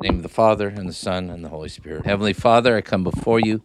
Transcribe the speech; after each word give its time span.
name 0.00 0.16
of 0.16 0.22
the 0.22 0.28
Father 0.28 0.68
and 0.68 0.88
the 0.88 0.94
Son 0.94 1.28
and 1.30 1.44
the 1.44 1.48
Holy 1.48 1.68
Spirit. 1.68 2.06
Heavenly 2.06 2.32
Father, 2.32 2.76
I 2.76 2.80
come 2.80 3.04
before 3.04 3.38
you 3.38 3.62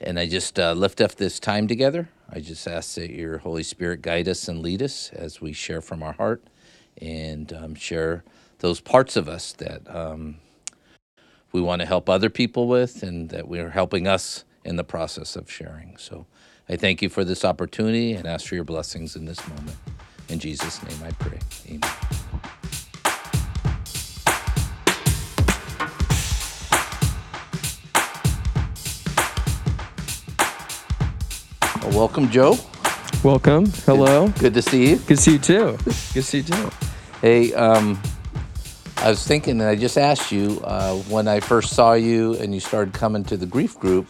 and 0.00 0.18
I 0.18 0.26
just 0.26 0.58
uh, 0.58 0.72
lift 0.72 1.00
up 1.00 1.16
this 1.16 1.38
time 1.38 1.68
together. 1.68 2.08
I 2.30 2.40
just 2.40 2.66
ask 2.66 2.94
that 2.94 3.10
your 3.10 3.38
Holy 3.38 3.62
Spirit 3.62 4.00
guide 4.00 4.28
us 4.28 4.48
and 4.48 4.60
lead 4.60 4.82
us 4.82 5.10
as 5.12 5.40
we 5.40 5.52
share 5.52 5.80
from 5.80 6.02
our 6.02 6.12
heart 6.12 6.42
and 7.00 7.52
um, 7.52 7.74
share 7.74 8.24
those 8.60 8.80
parts 8.80 9.16
of 9.16 9.28
us 9.28 9.52
that 9.54 9.82
um, 9.94 10.36
we 11.52 11.60
want 11.60 11.80
to 11.80 11.86
help 11.86 12.08
other 12.08 12.30
people 12.30 12.66
with 12.66 13.02
and 13.02 13.28
that 13.30 13.46
we're 13.46 13.70
helping 13.70 14.06
us 14.06 14.44
in 14.64 14.76
the 14.76 14.84
process 14.84 15.36
of 15.36 15.50
sharing. 15.50 15.96
So 15.96 16.26
I 16.68 16.76
thank 16.76 17.02
you 17.02 17.08
for 17.08 17.24
this 17.24 17.44
opportunity 17.44 18.12
and 18.14 18.26
ask 18.26 18.46
for 18.46 18.54
your 18.54 18.64
blessings 18.64 19.16
in 19.16 19.26
this 19.26 19.46
moment. 19.48 19.76
In 20.28 20.38
Jesus' 20.38 20.82
name 20.82 20.98
I 21.02 21.10
pray. 21.12 21.38
Amen. 21.68 22.27
Welcome, 31.98 32.30
Joe. 32.30 32.56
Welcome. 33.24 33.66
Hello. 33.84 34.28
Good 34.38 34.54
to 34.54 34.62
see 34.62 34.90
you. 34.90 34.96
Good 34.98 35.16
to 35.16 35.16
see 35.16 35.32
you 35.32 35.38
too. 35.40 35.76
Good 35.84 36.12
to 36.12 36.22
see 36.22 36.38
you 36.38 36.44
too. 36.44 36.70
Hey, 37.20 37.52
um, 37.54 38.00
I 38.98 39.10
was 39.10 39.26
thinking, 39.26 39.60
and 39.60 39.68
I 39.68 39.74
just 39.74 39.98
asked 39.98 40.30
you 40.30 40.60
uh, 40.62 40.94
when 41.08 41.26
I 41.26 41.40
first 41.40 41.74
saw 41.74 41.94
you 41.94 42.34
and 42.34 42.54
you 42.54 42.60
started 42.60 42.94
coming 42.94 43.24
to 43.24 43.36
the 43.36 43.46
grief 43.46 43.76
group, 43.80 44.06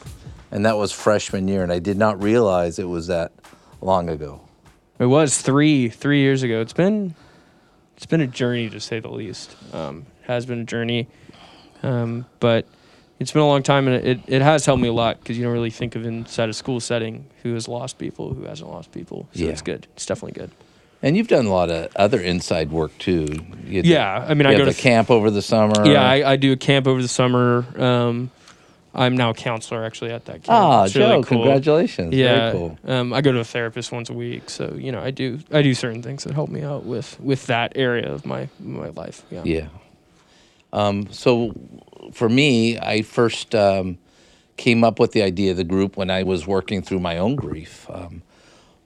and 0.51 0.67
that 0.67 0.77
was 0.77 0.93
freshman 0.93 1.49
year, 1.49 1.63
and 1.63 1.73
I 1.73 1.79
did 1.79 1.97
not 1.97 2.23
realize 2.23 2.79
it 2.79 2.85
was 2.85 3.07
that 3.07 3.33
long 3.81 4.11
ago. 4.11 4.43
It 4.99 5.07
was 5.07 5.41
three 5.41 5.89
three 5.89 6.21
years 6.21 6.43
ago. 6.43 6.61
It's 6.61 6.75
been 6.75 7.15
it's 7.97 8.05
been 8.05 8.21
a 8.21 8.27
journey 8.27 8.69
to 8.69 8.81
say 8.81 9.01
the 9.01 9.09
least. 9.09 9.57
Um, 9.73 10.05
has 10.25 10.45
been 10.45 10.61
a 10.61 10.65
journey, 10.65 11.09
um, 11.83 12.27
but 12.39 12.67
it's 13.19 13.33
been 13.33 13.43
a 13.43 13.47
long 13.47 13.63
time, 13.63 13.89
and 13.89 14.05
it, 14.07 14.21
it 14.27 14.43
has 14.43 14.65
helped 14.67 14.81
me 14.83 14.89
a 14.89 14.93
lot 14.93 15.19
because 15.21 15.37
you 15.37 15.45
don't 15.45 15.53
really 15.53 15.71
think 15.71 15.97
of 15.97 16.05
inside 16.05 16.49
a 16.49 16.53
school 16.53 16.81
setting 16.81 17.27
who 17.43 17.55
has 17.55 17.67
lost 17.69 17.99
people, 17.99 18.33
who 18.35 18.45
hasn't 18.45 18.71
lost 18.71 18.93
people. 18.93 19.29
So 19.35 19.45
Yeah. 19.45 19.51
it's 19.51 19.63
good. 19.63 19.87
It's 19.95 20.07
definitely 20.07 20.41
good. 20.41 20.51
And 21.03 21.17
you've 21.17 21.29
done 21.29 21.47
a 21.47 21.51
lot 21.53 21.71
of 21.71 21.89
other 21.97 22.21
inside 22.21 22.71
work 22.73 22.97
too. 22.99 23.27
You 23.67 23.83
Yeah, 23.85 24.25
I 24.29 24.35
mean, 24.35 24.47
I 24.47 24.55
go 24.57 24.65
the 24.65 24.73
to 24.73 24.81
camp 24.81 25.11
over 25.11 25.31
the 25.31 25.43
summer. 25.43 25.87
Yeah, 25.87 26.03
I, 26.03 26.33
I 26.33 26.37
do 26.37 26.53
a 26.53 26.57
camp 26.57 26.87
over 26.89 27.01
the 27.01 27.07
summer. 27.09 27.65
Um, 27.81 28.31
I'm 28.95 29.17
now 29.17 29.31
a 29.31 29.35
counselor 29.35 29.85
actually 29.85 30.11
at 30.11 30.25
that 30.25 30.43
camp. 30.43 30.49
Ah, 30.49 30.85
It's 30.85 30.95
Joe, 30.95 31.01
really 31.11 31.23
cool. 31.23 31.39
congratulations. 31.43 32.15
Yeah, 32.15 32.51
Very 32.51 32.53
cool. 32.53 32.79
um, 32.85 33.13
I 33.13 33.21
go 33.21 33.31
to 33.31 33.39
a 33.39 33.45
therapist 33.45 33.93
once 33.93 34.11
a 34.11 34.13
week, 34.13 34.51
so 34.51 34.75
you 34.77 34.91
know 34.91 34.99
I 35.01 35.13
do 35.13 35.39
I 35.53 35.63
do 35.63 35.73
certain 35.75 36.03
things 36.03 36.25
that 36.25 36.35
help 36.35 36.51
me 36.51 36.63
out 36.63 36.85
with 36.85 37.19
with 37.21 37.47
that 37.47 37.75
area 37.77 38.11
of 38.13 38.27
my 38.27 38.49
my 38.59 38.89
life. 38.89 39.23
Yeah. 39.31 39.43
Yeah. 39.45 39.67
Um, 40.73 41.13
so 41.13 41.53
for 42.13 42.29
me, 42.29 42.79
I 42.79 43.03
first 43.03 43.55
um, 43.55 43.99
came 44.57 44.85
up 44.85 44.99
with 44.99 45.13
the 45.13 45.23
idea 45.23 45.53
of 45.53 45.57
the 45.57 45.65
group 45.65 45.97
when 45.97 46.11
I 46.11 46.23
was 46.23 46.47
working 46.47 46.83
through 46.83 47.01
my 47.01 47.19
own 47.19 47.37
grief. 47.37 47.89
Um, 47.91 48.23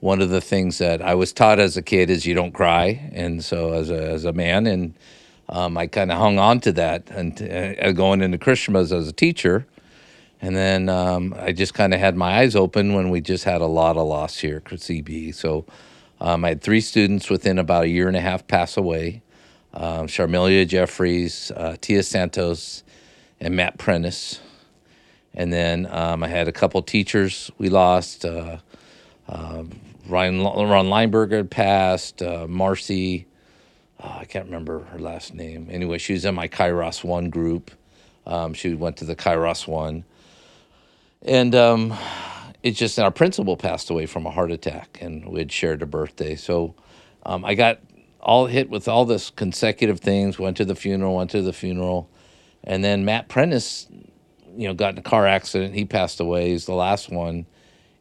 one 0.01 0.21
of 0.21 0.31
the 0.31 0.41
things 0.41 0.79
that 0.79 1.01
I 1.01 1.15
was 1.15 1.33
taught 1.33 1.61
as 1.61 1.77
a 1.77 1.83
kid 1.83 2.11
is 2.11 2.27
you 2.27 2.35
don't 2.35 2.53
cry, 2.53 3.11
and 3.13 3.45
so 3.45 3.73
as 3.73 3.91
a 3.91 4.11
as 4.11 4.25
a 4.25 4.33
man, 4.33 4.67
and 4.67 4.95
um, 5.49 5.79
I 5.79 5.87
kind 5.87 6.11
of 6.11 6.19
hung 6.19 6.39
on 6.39 6.61
to 6.61 6.73
that 6.73 7.09
and 7.11 7.41
uh, 7.41 7.93
going 7.93 8.23
into 8.23 8.39
Christmas 8.39 8.91
as 8.93 9.09
a 9.09 9.13
teacher. 9.13 9.67
And 10.41 10.57
then 10.57 10.89
um, 10.89 11.35
I 11.39 11.53
just 11.53 11.73
kind 11.73 11.95
of 11.95 12.01
had 12.01 12.17
my 12.17 12.39
eyes 12.39 12.57
open 12.57 12.95
when 12.95 13.11
we 13.11 13.21
just 13.21 13.45
had 13.45 13.61
a 13.61 13.67
lot 13.67 13.97
of 13.97 14.09
loss 14.09 14.39
here 14.39 14.57
at 14.57 14.65
CB. 14.65 15.37
So 15.37 15.65
um, 16.21 16.45
I 16.45 16.49
had 16.49 16.63
three 16.63 16.81
students 16.81 17.31
within 17.31 17.61
about 17.61 17.85
a 17.85 17.89
year 17.89 18.09
and 18.09 18.17
a 18.17 18.21
half 18.21 18.49
pass 18.49 18.77
away 18.77 19.23
um, 19.75 20.07
Charmelia 20.07 20.67
Jeffries, 20.67 21.51
uh, 21.57 21.77
Tia 21.81 22.03
Santos, 22.03 22.83
and 23.43 23.57
Matt 23.57 23.77
Prentice. 23.77 24.41
And 25.35 25.53
then 25.53 25.87
um, 25.91 26.23
I 26.23 26.29
had 26.29 26.47
a 26.47 26.53
couple 26.53 26.81
teachers 26.83 27.51
we 27.59 27.69
lost. 27.69 28.25
Uh, 28.25 28.59
uh, 29.29 29.65
Ryan 30.09 30.43
Ron 30.43 30.87
Leinberger 30.87 31.39
had 31.39 31.51
passed. 31.51 32.23
Uh, 32.23 32.47
Marcy, 32.49 33.27
oh, 34.01 34.17
I 34.21 34.25
can't 34.27 34.45
remember 34.45 34.85
her 34.85 34.99
last 34.99 35.35
name. 35.35 35.69
Anyway, 35.71 35.99
she 35.99 36.13
was 36.13 36.25
in 36.25 36.35
my 36.35 36.47
Kairos 36.49 37.03
One 37.03 37.31
group. 37.31 37.73
Um, 38.27 38.55
she 38.55 38.75
went 38.75 38.99
to 38.99 39.05
the 39.05 39.17
Kairos 39.17 39.67
One. 39.67 40.05
And 41.23 41.55
um, 41.55 41.95
it's 42.63 42.79
just 42.79 42.99
our 42.99 43.11
principal 43.11 43.57
passed 43.57 43.91
away 43.91 44.07
from 44.07 44.25
a 44.25 44.31
heart 44.31 44.53
attack, 44.53 44.99
and 45.01 45.27
we 45.29 45.41
had 45.41 45.51
shared 45.51 45.83
a 45.83 45.87
birthday. 45.87 46.37
So 46.37 46.75
um, 47.27 47.45
I 47.45 47.55
got 47.55 47.81
all 48.21 48.47
hit 48.47 48.71
with 48.71 48.87
all 48.87 49.05
this 49.05 49.31
consecutive 49.31 49.99
things. 49.99 50.39
Went 50.39 50.59
to 50.59 50.65
the 50.65 50.77
funeral, 50.77 51.17
went 51.17 51.31
to 51.31 51.43
the 51.43 51.53
funeral, 51.53 52.09
and 52.65 52.83
then 52.85 53.05
Matt 53.05 53.29
Prentice, 53.29 53.89
you 54.57 54.69
know, 54.69 54.75
got 54.75 54.95
in 54.95 54.99
a 54.99 55.03
car 55.03 55.27
accident. 55.27 55.75
He 55.75 55.85
passed 55.85 56.21
away. 56.21 56.51
He's 56.51 56.67
the 56.67 56.75
last 56.75 57.11
one, 57.11 57.47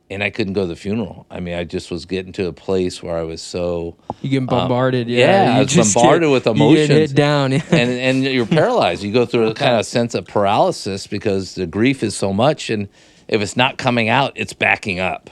and 0.10 0.24
I 0.24 0.30
couldn't 0.30 0.54
go 0.54 0.62
to 0.62 0.68
the 0.68 0.76
funeral. 0.76 1.26
I 1.32 1.40
mean, 1.40 1.56
I 1.56 1.64
just 1.64 1.90
was 1.92 2.06
getting 2.06 2.32
to 2.34 2.48
a 2.48 2.54
place 2.54 3.02
where 3.02 3.16
I 3.18 3.24
was 3.24 3.42
so 3.42 3.96
You 4.22 4.30
get 4.30 4.48
bombarded. 4.50 5.08
Um, 5.08 5.14
yeah, 5.14 5.46
yeah, 5.46 5.56
I 5.58 5.60
was 5.60 5.74
just 5.74 5.96
bombarded 5.96 6.28
get- 6.28 6.32
with 6.32 6.46
You 6.46 6.52
emotions. 6.52 6.88
get 6.88 6.98
hit 6.98 7.16
down. 7.16 7.54
And 7.54 7.74
and 7.74 8.24
you're 8.24 8.46
paralyzed. 8.62 9.04
You 9.04 9.14
go 9.14 9.26
through 9.26 9.48
a 9.48 9.54
kind 9.54 9.80
of 9.80 9.86
sense 9.86 10.14
of 10.16 10.26
paralysis 10.26 11.08
because 11.08 11.56
the 11.56 11.66
grief 11.68 12.04
is 12.04 12.16
so 12.16 12.34
much, 12.34 12.70
and 12.70 12.90
if 13.28 13.42
it's 13.42 13.56
not 13.56 13.78
coming 13.78 14.10
out, 14.10 14.34
it's 14.36 14.54
backing 14.54 15.00
up. 15.00 15.30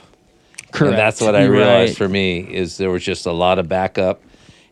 Correct. 0.72 0.92
And 0.92 0.98
that's 0.98 1.20
what 1.20 1.34
I 1.34 1.44
realized 1.46 1.90
right. 1.90 1.96
for 1.98 2.08
me 2.08 2.38
is 2.38 2.76
there 2.78 2.90
was 2.90 3.04
just 3.04 3.26
a 3.26 3.32
lot 3.32 3.58
of 3.58 3.68
backup, 3.68 4.22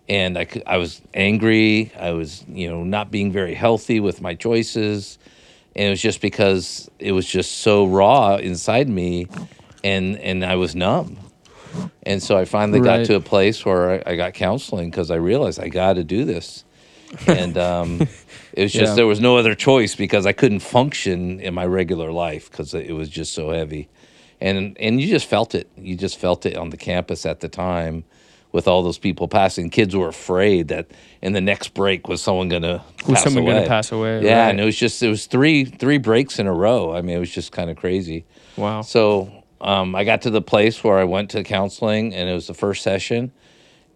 and 0.08 0.38
I 0.38 0.46
I 0.66 0.78
was 0.78 1.00
angry. 1.14 1.92
I 1.98 2.12
was 2.12 2.44
you 2.48 2.68
know 2.70 2.84
not 2.84 3.10
being 3.10 3.32
very 3.32 3.54
healthy 3.54 4.00
with 4.00 4.20
my 4.20 4.34
choices, 4.34 5.18
and 5.76 5.86
it 5.86 5.90
was 5.90 6.02
just 6.02 6.20
because 6.20 6.90
it 6.98 7.12
was 7.12 7.26
just 7.26 7.58
so 7.58 7.86
raw 7.86 8.36
inside 8.36 8.88
me, 8.88 9.28
and 9.84 10.16
and 10.18 10.44
I 10.44 10.56
was 10.56 10.74
numb. 10.74 11.18
And 12.04 12.22
so 12.22 12.38
I 12.38 12.44
finally 12.46 12.80
got 12.80 13.04
to 13.06 13.14
a 13.16 13.20
place 13.20 13.64
where 13.64 13.90
I, 14.08 14.12
I 14.12 14.16
got 14.16 14.32
counseling 14.32 14.90
because 14.90 15.10
I 15.10 15.16
realized 15.16 15.60
I 15.60 15.68
got 15.68 15.94
to 15.94 16.04
do 16.04 16.24
this. 16.24 16.64
And 17.26 17.58
um, 17.58 18.08
it 18.52 18.62
was 18.62 18.72
just 18.80 18.92
Yeah. 18.92 18.94
there 18.94 19.06
was 19.06 19.20
no 19.20 19.36
other 19.36 19.54
choice 19.54 19.94
because 19.94 20.24
I 20.24 20.32
couldn't 20.32 20.60
function 20.60 21.38
in 21.40 21.52
my 21.52 21.66
regular 21.66 22.10
life 22.10 22.50
because 22.50 22.72
it 22.72 22.94
was 22.94 23.10
just 23.10 23.34
so 23.34 23.50
heavy. 23.50 23.88
And 24.40 24.76
and 24.80 25.00
you 25.00 25.08
just 25.08 25.26
felt 25.26 25.54
it. 25.54 25.68
You 25.76 25.96
just 25.96 26.18
felt 26.18 26.46
it 26.46 26.56
on 26.56 26.70
the 26.70 26.76
campus 26.78 27.26
at 27.26 27.40
the 27.40 27.48
time 27.48 28.04
with 28.52 28.66
all 28.66 28.82
those 28.82 28.98
people 28.98 29.28
passing. 29.28 29.68
Kids 29.70 29.94
were 29.94 30.08
afraid 30.08 30.68
that 30.68 30.86
in 31.20 31.32
the 31.34 31.40
next 31.40 31.74
break 31.74 32.08
was 32.08 32.22
someone 32.22 32.48
gonna 32.48 32.82
Was 33.06 33.14
pass 33.16 33.24
someone 33.24 33.42
away. 33.44 33.54
gonna 33.54 33.66
pass 33.66 33.92
away, 33.92 34.24
Yeah, 34.24 34.44
right. 34.44 34.50
and 34.50 34.60
it 34.60 34.64
was 34.64 34.76
just 34.76 35.02
it 35.02 35.08
was 35.08 35.26
three 35.26 35.64
three 35.64 35.98
breaks 35.98 36.38
in 36.38 36.46
a 36.46 36.52
row. 36.54 36.94
I 36.94 37.02
mean, 37.02 37.16
it 37.16 37.20
was 37.20 37.30
just 37.30 37.52
kind 37.52 37.68
of 37.70 37.76
crazy. 37.76 38.24
Wow. 38.56 38.80
So 38.82 39.30
um, 39.60 39.94
I 39.94 40.04
got 40.04 40.22
to 40.22 40.30
the 40.30 40.40
place 40.42 40.82
where 40.82 40.98
I 40.98 41.04
went 41.04 41.30
to 41.30 41.42
counseling, 41.44 42.14
and 42.14 42.28
it 42.28 42.32
was 42.32 42.46
the 42.46 42.54
first 42.54 42.82
session, 42.82 43.32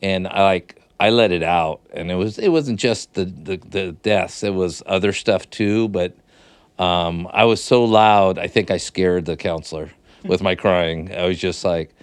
and 0.02 0.26
I 0.28 0.42
like 0.44 0.80
I 1.00 1.10
let 1.10 1.32
it 1.32 1.42
out, 1.42 1.80
and 1.94 2.10
it 2.10 2.16
was 2.16 2.38
it 2.38 2.48
wasn't 2.48 2.78
just 2.78 3.14
the 3.14 3.24
the, 3.24 3.56
the 3.56 3.92
deaths; 3.92 4.42
it 4.42 4.54
was 4.54 4.82
other 4.86 5.12
stuff 5.12 5.48
too. 5.50 5.88
But 5.88 6.14
um, 6.78 7.28
I 7.32 7.44
was 7.44 7.62
so 7.62 7.84
loud, 7.84 8.38
I 8.38 8.48
think 8.48 8.70
I 8.70 8.76
scared 8.76 9.24
the 9.24 9.36
counselor 9.36 9.90
with 10.24 10.42
my 10.42 10.54
crying. 10.56 11.14
I 11.16 11.26
was 11.26 11.38
just 11.38 11.64
like. 11.64 11.94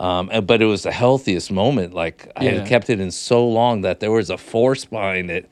Um, 0.00 0.30
but 0.46 0.62
it 0.62 0.64
was 0.66 0.82
the 0.82 0.90
healthiest 0.92 1.52
moment. 1.52 1.92
Like 1.94 2.32
I 2.34 2.44
Yeah. 2.44 2.50
had 2.52 2.66
kept 2.66 2.88
it 2.90 2.98
in 3.00 3.10
so 3.10 3.46
long 3.46 3.82
that 3.82 4.00
there 4.00 4.10
was 4.10 4.30
a 4.30 4.38
force 4.38 4.86
behind 4.86 5.30
it 5.30 5.46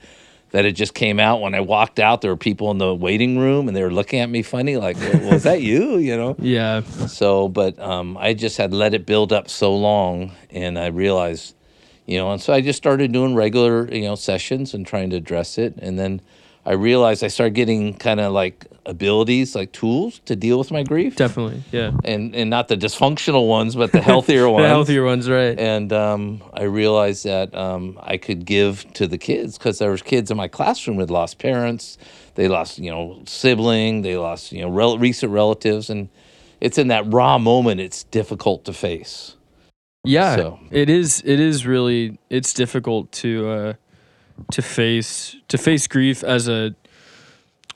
that 0.53 0.65
it 0.65 0.73
just 0.73 0.95
came 0.95 1.21
out 1.21 1.43
when 1.43 1.55
I 1.55 1.61
walked 1.61 1.99
out. 2.01 2.23
There 2.23 2.31
were 2.31 2.37
people 2.51 2.71
in 2.71 2.79
the 2.79 2.95
waiting 2.95 3.39
room 3.39 3.69
and 3.69 3.77
they 3.77 3.83
were 3.83 3.93
looking 3.93 4.21
at 4.21 4.31
me 4.31 4.41
funny, 4.43 4.79
like, 4.79 4.97
"Wa- 4.97 5.33
"Was 5.33 5.43
that 5.43 5.61
you?" 5.61 5.99
You 6.09 6.17
know. 6.17 6.37
Yeah. 6.41 6.81
So, 7.07 7.49
but 7.49 7.79
um, 7.79 8.17
I 8.19 8.33
just 8.33 8.57
had 8.57 8.73
let 8.73 8.95
it 8.95 9.05
build 9.05 9.31
up 9.35 9.51
so 9.51 9.75
long, 9.77 10.33
and 10.51 10.79
I 10.79 10.87
realized, 10.87 11.55
you 12.07 12.17
know, 12.17 12.31
and 12.33 12.41
so 12.41 12.55
I 12.55 12.63
just 12.63 12.79
started 12.79 13.13
doing 13.13 13.35
regular, 13.35 13.87
you 13.95 14.05
know, 14.09 14.15
sessions 14.15 14.73
and 14.73 14.87
trying 14.87 15.11
to 15.11 15.17
address 15.17 15.59
it, 15.59 15.75
and 15.83 15.99
then 15.99 16.23
I 16.69 16.73
realized 16.73 17.25
I 17.25 17.29
started 17.29 17.55
getting 17.55 17.95
kind 17.95 18.21
of 18.21 18.33
like 18.33 18.67
abilities, 18.85 19.55
like 19.55 19.73
tools 19.73 20.21
to 20.27 20.37
deal 20.37 20.59
with 20.59 20.71
my 20.71 20.83
grief, 20.83 21.17
Definitely. 21.17 21.63
Yeah. 21.73 21.93
and 22.05 22.35
and 22.37 22.51
not 22.51 22.69
the 22.69 22.77
dysfunctional 22.77 23.49
ones, 23.49 23.75
but 23.75 23.91
the 23.93 24.03
healthier 24.11 24.49
ones. 24.51 24.65
The 24.65 24.69
healthier 24.69 25.05
ones, 25.05 25.31
right? 25.31 25.59
And 25.59 25.91
um, 25.93 26.43
I 26.53 26.65
realized 26.65 27.25
that 27.25 27.55
um, 27.55 27.99
I 28.03 28.19
could 28.19 28.45
give 28.45 28.85
to 28.95 29.07
the 29.07 29.17
kids 29.19 29.57
because 29.57 29.79
there 29.79 29.91
was 29.91 30.03
kids 30.03 30.31
in 30.31 30.37
my 30.37 30.49
classroom 30.49 30.97
who 30.97 31.01
had 31.01 31.11
lost 31.11 31.39
parents, 31.39 31.97
they 32.35 32.49
lost 32.49 32.79
you 32.79 32.91
know 32.91 33.23
sibling, 33.27 34.03
they 34.03 34.17
lost 34.19 34.53
you 34.53 34.61
know 34.63 34.69
rel- 34.71 34.99
recent 34.99 35.33
relatives, 35.33 35.89
and 35.89 36.11
it's 36.61 36.77
in 36.77 36.89
that 36.89 37.05
raw 37.13 37.39
moment 37.39 37.81
it's 37.81 38.05
difficult 38.05 38.65
to 38.67 38.73
face. 38.75 39.37
Yeah, 40.05 40.37
So- 40.37 40.59
it 40.71 40.89
is. 40.91 41.23
It 41.25 41.41
is 41.41 41.67
really. 41.67 42.19
It's 42.31 42.53
difficult 42.53 43.11
to 43.25 43.49
uh, 43.49 43.73
to 44.53 44.63
face 44.63 45.37
to 45.49 45.59
face 45.59 45.87
grief 45.87 46.25
as 46.25 46.49
a 46.49 46.75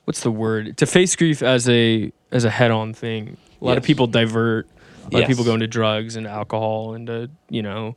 what's 0.05 0.21
the 0.21 0.31
word 0.31 0.77
to 0.77 0.85
face 0.85 1.15
grief 1.15 1.41
as 1.41 1.69
a 1.69 2.11
as 2.31 2.45
a 2.45 2.49
head 2.49 2.71
on 2.71 2.93
thing. 2.93 3.37
A 3.61 3.65
lot 3.65 3.77
of 3.77 3.83
people 3.83 4.07
divert. 4.07 4.67
A 5.05 5.15
lot 5.15 5.23
of 5.23 5.27
people 5.27 5.43
go 5.43 5.53
into 5.53 5.67
drugs 5.67 6.15
and 6.15 6.25
alcohol 6.25 6.93
and 6.93 7.09
uh, 7.09 7.27
you 7.49 7.61
know 7.61 7.95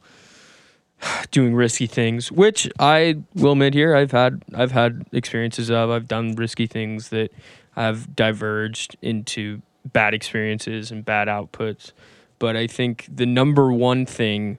doing 1.30 1.54
risky 1.54 1.86
things, 1.86 2.30
which 2.30 2.68
I 2.78 3.16
will 3.34 3.52
admit 3.52 3.74
here 3.74 3.94
I've 3.94 4.12
had 4.12 4.42
I've 4.54 4.72
had 4.72 5.06
experiences 5.12 5.70
of. 5.70 5.90
I've 5.90 6.08
done 6.08 6.34
risky 6.34 6.66
things 6.66 7.10
that 7.10 7.32
have 7.74 8.16
diverged 8.16 8.96
into 9.02 9.62
bad 9.84 10.14
experiences 10.14 10.90
and 10.90 11.04
bad 11.04 11.28
outputs. 11.28 11.92
But 12.38 12.56
I 12.56 12.66
think 12.66 13.06
the 13.14 13.26
number 13.26 13.72
one 13.72 14.04
thing 14.06 14.58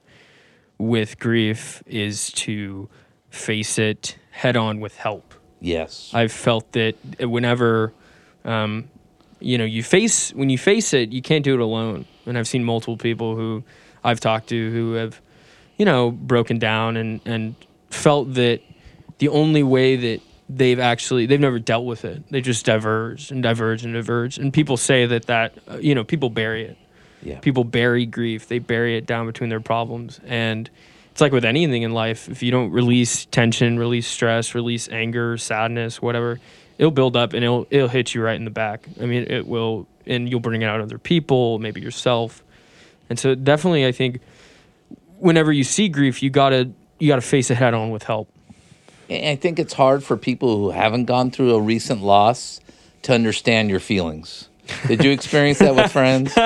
with 0.78 1.20
grief 1.20 1.84
is 1.86 2.32
to 2.32 2.90
face 3.30 3.78
it 3.78 4.18
head 4.32 4.56
on 4.56 4.80
with 4.80 4.96
help. 4.98 5.34
Yes. 5.60 6.12
I've 6.14 6.32
felt 6.32 6.72
that 6.74 6.96
whenever, 7.20 7.92
um, 8.46 8.90
you 9.40 9.58
know, 9.58 9.66
you 9.66 9.84
face 9.84 10.32
when 10.34 10.50
you 10.50 10.58
face 10.58 10.94
it, 10.94 11.12
you 11.12 11.22
can't 11.22 11.44
do 11.44 11.54
it 11.54 11.60
alone. 11.60 12.06
And 12.26 12.38
I've 12.38 12.48
seen 12.48 12.64
multiple 12.64 12.98
people 12.98 13.36
who 13.36 13.64
I've 14.04 14.20
talked 14.20 14.50
to 14.50 14.72
who 14.72 14.94
have, 14.94 15.20
you 15.78 15.86
know, 15.86 16.12
broken 16.12 16.60
down 16.60 16.98
and 16.98 17.22
and 17.26 17.56
felt 17.90 18.34
that 18.36 18.62
the 19.18 19.30
only 19.30 19.64
way 19.64 19.96
that 19.96 20.22
they've 20.50 20.80
actually 20.80 21.26
they've 21.26 21.40
never 21.40 21.60
dealt 21.60 21.86
with 21.86 22.06
it. 22.06 22.24
They 22.30 22.42
just 22.42 22.66
diverge 22.66 23.32
and 23.32 23.42
diverge 23.42 23.84
and 23.84 23.94
diverge. 23.94 24.38
And 24.38 24.54
people 24.54 24.78
say 24.78 25.06
that 25.08 25.26
that 25.26 25.54
uh, 25.68 25.78
you 25.78 25.96
know 25.96 26.04
people 26.04 26.30
bury 26.30 26.66
it. 26.66 26.78
yeah. 27.22 27.40
People 27.40 27.64
bury 27.64 28.06
grief. 28.06 28.48
They 28.48 28.60
bury 28.60 28.98
it 28.98 29.06
down 29.06 29.26
between 29.26 29.50
their 29.50 29.60
problems. 29.60 30.20
And 30.26 30.70
it's 31.18 31.22
like 31.24 31.32
with 31.32 31.46
anything 31.46 31.82
in 31.82 31.94
life, 31.94 32.30
if 32.30 32.44
you 32.44 32.52
don't 32.52 32.70
release 32.70 33.26
tension, 33.26 33.80
release 33.80 34.06
stress, 34.06 34.54
release 34.54 34.88
anger, 34.88 35.36
sadness, 35.36 36.00
whatever, 36.00 36.40
it'll 36.78 36.92
build 36.92 37.18
up 37.18 37.34
and 37.34 37.44
it'll 37.44 37.66
it'll 37.72 37.88
hit 37.88 38.14
you 38.14 38.22
right 38.22 38.36
in 38.36 38.46
the 38.46 38.52
back. 38.52 38.88
I 39.02 39.08
mean, 39.08 39.26
it 39.28 39.48
will 39.48 39.88
and 40.06 40.30
you'll 40.30 40.42
bring 40.42 40.62
it 40.62 40.66
out 40.66 40.80
other 40.80 41.00
people, 41.00 41.58
maybe 41.58 41.82
yourself. 41.82 42.44
And 43.10 43.18
so 43.18 43.34
definitely 43.34 43.88
I 43.88 43.94
think 43.94 44.20
whenever 45.18 45.52
you 45.52 45.64
see 45.64 45.90
grief, 45.90 46.22
you 46.22 46.30
gotta 46.30 46.70
you 47.00 47.08
gotta 47.08 47.22
face 47.22 47.50
it 47.50 47.56
head 47.56 47.74
on 47.74 47.90
with 47.90 48.04
help. 48.04 48.30
I 49.10 49.38
think 49.38 49.58
it's 49.58 49.74
hard 49.74 50.04
for 50.04 50.18
people 50.18 50.58
who 50.58 50.70
haven't 50.70 51.06
gone 51.06 51.32
through 51.32 51.56
a 51.56 51.60
recent 51.60 52.04
loss 52.04 52.62
to 53.02 53.14
understand 53.14 53.72
your 53.72 53.80
feelings. 53.80 54.50
Did 54.86 55.04
you 55.04 55.10
experience 55.10 55.58
that 55.60 55.76
with 55.76 55.92
friends? 55.92 56.38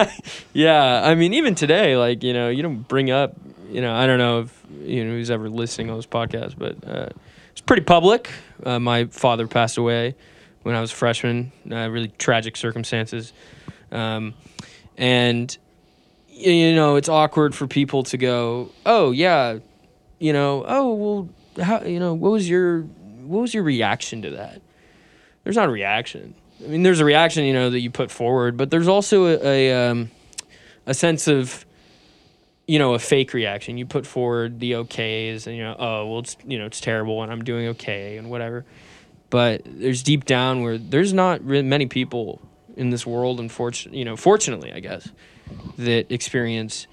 Yeah, 0.54 1.02
I 1.04 1.16
mean, 1.16 1.34
even 1.34 1.56
today, 1.56 1.98
like 1.98 2.24
you 2.24 2.32
know, 2.32 2.48
you 2.48 2.64
don't 2.64 2.88
bring 2.88 3.12
up, 3.12 3.36
you 3.72 3.82
know, 3.82 3.94
I 3.94 4.06
don't 4.06 4.18
know 4.18 4.42
if 4.42 4.66
you 4.82 5.06
know 5.06 5.12
who's 5.12 5.32
ever 5.32 5.50
listening 5.50 5.90
on 5.90 5.98
this 5.98 6.06
podcast, 6.06 6.56
but 6.58 6.76
uh, 6.88 7.10
it's 7.52 7.62
pretty 7.62 7.84
public. 7.84 8.30
Uh, 8.64 8.80
my 8.80 9.06
father 9.06 9.48
passed 9.48 9.78
away 9.78 10.16
when 10.64 10.76
I 10.76 10.82
was 10.82 10.92
a 10.92 10.96
freshman. 10.96 11.52
Uh, 11.70 11.90
really 11.90 12.10
tragic 12.18 12.58
circumstances, 12.58 13.34
um, 13.92 14.34
and 14.98 15.58
you 16.28 16.76
know, 16.76 16.96
it's 16.98 17.10
awkward 17.10 17.56
for 17.56 17.68
people 17.68 18.04
to 18.04 18.18
go, 18.18 18.72
"Oh 18.86 19.12
yeah, 19.12 19.60
you 20.20 20.34
know, 20.34 20.66
oh 20.68 20.94
well, 20.94 21.30
how 21.66 21.84
you 21.84 22.00
know, 22.00 22.14
what 22.14 22.32
was 22.32 22.50
your 22.50 22.82
what 22.82 23.42
was 23.42 23.54
your 23.54 23.64
reaction 23.64 24.22
to 24.24 24.32
that?" 24.32 24.62
There's 25.44 25.56
not 25.56 25.70
a 25.70 25.72
reaction. 25.72 26.36
I 26.64 26.68
mean, 26.68 26.84
there's 26.84 27.00
a 27.00 27.06
reaction, 27.06 27.46
you 27.46 27.54
know, 27.54 27.70
that 27.72 27.80
you 27.80 27.90
put 27.90 28.12
forward, 28.12 28.58
but 28.58 28.70
there's 28.70 28.88
also 28.88 29.26
a, 29.26 29.70
a 29.72 29.90
um, 29.90 30.12
a 30.86 30.94
sense 30.94 31.28
of 31.28 31.66
you 32.72 32.80
know 32.80 32.94
a 32.94 33.00
fake 33.00 33.34
reaction. 33.34 33.78
You 33.78 33.86
put 33.86 34.08
forward 34.08 34.62
the 34.62 34.72
okays 34.72 35.46
and 35.46 35.58
you 35.58 35.62
know 35.62 35.76
oh 35.78 36.08
well 36.08 36.20
it's 36.20 36.38
you 36.48 36.58
know 36.58 36.66
it's 36.66 36.80
terrible 36.80 37.22
and 37.22 37.30
i'm 37.30 37.44
doing 37.44 37.68
okay 37.70 38.16
and 38.16 38.30
whatever. 38.30 38.64
But 39.30 39.64
there's 39.66 40.04
deep 40.04 40.24
down 40.24 40.62
where 40.62 40.78
there's 40.78 41.12
not 41.12 41.44
really 41.44 41.64
many 41.64 41.88
people 41.88 42.42
in 42.78 42.90
this 42.90 43.06
world 43.06 43.42
unfortunately 43.42 44.00
you 44.00 44.06
know 44.06 44.16
fortunately 44.16 44.72
i 44.72 44.80
guess 44.80 45.12
that 45.78 46.10
experience 46.10 46.88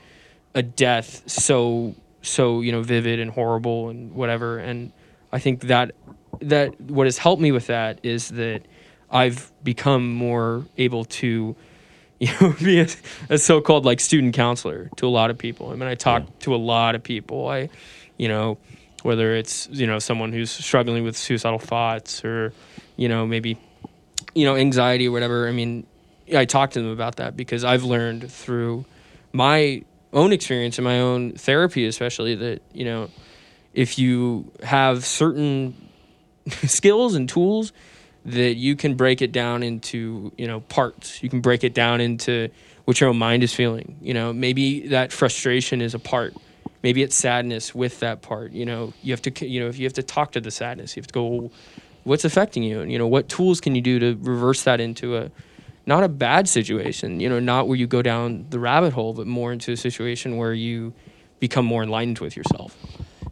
a 0.52 0.64
death 0.64 1.22
so 1.30 1.94
so 2.22 2.60
you 2.60 2.72
know 2.72 2.82
vivid 2.82 3.20
and 3.20 3.30
horrible 3.30 3.88
and 3.88 4.12
whatever. 4.12 4.58
And 4.58 4.90
i 5.30 5.38
think 5.38 5.60
that 5.60 5.92
that 6.40 6.80
what 6.80 7.06
has 7.06 7.18
helped 7.18 7.40
me 7.40 7.52
with 7.52 7.68
that 7.68 8.00
is 8.02 8.30
that 8.30 8.62
i've 9.12 9.52
become 9.62 10.12
more 10.12 10.66
able 10.76 11.04
to 11.04 11.54
you 12.20 12.28
know, 12.40 12.52
be 12.60 12.80
a, 12.80 12.88
a 13.30 13.38
so-called 13.38 13.84
like 13.84 14.00
student 14.00 14.34
counselor 14.34 14.90
to 14.96 15.06
a 15.06 15.08
lot 15.08 15.30
of 15.30 15.38
people. 15.38 15.70
I 15.70 15.76
mean, 15.76 15.88
I 15.88 15.94
talk 15.94 16.26
to 16.40 16.54
a 16.54 16.56
lot 16.56 16.96
of 16.96 17.02
people. 17.02 17.46
I, 17.46 17.68
you 18.16 18.26
know, 18.26 18.58
whether 19.04 19.36
it's 19.36 19.68
you 19.70 19.86
know 19.86 20.00
someone 20.00 20.32
who's 20.32 20.50
struggling 20.50 21.04
with 21.04 21.16
suicidal 21.16 21.60
thoughts 21.60 22.24
or, 22.24 22.52
you 22.96 23.08
know, 23.08 23.24
maybe, 23.24 23.56
you 24.34 24.44
know, 24.44 24.56
anxiety 24.56 25.06
or 25.06 25.12
whatever. 25.12 25.46
I 25.46 25.52
mean, 25.52 25.86
I 26.34 26.44
talk 26.44 26.72
to 26.72 26.82
them 26.82 26.90
about 26.90 27.16
that 27.16 27.36
because 27.36 27.62
I've 27.62 27.84
learned 27.84 28.30
through 28.32 28.84
my 29.32 29.84
own 30.12 30.32
experience 30.32 30.76
and 30.78 30.84
my 30.84 30.98
own 30.98 31.34
therapy, 31.34 31.86
especially 31.86 32.34
that 32.34 32.62
you 32.72 32.84
know, 32.84 33.10
if 33.74 33.96
you 33.96 34.50
have 34.64 35.04
certain 35.04 35.88
skills 36.48 37.14
and 37.14 37.28
tools 37.28 37.72
that 38.24 38.56
you 38.56 38.76
can 38.76 38.94
break 38.94 39.22
it 39.22 39.32
down 39.32 39.62
into 39.62 40.32
you 40.36 40.46
know 40.46 40.60
parts. 40.60 41.22
You 41.22 41.28
can 41.28 41.40
break 41.40 41.64
it 41.64 41.74
down 41.74 42.00
into 42.00 42.48
what 42.84 43.00
your 43.00 43.10
own 43.10 43.18
mind 43.18 43.42
is 43.42 43.54
feeling 43.54 43.96
you 44.00 44.14
know. 44.14 44.32
Maybe 44.32 44.88
that 44.88 45.12
frustration 45.12 45.80
is 45.80 45.94
a 45.94 45.98
part. 45.98 46.34
Maybe 46.82 47.02
it's 47.02 47.16
sadness 47.16 47.74
with 47.74 48.00
that 48.00 48.22
part 48.22 48.52
you 48.52 48.66
know. 48.66 48.92
You 49.02 49.12
have 49.12 49.22
to 49.22 49.46
you 49.46 49.60
know 49.60 49.68
if 49.68 49.78
you 49.78 49.86
have 49.86 49.94
to 49.94 50.02
talk 50.02 50.32
to 50.32 50.40
the 50.40 50.50
sadness 50.50 50.96
you 50.96 51.00
have 51.00 51.08
to 51.08 51.14
go 51.14 51.50
what's 52.04 52.24
affecting 52.24 52.62
you? 52.62 52.80
And 52.80 52.90
you 52.90 52.98
know 52.98 53.06
what 53.06 53.28
tools 53.28 53.60
can 53.60 53.74
you 53.74 53.82
do 53.82 53.98
to 53.98 54.18
reverse 54.20 54.64
that 54.64 54.80
into 54.80 55.16
a 55.16 55.30
not 55.88 56.04
a 56.04 56.08
bad 56.08 56.46
situation 56.46 57.18
you 57.18 57.28
know 57.28 57.40
not 57.40 57.66
where 57.66 57.76
you 57.76 57.86
go 57.86 58.02
down 58.02 58.44
the 58.50 58.58
rabbit 58.58 58.92
hole 58.92 59.14
but 59.14 59.26
more 59.26 59.52
into 59.52 59.72
a 59.72 59.76
situation 59.76 60.36
where 60.36 60.52
you 60.52 60.92
become 61.40 61.64
more 61.64 61.82
enlightened 61.82 62.18
with 62.18 62.36
yourself 62.36 62.76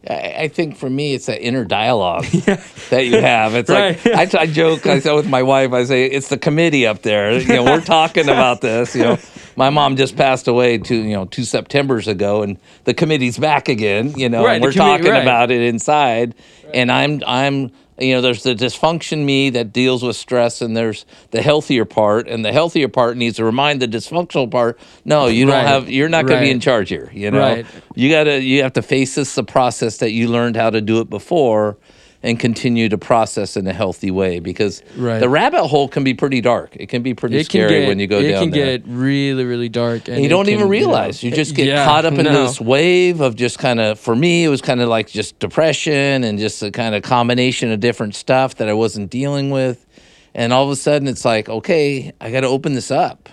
I, 0.09 0.35
I 0.43 0.49
think 0.49 0.77
for 0.77 0.89
me, 0.89 1.15
it's 1.15 1.27
that 1.27 1.41
inner 1.43 1.65
dialogue 1.65 2.25
that 2.91 3.07
you 3.07 3.21
have. 3.21 3.55
It's 3.55 3.69
like 3.71 4.05
Right. 4.05 4.35
I, 4.35 4.41
I 4.43 4.47
joke. 4.47 4.87
I 4.87 5.01
say 5.01 5.15
with 5.15 5.29
my 5.29 5.43
wife, 5.43 5.73
I 5.73 5.85
say 5.85 6.07
it's 6.07 6.29
the 6.29 6.39
committee 6.39 6.87
up 6.87 7.03
there. 7.03 7.39
You 7.39 7.47
know, 7.55 7.65
we're 7.65 7.81
talking 7.81 8.25
about 8.29 8.61
this. 8.61 8.95
You 8.95 9.03
know, 9.03 9.19
my 9.57 9.71
mom 9.71 9.97
just 9.97 10.17
passed 10.17 10.49
away 10.49 10.79
two 10.79 10.97
you 10.97 11.15
know 11.15 11.25
two 11.25 11.45
September's 11.45 12.09
ago, 12.09 12.43
and 12.43 12.59
the 12.85 12.95
committee's 12.95 13.39
back 13.39 13.69
again. 13.69 14.13
You 14.17 14.29
know, 14.29 14.45
Right, 14.45 14.55
and 14.57 14.63
we're 14.65 14.73
talking 14.73 15.11
right. 15.11 15.23
about 15.23 15.51
it 15.51 15.63
inside, 15.63 16.35
and 16.75 16.91
I'm 16.93 17.23
I'm. 17.27 17.73
You 17.99 18.15
know, 18.15 18.21
there's 18.21 18.43
the 18.43 18.55
dysfunction 18.55 19.25
me 19.25 19.51
that 19.51 19.73
deals 19.73 20.03
with 20.03 20.17
stress, 20.17 20.61
and 20.61 20.77
there's 20.77 21.07
the 21.31 21.41
healthier 21.41 21.85
part, 21.85 22.29
and 22.29 22.45
the 22.45 22.53
healthier 22.53 22.89
part 22.89 23.17
needs 23.17 23.37
to 23.37 23.45
remind 23.45 23.81
the 23.81 23.89
dysfunctional 23.89 24.51
part. 24.51 24.79
No, 25.05 25.29
you 25.29 25.47
don't 25.47 25.55
Right. 25.55 25.67
have. 25.67 25.89
You're 25.89 26.09
not 26.11 26.27
going 26.27 26.41
to 26.41 26.45
be 26.45 26.51
in 26.51 26.61
charge 26.61 26.91
here. 26.91 27.11
You 27.15 27.31
know, 27.31 27.39
Right. 27.41 27.67
you 27.95 28.11
gotta 28.11 28.43
you 28.43 28.63
have 28.63 28.75
to 28.75 28.83
face 28.83 29.15
this 29.15 29.35
the 29.35 29.45
process 29.45 29.97
that 29.99 30.13
you 30.13 30.29
learned 30.29 30.57
how 30.57 30.69
to 30.71 30.81
do 30.81 31.01
it 31.01 31.09
before 31.09 31.79
and 32.27 32.41
continue 32.41 32.89
to 32.89 32.99
process 32.99 33.57
in 33.57 33.67
a 33.69 33.73
healthy 33.73 34.11
way 34.11 34.41
because 34.41 34.83
Right. 34.97 35.21
the 35.21 35.29
rabbit 35.29 35.69
hole 35.69 35.87
can 35.87 36.03
be 36.03 36.13
pretty 36.13 36.41
dark. 36.41 36.75
It 36.75 36.89
can 36.89 37.03
be 37.03 37.15
pretty 37.15 37.37
it 37.39 37.45
scary 37.47 37.81
get 37.83 37.89
when 37.89 38.01
you 38.01 38.09
go 38.09 38.19
it 38.19 38.33
down 38.33 38.43
can 38.43 38.51
there. 38.51 38.79
get 38.79 38.89
really 38.89 39.45
really 39.45 39.69
dark 39.69 40.09
and 40.09 40.17
and 40.17 40.23
you 40.25 40.29
don't 40.29 40.49
even 40.49 40.59
can, 40.59 40.67
know, 40.67 40.71
realize. 40.71 41.23
You 41.23 41.31
just 41.31 41.55
get 41.55 41.69
yeah, 41.69 41.85
caught 41.85 42.05
up 42.05 42.15
into 42.15 42.33
no. 42.33 42.43
this 42.47 42.61
wave 42.61 43.21
of 43.21 43.37
just 43.37 43.59
kind 43.61 43.79
of 43.81 44.01
for 44.01 44.17
me 44.17 44.45
it 44.45 44.49
was 44.49 44.61
kind 44.61 44.81
of 44.81 44.89
like 44.89 45.07
just 45.07 45.39
depression 45.39 46.25
and 46.25 46.39
just 46.39 46.63
a 46.65 46.73
kind 46.73 46.95
of 46.97 47.03
combination 47.05 47.71
of 47.71 47.79
different 47.81 48.15
stuff 48.17 48.57
that 48.57 48.69
i 48.69 48.73
wasn't 48.75 49.09
dealing 49.11 49.51
with. 49.51 49.87
And 50.35 50.53
all 50.53 50.65
of 50.65 50.71
a 50.71 50.77
sudden 50.77 51.07
it's 51.09 51.25
like 51.25 51.49
okay 51.49 52.13
i 52.21 52.31
got 52.33 52.41
to 52.41 52.49
open 52.49 52.73
this 52.75 52.91
up 52.91 53.29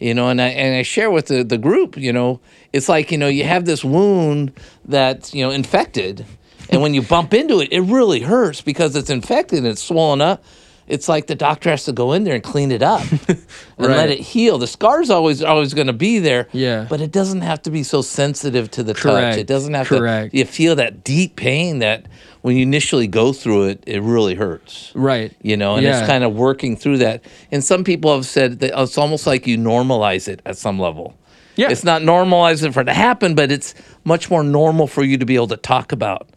you 0.00 0.12
know 0.12 0.28
and 0.28 0.42
i 0.42 0.48
and 0.48 0.76
i 0.76 0.82
share 0.82 1.10
with 1.10 1.26
the, 1.28 1.44
the 1.44 1.58
group 1.58 1.96
you 1.96 2.12
know. 2.12 2.40
It's 2.72 2.88
like 2.90 3.10
you 3.12 3.16
know 3.16 3.28
you 3.28 3.44
have 3.44 3.64
this 3.64 3.82
wound 3.84 4.52
that's 4.84 5.32
you 5.32 5.42
know 5.44 5.50
infected 5.50 6.26
and 6.70 6.82
when 6.82 6.94
you 6.94 7.02
bump 7.02 7.32
into 7.34 7.60
it 7.60 7.72
it 7.72 7.80
really 7.82 8.20
hurts 8.20 8.60
because 8.60 8.96
it's 8.96 9.10
infected 9.10 9.58
and 9.60 9.66
it's 9.68 9.82
swollen 9.82 10.20
up. 10.20 10.44
It's 10.88 11.08
like 11.08 11.26
the 11.26 11.34
doctor 11.34 11.70
has 11.70 11.82
to 11.86 11.92
go 11.92 12.12
in 12.12 12.22
there 12.22 12.34
and 12.36 12.44
clean 12.44 12.70
it 12.70 12.80
up 12.80 13.02
and 13.28 13.44
let 13.78 14.08
it 14.08 14.20
heal. 14.20 14.56
The 14.56 14.68
scar's 14.68 15.10
always 15.10 15.42
always 15.42 15.74
going 15.74 15.88
to 15.88 15.92
be 15.92 16.20
there 16.20 16.46
Yeah. 16.52 16.86
but 16.88 17.00
it 17.00 17.10
doesn't 17.10 17.40
have 17.40 17.60
to 17.62 17.70
be 17.72 17.82
so 17.82 18.02
sensitive 18.02 18.70
to 18.70 18.84
the 18.84 18.94
touch. 18.94 19.36
It 19.36 19.48
doesn't 19.48 19.74
have 19.74 19.88
Correct. 19.88 20.30
to 20.30 20.38
you 20.38 20.44
feel 20.44 20.76
that 20.76 21.02
deep 21.02 21.34
pain 21.34 21.80
that 21.80 22.06
when 22.42 22.54
you 22.56 22.62
initially 22.62 23.08
go 23.08 23.32
through 23.32 23.64
it 23.70 23.82
it 23.84 24.00
really 24.00 24.36
hurts. 24.36 24.92
Right. 24.94 25.32
You 25.42 25.56
know 25.56 25.74
and 25.74 25.82
Yeah. 25.84 25.98
it's 25.98 26.06
kind 26.06 26.22
of 26.22 26.34
working 26.36 26.76
through 26.76 26.98
that. 26.98 27.24
And 27.50 27.64
some 27.64 27.82
people 27.82 28.14
have 28.14 28.24
said 28.24 28.60
that 28.60 28.80
it's 28.80 28.96
almost 28.96 29.26
like 29.26 29.48
you 29.48 29.58
normalize 29.58 30.28
it 30.28 30.40
at 30.46 30.56
some 30.56 30.78
level. 30.78 31.14
Yeah. 31.56 31.70
it's 31.70 31.82
not 31.84 32.02
normalizing 32.02 32.72
for 32.72 32.82
it 32.82 32.84
to 32.84 32.94
happen 32.94 33.34
but 33.34 33.50
it's 33.50 33.74
much 34.04 34.30
more 34.30 34.44
normal 34.44 34.86
for 34.86 35.02
you 35.02 35.16
to 35.18 35.24
be 35.26 35.34
able 35.34 35.48
to 35.48 35.56
talk 35.56 35.90
about 35.90 36.28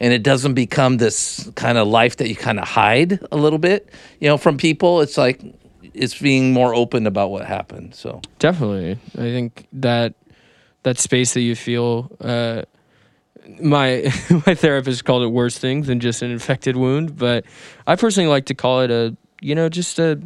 and 0.00 0.12
it 0.12 0.22
doesn't 0.22 0.54
become 0.54 0.96
this 0.96 1.50
kind 1.54 1.78
of 1.78 1.86
life 1.88 2.16
that 2.16 2.28
you 2.28 2.36
kind 2.36 2.58
of 2.58 2.68
hide 2.68 3.20
a 3.30 3.36
little 3.36 3.58
bit 3.58 3.88
you 4.20 4.28
know 4.28 4.36
from 4.36 4.56
people 4.56 5.00
it's 5.00 5.16
like 5.16 5.40
it's 5.94 6.18
being 6.18 6.52
more 6.52 6.74
open 6.74 7.06
about 7.06 7.30
what 7.30 7.44
happened 7.44 7.94
so 7.94 8.20
Definitely. 8.42 8.98
I 9.14 9.30
think 9.30 9.68
that 9.74 10.14
that 10.82 10.98
space 10.98 11.34
that 11.34 11.42
you 11.42 11.54
feel 11.54 12.10
uh 12.20 12.62
my 13.60 14.12
my 14.46 14.54
therapist 14.54 15.04
called 15.04 15.22
it 15.22 15.28
worse 15.28 15.58
things 15.58 15.86
than 15.86 16.00
just 16.00 16.22
an 16.22 16.32
infected 16.32 16.76
wound, 16.76 17.16
but 17.16 17.44
I 17.86 17.94
personally 17.94 18.28
like 18.28 18.46
to 18.46 18.54
call 18.54 18.80
it 18.80 18.90
a 18.90 19.16
you 19.40 19.54
know 19.54 19.68
just 19.68 20.00
a 20.00 20.20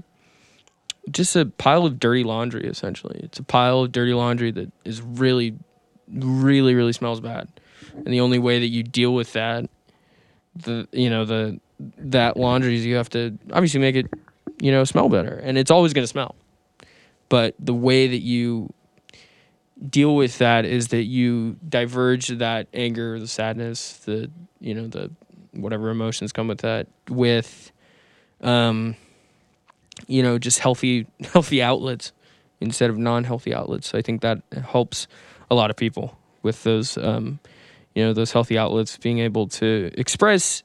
just 1.10 1.36
a 1.36 1.44
pile 1.44 1.84
of 1.84 2.00
dirty 2.00 2.24
laundry 2.24 2.66
essentially. 2.66 3.20
It's 3.22 3.38
a 3.38 3.42
pile 3.42 3.80
of 3.80 3.92
dirty 3.92 4.14
laundry 4.14 4.50
that 4.52 4.72
is 4.84 5.02
really 5.02 5.54
really 6.08 6.74
really 6.74 6.94
smells 6.94 7.20
bad. 7.20 7.48
And 7.96 8.06
the 8.06 8.20
only 8.20 8.38
way 8.38 8.58
that 8.58 8.68
you 8.68 8.82
deal 8.82 9.14
with 9.14 9.32
that, 9.32 9.68
the 10.54 10.88
you 10.92 11.10
know 11.10 11.24
the 11.24 11.60
that 11.98 12.36
laundry 12.36 12.76
is 12.76 12.86
you 12.86 12.96
have 12.96 13.10
to 13.10 13.38
obviously 13.52 13.80
make 13.80 13.96
it, 13.96 14.06
you 14.60 14.70
know, 14.70 14.84
smell 14.84 15.08
better, 15.08 15.40
and 15.42 15.58
it's 15.58 15.70
always 15.70 15.92
going 15.92 16.04
to 16.04 16.08
smell. 16.08 16.34
But 17.28 17.54
the 17.58 17.74
way 17.74 18.06
that 18.06 18.22
you 18.22 18.72
deal 19.90 20.14
with 20.14 20.38
that 20.38 20.64
is 20.64 20.88
that 20.88 21.04
you 21.04 21.56
diverge 21.68 22.28
that 22.28 22.68
anger, 22.72 23.18
the 23.18 23.28
sadness, 23.28 23.94
the 23.98 24.30
you 24.60 24.74
know 24.74 24.86
the 24.86 25.10
whatever 25.52 25.90
emotions 25.90 26.32
come 26.32 26.48
with 26.48 26.60
that 26.60 26.86
with, 27.08 27.72
um, 28.42 28.96
you 30.06 30.22
know, 30.22 30.38
just 30.38 30.58
healthy 30.58 31.06
healthy 31.32 31.62
outlets 31.62 32.12
instead 32.60 32.88
of 32.88 32.96
non-healthy 32.96 33.54
outlets. 33.54 33.88
so 33.88 33.98
I 33.98 34.02
think 34.02 34.22
that 34.22 34.40
helps 34.70 35.06
a 35.50 35.54
lot 35.54 35.70
of 35.70 35.76
people 35.76 36.16
with 36.42 36.62
those, 36.62 36.96
um, 36.96 37.38
you 37.96 38.04
know, 38.04 38.12
those 38.12 38.30
healthy 38.30 38.58
outlets 38.58 38.98
being 38.98 39.20
able 39.20 39.48
to 39.48 39.90
express, 39.94 40.62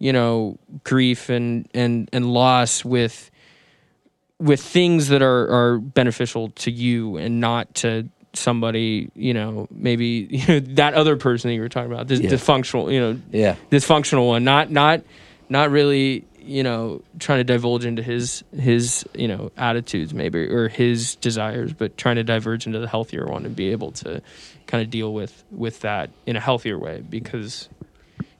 you 0.00 0.12
know, 0.12 0.58
grief 0.84 1.30
and 1.30 1.68
and 1.72 2.10
and 2.12 2.26
loss 2.30 2.84
with 2.84 3.30
with 4.38 4.60
things 4.60 5.08
that 5.08 5.22
are 5.22 5.48
are 5.48 5.78
beneficial 5.78 6.50
to 6.50 6.70
you 6.70 7.16
and 7.16 7.40
not 7.40 7.72
to 7.76 8.08
somebody 8.34 9.08
you 9.14 9.32
know 9.32 9.66
maybe 9.70 10.26
you 10.30 10.46
know, 10.46 10.60
that 10.60 10.92
other 10.92 11.16
person 11.16 11.48
that 11.48 11.54
you 11.54 11.60
were 11.62 11.70
talking 11.70 11.90
about 11.90 12.06
this 12.06 12.20
Yeah. 12.20 12.30
dysfunctional 12.32 12.92
you 12.92 13.00
know 13.00 13.20
Yeah. 13.32 13.56
dysfunctional 13.70 14.26
one 14.26 14.44
not 14.44 14.70
not 14.70 15.00
not 15.48 15.70
really 15.70 16.26
you 16.42 16.62
know 16.62 17.00
trying 17.18 17.38
to 17.38 17.44
divulge 17.44 17.86
into 17.86 18.02
his 18.02 18.44
his 18.54 19.06
you 19.14 19.26
know 19.26 19.50
attitudes 19.56 20.12
maybe 20.12 20.40
or 20.40 20.68
his 20.68 21.16
desires 21.16 21.72
but 21.72 21.96
trying 21.96 22.16
to 22.16 22.24
diverge 22.24 22.66
into 22.66 22.78
the 22.78 22.88
healthier 22.88 23.24
one 23.26 23.46
and 23.46 23.56
be 23.56 23.70
able 23.72 23.90
to 23.92 24.20
kind 24.66 24.82
of 24.82 24.90
deal 24.90 25.12
with 25.14 25.44
with 25.50 25.80
that 25.80 26.10
in 26.26 26.36
a 26.36 26.40
healthier 26.40 26.78
way 26.78 27.02
because 27.08 27.68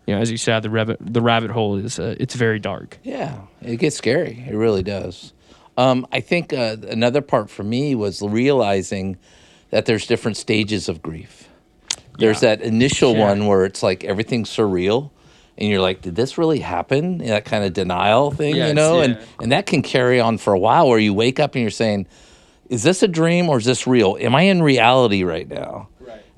you 0.06 0.14
know 0.14 0.21
as 0.21 0.30
you 0.30 0.37
said 0.37 0.62
the 0.62 0.71
rabbit 0.71 0.99
the 1.00 1.21
rabbit 1.21 1.50
hole 1.50 1.76
is 1.76 1.99
uh, 1.99 2.14
it's 2.18 2.35
very 2.35 2.59
dark 2.59 2.99
Yeah, 3.02 3.40
it 3.62 3.76
gets 3.76 3.97
scary. 3.97 4.45
It 4.49 4.54
really 4.54 4.83
does. 4.83 5.33
Um, 5.78 6.06
I 6.11 6.21
think 6.21 6.52
uh, 6.52 6.76
another 6.88 7.21
part 7.21 7.50
for 7.50 7.62
me 7.62 7.95
was 7.95 8.23
realizing 8.23 9.18
that 9.71 9.85
there's 9.87 10.06
different 10.06 10.37
stages 10.38 10.88
of 10.88 11.02
grief. 11.02 11.49
There's 12.18 12.42
Yeah. 12.42 12.56
that 12.56 12.62
initial 12.64 13.12
Yeah. 13.14 13.26
one 13.28 13.47
where 13.47 13.64
it's 13.66 13.83
like 13.83 14.02
everything's 14.04 14.49
surreal, 14.49 15.11
and 15.59 15.68
you're 15.68 15.83
like, 15.83 16.00
"Did 16.00 16.14
this 16.16 16.38
really 16.38 16.61
happen?" 16.61 17.18
That 17.18 17.45
kind 17.45 17.62
of 17.64 17.73
denial 17.75 18.30
thing, 18.30 18.56
Yes, 18.56 18.68
you 18.68 18.75
know, 18.75 19.00
and 19.02 19.18
and 19.40 19.52
that 19.52 19.66
can 19.66 19.83
carry 19.83 20.18
on 20.18 20.38
for 20.38 20.54
a 20.54 20.59
while. 20.59 20.88
Where 20.88 20.99
you 20.99 21.12
wake 21.12 21.38
up 21.40 21.54
and 21.54 21.61
you're 21.62 21.71
saying, 21.71 22.06
"Is 22.71 22.83
this 22.83 23.02
a 23.02 23.09
dream 23.09 23.50
or 23.50 23.59
is 23.59 23.66
this 23.66 23.87
real? 23.87 24.16
Am 24.18 24.35
I 24.35 24.42
in 24.42 24.62
reality 24.62 25.25
right 25.25 25.49
now?" 25.49 25.88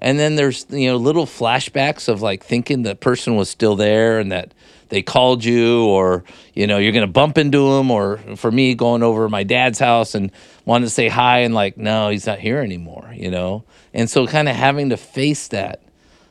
And 0.01 0.19
then 0.19 0.37
there's 0.37 0.67
you 0.71 0.89
know 0.89 0.97
little 0.97 1.27
flashbacks 1.27 2.09
of 2.09 2.23
like 2.23 2.45
thinking 2.45 2.83
the 2.83 2.95
person 2.95 3.37
was 3.37 3.49
still 3.49 3.77
there 3.77 4.21
and 4.21 4.33
that 4.33 4.53
they 4.89 5.03
called 5.03 5.45
you 5.45 5.85
or 5.87 6.25
you 6.55 6.67
know 6.67 6.79
you're 6.79 6.93
gonna 6.93 7.07
bump 7.07 7.39
into 7.39 7.77
them 7.77 7.91
or 7.91 8.19
for 8.37 8.51
me 8.51 8.75
going 8.75 9.03
over 9.03 9.29
my 9.29 9.43
dad's 9.43 9.79
house 9.79 10.15
and 10.15 10.31
wanting 10.65 10.87
to 10.87 10.91
say 10.91 11.09
hi 11.09 11.41
and 11.41 11.55
like 11.55 11.77
no 11.77 12.09
he's 12.09 12.27
not 12.27 12.39
here 12.39 12.61
anymore 12.61 13.13
you 13.15 13.31
know 13.31 13.65
and 13.93 14.09
so 14.09 14.27
kind 14.27 14.49
of 14.49 14.57
having 14.57 14.91
to 14.91 14.97
face 14.97 15.49
that. 15.49 15.83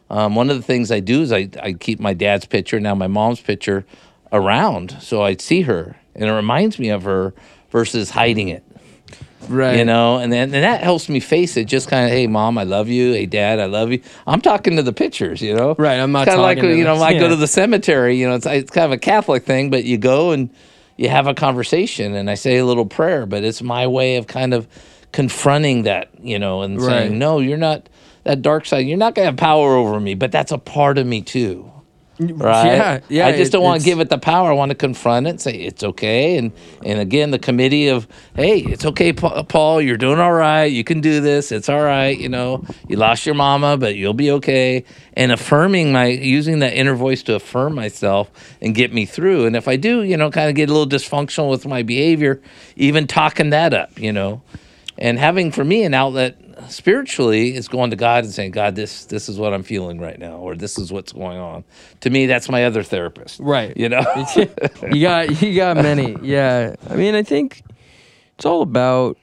Um, 0.10 0.36
one 0.36 0.50
of 0.50 0.56
the 0.56 0.64
things 0.64 0.90
I 0.90 1.02
do 1.02 1.22
is 1.22 1.34
I, 1.34 1.50
I 1.62 1.74
keep 1.74 2.00
my 2.00 2.14
dad's 2.14 2.46
picture 2.46 2.80
now 2.80 2.96
my 2.96 3.08
mom's 3.08 3.42
picture 3.42 3.86
around 4.32 4.98
so 5.02 5.22
I 5.22 5.36
see 5.36 5.62
her 5.64 5.98
and 6.16 6.30
it 6.30 6.34
reminds 6.34 6.80
me 6.80 6.90
of 6.90 7.04
her 7.04 7.34
versus 7.72 8.12
hiding 8.12 8.48
it 8.48 8.64
right. 9.50 9.78
You 9.78 9.86
know 9.86 10.18
and 10.18 10.32
then 10.32 10.54
and 10.54 10.64
that 10.64 10.82
helps 10.82 11.10
me 11.10 11.20
face 11.20 11.58
it 11.58 11.66
just 11.66 11.88
kind 11.88 12.06
of 12.06 12.12
hey 12.12 12.28
mom 12.28 12.58
i 12.58 12.64
love 12.64 12.88
you. 12.90 13.14
Hey 13.14 13.26
dad 13.26 13.60
i 13.60 13.66
love 13.66 13.92
you. 13.92 14.02
I'm 14.26 14.42
talking 14.42 14.76
to 14.78 14.84
the 14.84 14.94
pictures 14.94 15.42
you 15.42 15.54
know? 15.56 15.76
Right, 15.78 16.00
I'm 16.00 16.12
not 16.12 16.28
kind 16.28 16.40
of 16.40 16.44
like 16.44 16.58
you 16.62 16.84
know 16.84 16.96
i 17.02 17.14
go 17.18 17.28
to 17.30 17.36
the 17.36 17.48
cemetery 17.48 18.18
you 18.18 18.28
know 18.28 18.36
it's, 18.36 18.46
it's 18.46 18.72
kind 18.72 18.86
of 18.86 18.92
a 18.92 18.98
catholic 18.98 19.44
thing 19.46 19.70
but 19.70 19.84
you 19.84 19.98
go 19.98 20.32
and 20.32 20.50
you 20.98 21.10
have 21.10 21.28
a 21.28 21.34
conversation 21.34 22.14
and 22.16 22.30
i 22.30 22.34
say 22.36 22.58
a 22.58 22.66
little 22.66 22.86
prayer 22.86 23.26
but 23.26 23.44
it's 23.44 23.62
my 23.62 23.88
way 23.88 24.18
of 24.18 24.28
kind 24.28 24.54
of 24.54 24.68
confronting 25.12 25.84
that 25.84 26.10
you 26.22 26.38
know 26.40 26.62
and 26.62 26.78
Right. 26.82 26.86
saying 26.88 27.18
no 27.20 27.40
you're 27.40 27.58
not 27.58 27.88
that 28.24 28.42
dark 28.42 28.66
side 28.66 28.86
you're 28.88 28.98
not 28.98 29.16
going 29.16 29.26
to 29.26 29.32
have 29.32 29.38
power 29.38 29.76
over 29.76 30.00
me 30.00 30.14
but 30.16 30.32
that's 30.32 30.52
a 30.52 30.58
part 30.58 30.98
of 30.98 31.08
me 31.08 31.22
too 31.22 31.72
right? 32.20 32.66
Yeah, 32.78 33.00
yeah, 33.10 33.28
I 33.28 33.32
just 33.34 33.50
it- 33.50 33.54
don't 33.54 33.64
want 33.64 33.82
to 33.82 33.86
give 33.86 34.00
it 34.00 34.10
the 34.10 34.18
power. 34.18 34.50
I 34.50 34.54
want 34.54 34.70
to 34.70 34.76
confront 34.76 35.28
it, 35.28 35.32
and 35.32 35.42
say 35.42 35.54
it's 35.56 35.84
okay, 35.84 36.38
and 36.38 36.52
and 36.86 37.00
again, 37.00 37.32
the 37.32 37.40
committee 37.40 37.88
of 37.90 38.08
hey, 38.36 38.60
it's 38.60 38.86
okay, 38.86 39.14
Pa- 39.14 39.44
Paul, 39.44 39.82
you're 39.82 39.98
doing 39.98 40.20
all 40.20 40.34
right. 40.34 40.66
You 40.66 40.84
can 40.84 41.02
do 41.02 41.22
this. 41.22 41.52
It's 41.52 41.70
all 41.70 41.82
right. 41.84 42.18
You 42.18 42.30
know, 42.30 42.64
you 42.88 42.98
lost 42.98 43.26
your 43.26 43.36
mama, 43.36 43.78
but 43.78 43.96
you'll 43.96 44.14
be 44.14 44.32
okay. 44.32 44.84
And 45.14 45.32
affirming 45.32 45.92
my 45.92 46.08
using 46.08 46.60
that 46.60 46.74
inner 46.74 46.96
voice 46.96 47.24
to 47.24 47.36
affirm 47.36 47.76
myself 47.76 48.30
and 48.62 48.76
get 48.76 48.94
me 48.94 49.06
through. 49.06 49.46
And 49.46 49.56
if 49.56 49.68
I 49.68 49.76
do, 49.76 50.04
you 50.04 50.18
know, 50.18 50.30
kind 50.32 50.50
of 50.50 50.56
get 50.56 50.70
a 50.70 50.74
little 50.74 50.88
dysfunctional 50.88 51.50
with 51.50 51.66
my 51.66 51.84
behavior, 51.84 52.42
even 52.76 53.08
talking 53.08 53.50
that 53.52 53.74
up, 53.74 53.98
you 54.00 54.12
know, 54.14 54.42
and 54.98 55.18
having 55.20 55.52
for 55.52 55.64
me 55.64 55.84
an 55.84 55.94
outlet 55.94 56.38
spiritually 56.70 57.56
is 57.56 57.68
going 57.68 57.90
to 57.92 57.96
God 57.96 58.24
and 58.24 58.34
saying, 58.34 58.52
God, 58.52 58.76
this 58.76 59.06
this 59.06 59.30
is 59.30 59.38
what 59.38 59.54
I'm 59.54 59.64
feeling 59.64 60.00
right 60.00 60.18
now, 60.18 60.38
or 60.38 60.56
this 60.56 60.78
is 60.78 60.92
what's 60.92 61.14
going 61.14 61.38
on. 61.38 61.64
To 62.02 62.10
me, 62.10 62.26
that's 62.26 62.50
my 62.50 62.66
other 62.66 62.84
therapist. 62.84 63.40
Right. 63.40 63.76
You 63.78 63.90
know? 63.90 64.04
you 64.92 65.02
got 65.02 65.42
you 65.42 65.56
got 65.56 65.78
many. 65.78 66.16
Yeah. 66.22 66.76
I 66.90 66.96
mean, 66.96 67.16
I 67.16 67.24
think 67.24 67.64
it's 68.36 68.46
all 68.46 68.62
about. 68.62 69.18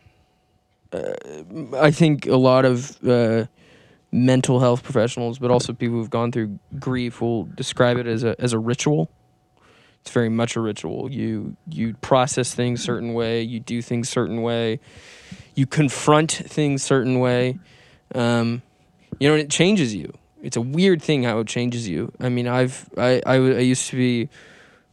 Uh, 0.93 1.15
I 1.77 1.91
think 1.91 2.27
a 2.27 2.37
lot 2.37 2.65
of 2.65 2.97
uh, 3.05 3.47
mental 4.13 4.61
health 4.61 4.85
professionals, 4.85 5.41
but 5.41 5.51
also 5.51 5.73
people 5.73 5.97
who've 5.97 6.11
gone 6.11 6.31
through 6.31 6.59
grief, 6.79 7.21
will 7.21 7.45
describe 7.45 7.97
it 7.97 8.07
as 8.07 8.23
a 8.23 8.37
as 8.39 8.53
a 8.53 8.59
ritual. 8.59 9.11
It's 10.05 10.13
very 10.13 10.29
much 10.29 10.55
a 10.55 10.61
ritual. 10.61 11.11
You 11.11 11.57
you 11.67 11.95
process 11.95 12.53
things 12.53 12.85
certain 12.85 13.15
way. 13.15 13.41
You 13.41 13.59
do 13.59 13.81
things 13.81 14.11
certain 14.11 14.43
way. 14.43 14.81
You 15.55 15.65
confront 15.65 16.31
things 16.31 16.83
certain 16.83 17.21
way. 17.21 17.59
Um, 18.15 18.61
you 19.19 19.29
know, 19.29 19.35
and 19.35 19.43
it 19.43 19.49
changes 19.49 19.95
you. 19.95 20.13
It's 20.43 20.59
a 20.59 20.61
weird 20.61 21.01
thing 21.01 21.23
how 21.23 21.39
it 21.39 21.47
changes 21.47 21.89
you. 21.89 22.13
I 22.21 22.29
mean, 22.29 22.47
I've 22.47 22.87
I 22.99 23.23
I, 23.25 23.37
I 23.37 23.61
used 23.61 23.89
to 23.89 23.97
be 23.97 24.29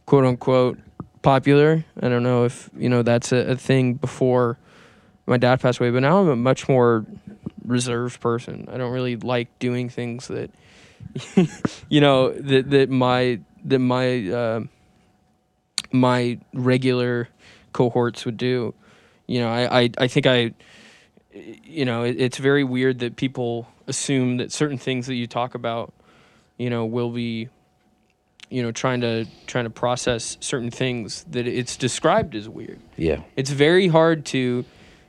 quote 0.06 0.24
unquote 0.24 0.78
popular. 1.20 1.84
I 2.00 2.08
don't 2.08 2.22
know 2.22 2.44
if 2.44 2.70
you 2.74 2.88
know 2.88 3.02
that's 3.02 3.32
a, 3.32 3.50
a 3.50 3.56
thing 3.56 3.92
before 3.92 4.56
my 5.26 5.36
dad 5.36 5.60
passed 5.60 5.78
away, 5.78 5.90
but 5.90 6.00
now 6.00 6.20
I'm 6.20 6.28
a 6.28 6.36
much 6.36 6.70
more 6.70 7.04
reserved 7.66 8.18
person. 8.18 8.66
I 8.72 8.78
don't 8.78 8.92
really 8.92 9.16
like 9.16 9.58
doing 9.58 9.90
things 9.90 10.28
that 10.28 10.50
you 11.90 12.00
know 12.00 12.32
that 12.32 12.70
that 12.70 12.88
my 12.88 13.40
that 13.64 13.78
my 13.78 14.28
uh, 14.30 14.60
my 15.92 16.38
regular 16.52 17.28
cohorts 17.72 18.24
would 18.24 18.36
do. 18.36 18.74
You 19.26 19.40
know, 19.40 19.48
I 19.48 19.82
I, 19.82 19.90
I 19.98 20.06
think 20.08 20.26
I 20.26 20.52
you 21.34 21.84
know 21.84 22.04
it, 22.04 22.20
it's 22.20 22.38
very 22.38 22.64
weird 22.64 22.98
that 23.00 23.16
people 23.16 23.66
assume 23.86 24.36
that 24.38 24.52
certain 24.52 24.78
things 24.78 25.06
that 25.06 25.14
you 25.14 25.26
talk 25.26 25.54
about 25.54 25.92
you 26.58 26.68
know 26.70 26.84
will 26.84 27.10
be 27.10 27.48
you 28.50 28.62
know 28.62 28.70
trying 28.70 29.00
to 29.00 29.26
trying 29.46 29.64
to 29.64 29.70
process 29.70 30.36
certain 30.40 30.70
things 30.70 31.24
that 31.30 31.46
it's 31.46 31.76
described 31.76 32.34
as 32.34 32.48
weird 32.48 32.78
yeah. 32.96 33.22
it's 33.34 33.50
very 33.50 33.88
hard 33.88 34.26
to 34.26 34.64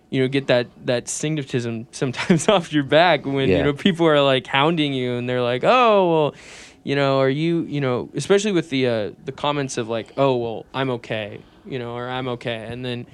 you 0.09 0.21
know 0.21 0.27
get 0.29 0.47
that 0.47 0.67
that 0.85 1.05
stigmatism 1.05 1.85
sometimes 1.91 2.47
off 2.47 2.71
your 2.71 2.83
back 2.83 3.25
when 3.25 3.49
Yeah. 3.49 3.57
you 3.57 3.63
know 3.65 3.73
people 3.73 4.07
are 4.07 4.21
like 4.21 4.47
hounding 4.47 4.93
you 4.93 5.15
and 5.15 5.27
they're 5.27 5.41
like 5.43 5.63
oh 5.65 6.09
well 6.11 6.35
you 6.83 6.95
know 6.95 7.19
are 7.19 7.29
you 7.29 7.61
you 7.61 7.81
know 7.81 8.09
especially 8.13 8.51
with 8.51 8.69
the 8.69 8.87
uh 8.87 9.11
the 9.25 9.31
comments 9.31 9.77
of 9.77 9.87
like 9.89 10.13
oh 10.17 10.35
well 10.35 10.65
i'm 10.73 10.89
okay 10.89 11.41
you 11.65 11.79
know 11.79 11.95
or 11.95 12.07
i'm 12.09 12.27
okay 12.27 12.65
and 12.69 12.83
then 12.83 13.05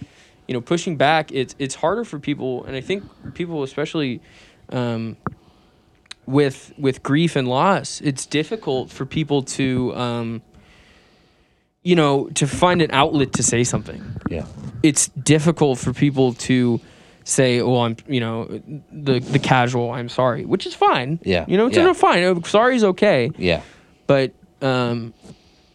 you 0.48 0.54
know 0.54 0.62
pushing 0.62 0.98
back 0.98 1.32
it's 1.32 1.56
it's 1.60 1.76
harder 1.76 2.04
for 2.04 2.20
people 2.20 2.64
and 2.66 2.76
i 2.76 2.82
think 2.82 3.04
people 3.34 3.64
especially 3.64 4.22
um 4.70 5.16
with 6.26 6.74
with 6.78 7.02
grief 7.04 7.36
and 7.36 7.48
loss 7.48 8.02
it's 8.02 8.26
difficult 8.26 8.90
for 8.92 9.06
people 9.06 9.44
to 9.44 9.96
um 9.96 10.42
you 11.84 11.96
know 11.96 12.28
to 12.30 12.48
find 12.48 12.82
an 12.82 12.90
outlet 12.92 13.34
to 13.34 13.44
say 13.44 13.64
something 13.64 14.04
Yeah. 14.30 14.46
it's 14.84 15.08
difficult 15.08 15.80
for 15.80 15.94
people 15.94 16.34
to 16.34 16.80
say, 17.30 17.62
"Well, 17.62 17.82
I'm," 17.82 17.96
you 18.08 18.20
know, 18.20 18.46
the 18.92 19.20
the 19.20 19.40
casual, 19.40 19.92
"I'm 19.92 20.10
sorry," 20.10 20.46
which 20.46 20.66
is 20.66 20.74
fine. 20.74 21.20
Yeah, 21.24 21.46
you 21.48 21.58
know, 21.58 21.68
it's 21.68 21.78
yeah. 21.78 21.84
no 21.86 21.94
fine. 21.94 22.24
Uh, 22.24 22.42
Sorry 22.44 22.76
is 22.76 22.84
okay, 22.84 23.32
Yeah. 23.38 23.62
but 24.08 24.32
um, 24.62 25.14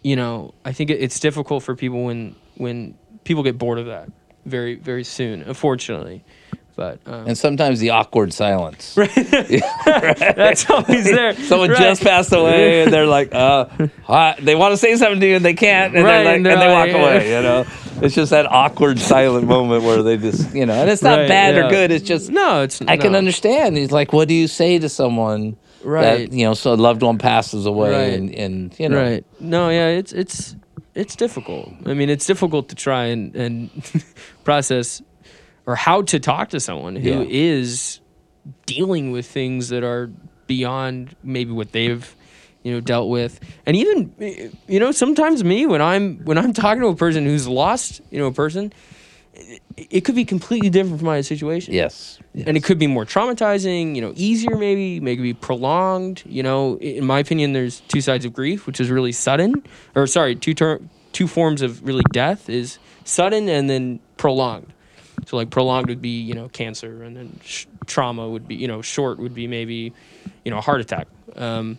you 0.02 0.16
know, 0.16 0.52
I 0.64 0.72
think 0.72 0.90
it- 0.90 1.00
it's 1.00 1.18
difficult 1.20 1.62
for 1.62 1.74
people 1.74 2.04
when 2.04 2.34
when 2.56 2.94
people 3.24 3.42
get 3.42 3.56
bored 3.58 3.78
of 3.78 3.86
that 3.86 4.10
very 4.44 4.74
very 4.74 5.04
soon. 5.04 5.42
Unfortunately, 5.42 6.22
but 6.76 6.98
um, 7.06 7.26
And 7.28 7.38
sometimes 7.38 7.80
the 7.80 7.90
awkward 7.90 8.32
silence. 8.32 8.96
right 8.96 9.14
that's 10.18 10.68
always 10.68 11.04
there. 11.04 11.34
Someone 11.48 11.70
Right. 11.70 11.78
just 11.78 12.02
passed 12.02 12.32
away, 12.32 12.82
and 12.82 12.92
they're 12.92 13.06
like, 13.06 13.34
uh, 13.34 13.66
hi. 14.04 14.36
they 14.40 14.54
want 14.54 14.72
to 14.72 14.76
say 14.76 14.96
something 14.96 15.20
to 15.20 15.26
you, 15.26 15.36
and 15.36 15.44
they 15.44 15.54
can't, 15.54 15.94
and, 15.94 16.04
Right, 16.04 16.12
they're 16.12 16.24
like, 16.24 16.36
and 16.36 16.46
and, 16.46 16.60
they 16.60 16.66
like, 16.68 16.92
walk 16.92 17.02
away. 17.02 17.28
You 17.34 17.42
know, 17.42 17.64
it's 18.02 18.14
just 18.14 18.30
that 18.30 18.46
awkward, 18.50 18.98
silent 18.98 19.46
moment 19.46 19.84
where 19.84 20.02
they 20.02 20.16
just, 20.16 20.54
you 20.54 20.66
know, 20.66 20.74
and 20.74 20.90
it's 20.90 21.02
not 21.02 21.18
Right, 21.20 21.28
bad 21.28 21.54
yeah. 21.54 21.66
or 21.66 21.70
good. 21.70 21.90
It's 21.90 22.04
just 22.04 22.30
No, 22.30 22.62
it's 22.62 22.82
I 22.82 22.96
can 22.96 23.14
understand. 23.14 23.76
He's 23.76 23.92
like, 23.92 24.12
what 24.12 24.28
do 24.28 24.34
you 24.34 24.48
say 24.48 24.78
to 24.78 24.88
someone 24.88 25.56
Right. 25.82 26.30
That, 26.30 26.32
you 26.32 26.46
know, 26.46 26.54
so 26.54 26.72
a 26.72 26.76
loved 26.76 27.02
one 27.02 27.18
passes 27.18 27.66
away, 27.66 27.90
Right. 27.92 28.18
and 28.18 28.34
and 28.34 28.80
you 28.80 28.88
know, 28.88 28.96
Right. 29.02 29.24
No, 29.38 29.68
yeah, 29.68 29.88
it's 29.88 30.12
it's 30.12 30.56
it's 30.94 31.14
difficult. 31.14 31.72
I 31.84 31.92
mean, 31.92 32.08
it's 32.08 32.24
difficult 32.24 32.70
to 32.70 32.74
try 32.74 33.04
and 33.06 33.36
and 33.36 33.68
process 34.44 35.02
or 35.66 35.76
how 35.76 36.02
to 36.02 36.18
talk 36.20 36.50
to 36.50 36.60
someone 36.60 36.96
who 36.96 37.08
Yeah. 37.10 37.24
is 37.28 38.00
dealing 38.66 39.10
with 39.12 39.26
things 39.26 39.68
that 39.70 39.82
are 39.84 40.10
beyond 40.46 41.16
maybe 41.22 41.50
what 41.52 41.72
they've 41.72 42.14
you 42.62 42.72
know 42.72 42.80
dealt 42.80 43.08
with 43.08 43.40
and 43.66 43.76
even 43.76 44.12
you 44.68 44.78
know 44.80 44.90
sometimes 44.92 45.42
me 45.42 45.64
when 45.66 45.80
i'm 45.80 46.18
when 46.24 46.36
i'm 46.36 46.52
talking 46.52 46.80
to 46.82 46.88
a 46.88 46.94
person 46.96 47.24
who's 47.24 47.48
lost 47.48 48.00
you 48.10 48.18
know 48.18 48.26
a 48.26 48.32
person 48.32 48.70
it, 49.34 49.62
it 49.76 50.00
could 50.02 50.14
be 50.14 50.24
completely 50.26 50.68
different 50.70 50.98
from 50.98 51.06
my 51.06 51.20
situation 51.22 51.72
Yes. 51.74 52.18
and 52.34 52.56
it 52.56 52.62
could 52.64 52.78
be 52.78 52.86
more 52.86 53.04
traumatizing, 53.04 53.96
you 53.96 54.00
know, 54.00 54.12
easier 54.14 54.56
maybe, 54.56 55.00
maybe 55.00 55.32
prolonged. 55.34 56.22
You 56.24 56.42
know, 56.44 56.76
in 56.78 57.04
my 57.04 57.18
opinion, 57.18 57.52
there's 57.52 57.80
two 57.88 58.00
sides 58.00 58.24
of 58.24 58.32
grief, 58.32 58.64
which 58.66 58.78
is 58.80 58.90
really 58.90 59.10
sudden, 59.10 59.64
or 59.96 60.06
sorry, 60.06 60.36
two 60.36 60.54
ter- 60.54 60.80
two 61.12 61.26
forms 61.26 61.62
of 61.62 61.82
really 61.84 62.04
death 62.12 62.48
is 62.48 62.78
sudden 63.04 63.48
and 63.48 63.68
then 63.68 63.98
prolonged. 64.18 64.72
So 65.26 65.36
like 65.36 65.50
prolonged 65.50 65.88
would 65.88 66.02
be 66.02 66.20
you 66.20 66.34
know 66.34 66.48
cancer, 66.48 67.02
and 67.02 67.16
then 67.16 67.38
sh- 67.44 67.66
trauma 67.86 68.28
would 68.28 68.46
be 68.48 68.54
you 68.56 68.68
know 68.68 68.82
short 68.82 69.18
would 69.18 69.34
be 69.34 69.46
maybe 69.46 69.92
you 70.44 70.50
know 70.50 70.58
a 70.58 70.60
heart 70.60 70.80
attack. 70.80 71.06
Um, 71.36 71.78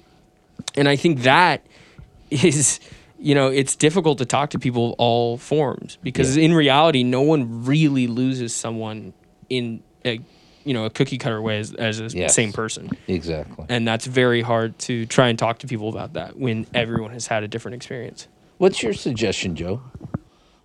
and 0.75 0.87
I 0.87 0.95
think 0.95 1.21
that 1.21 1.65
is 2.31 2.79
you 3.19 3.35
know 3.35 3.47
it's 3.47 3.75
difficult 3.75 4.17
to 4.19 4.25
talk 4.25 4.49
to 4.51 4.59
people 4.59 4.89
of 4.93 4.95
all 4.97 5.37
forms 5.37 5.97
because 6.03 6.37
in 6.37 6.53
reality 6.53 7.03
no 7.03 7.21
one 7.21 7.65
really 7.65 8.07
loses 8.07 8.53
someone 8.55 9.13
in 9.49 9.81
a 10.03 10.19
you 10.65 10.73
know 10.73 10.85
a 10.85 10.89
cookie 10.89 11.17
cutter 11.17 11.41
way 11.41 11.59
as, 11.59 11.73
as 11.73 11.97
the 11.99 12.09
Yes. 12.19 12.35
same 12.35 12.51
person 12.51 12.89
Exactly. 13.07 13.65
and 13.69 13.87
that's 13.87 14.05
very 14.05 14.41
hard 14.41 14.77
to 14.79 15.05
try 15.05 15.27
and 15.29 15.37
talk 15.39 15.59
to 15.59 15.67
people 15.67 15.89
about 15.89 16.13
that 16.13 16.37
when 16.37 16.65
everyone 16.73 17.11
has 17.11 17.27
had 17.27 17.43
a 17.43 17.47
different 17.47 17.75
experience 17.75 18.27
What's 18.57 18.81
your 18.81 18.93
suggestion, 18.93 19.55
Joe, 19.55 19.81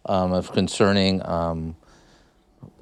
um, 0.07 0.33
of 0.33 0.53
concerning 0.53 1.25
um, 1.27 1.77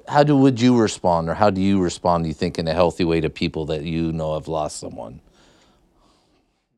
how 0.09 0.23
do 0.23 0.35
would 0.35 0.59
you 0.59 0.77
respond, 0.77 1.29
or 1.29 1.35
how 1.35 1.49
do 1.49 1.61
you 1.61 1.79
respond? 1.81 2.25
You 2.27 2.33
think 2.33 2.57
in 2.59 2.67
a 2.67 2.73
healthy 2.73 3.05
way 3.05 3.21
to 3.21 3.29
people 3.29 3.65
that 3.67 3.83
you 3.83 4.11
know 4.11 4.33
have 4.33 4.47
lost 4.47 4.79
someone, 4.79 5.21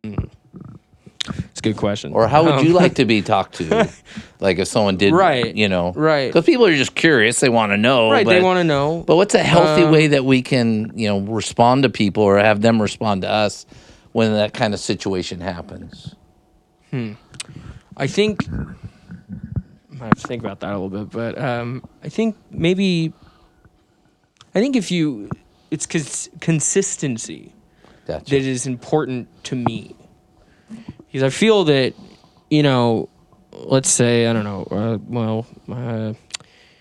it's 0.03 1.59
a 1.59 1.61
good 1.61 1.77
question 1.77 2.13
or 2.13 2.27
how 2.27 2.43
would 2.43 2.55
Um, 2.55 2.65
you 2.65 2.73
like 2.73 2.95
to 2.95 3.05
be 3.05 3.21
talked 3.21 3.55
to? 3.55 3.87
like 4.39 4.59
if 4.59 4.67
someone 4.67 4.97
did, 4.97 5.13
Right. 5.13 5.53
You 5.55 5.69
know, 5.69 5.93
Right. 5.95 6.27
Because 6.27 6.45
people 6.45 6.65
are 6.65 6.75
just 6.75 6.95
curious; 6.95 7.39
they 7.39 7.49
want 7.49 7.71
to 7.71 7.77
know. 7.77 8.09
right 8.11 8.25
but, 8.25 8.31
they 8.31 8.41
want 8.41 8.57
to 8.57 8.63
know 8.63 9.03
But 9.05 9.15
what's 9.15 9.35
a 9.35 9.39
healthy 9.43 9.83
Um, 9.83 9.91
way 9.91 10.07
that 10.07 10.25
we 10.25 10.41
can, 10.41 10.91
you 10.95 11.07
know, 11.07 11.19
respond 11.19 11.83
to 11.83 11.89
people 11.89 12.23
or 12.23 12.37
have 12.39 12.61
them 12.61 12.81
respond 12.81 13.21
to 13.21 13.29
us 13.29 13.65
when 14.11 14.33
that 14.33 14.53
kind 14.53 14.73
of 14.73 14.79
situation 14.79 15.39
happens? 15.41 16.15
hmm 16.91 17.13
I 17.97 18.07
think 18.07 18.47
I 20.01 20.05
have 20.05 20.19
to 20.19 20.27
think 20.27 20.41
about 20.43 20.61
that 20.61 20.71
a 20.71 20.79
little 20.79 21.05
bit, 21.05 21.11
but 21.11 21.37
um, 21.37 21.83
I 22.03 22.09
think 22.09 22.35
maybe 22.49 23.13
I 24.55 24.59
think 24.59 24.75
if 24.75 24.91
you 24.91 25.29
it's 25.69 25.85
cons- 25.85 26.29
consistency 26.39 27.53
Gotcha. 28.07 28.25
that 28.25 28.41
is 28.41 28.65
important 28.65 29.27
to 29.45 29.55
me 29.55 29.95
because 31.05 31.21
I 31.21 31.29
feel 31.29 31.65
that 31.65 31.93
you 32.49 32.63
know, 32.63 33.09
let's 33.51 33.89
say 33.89 34.25
I 34.25 34.33
don't 34.33 34.43
know, 34.43 34.63
uh, 34.71 34.97
well, 35.07 35.45
uh, 35.71 36.13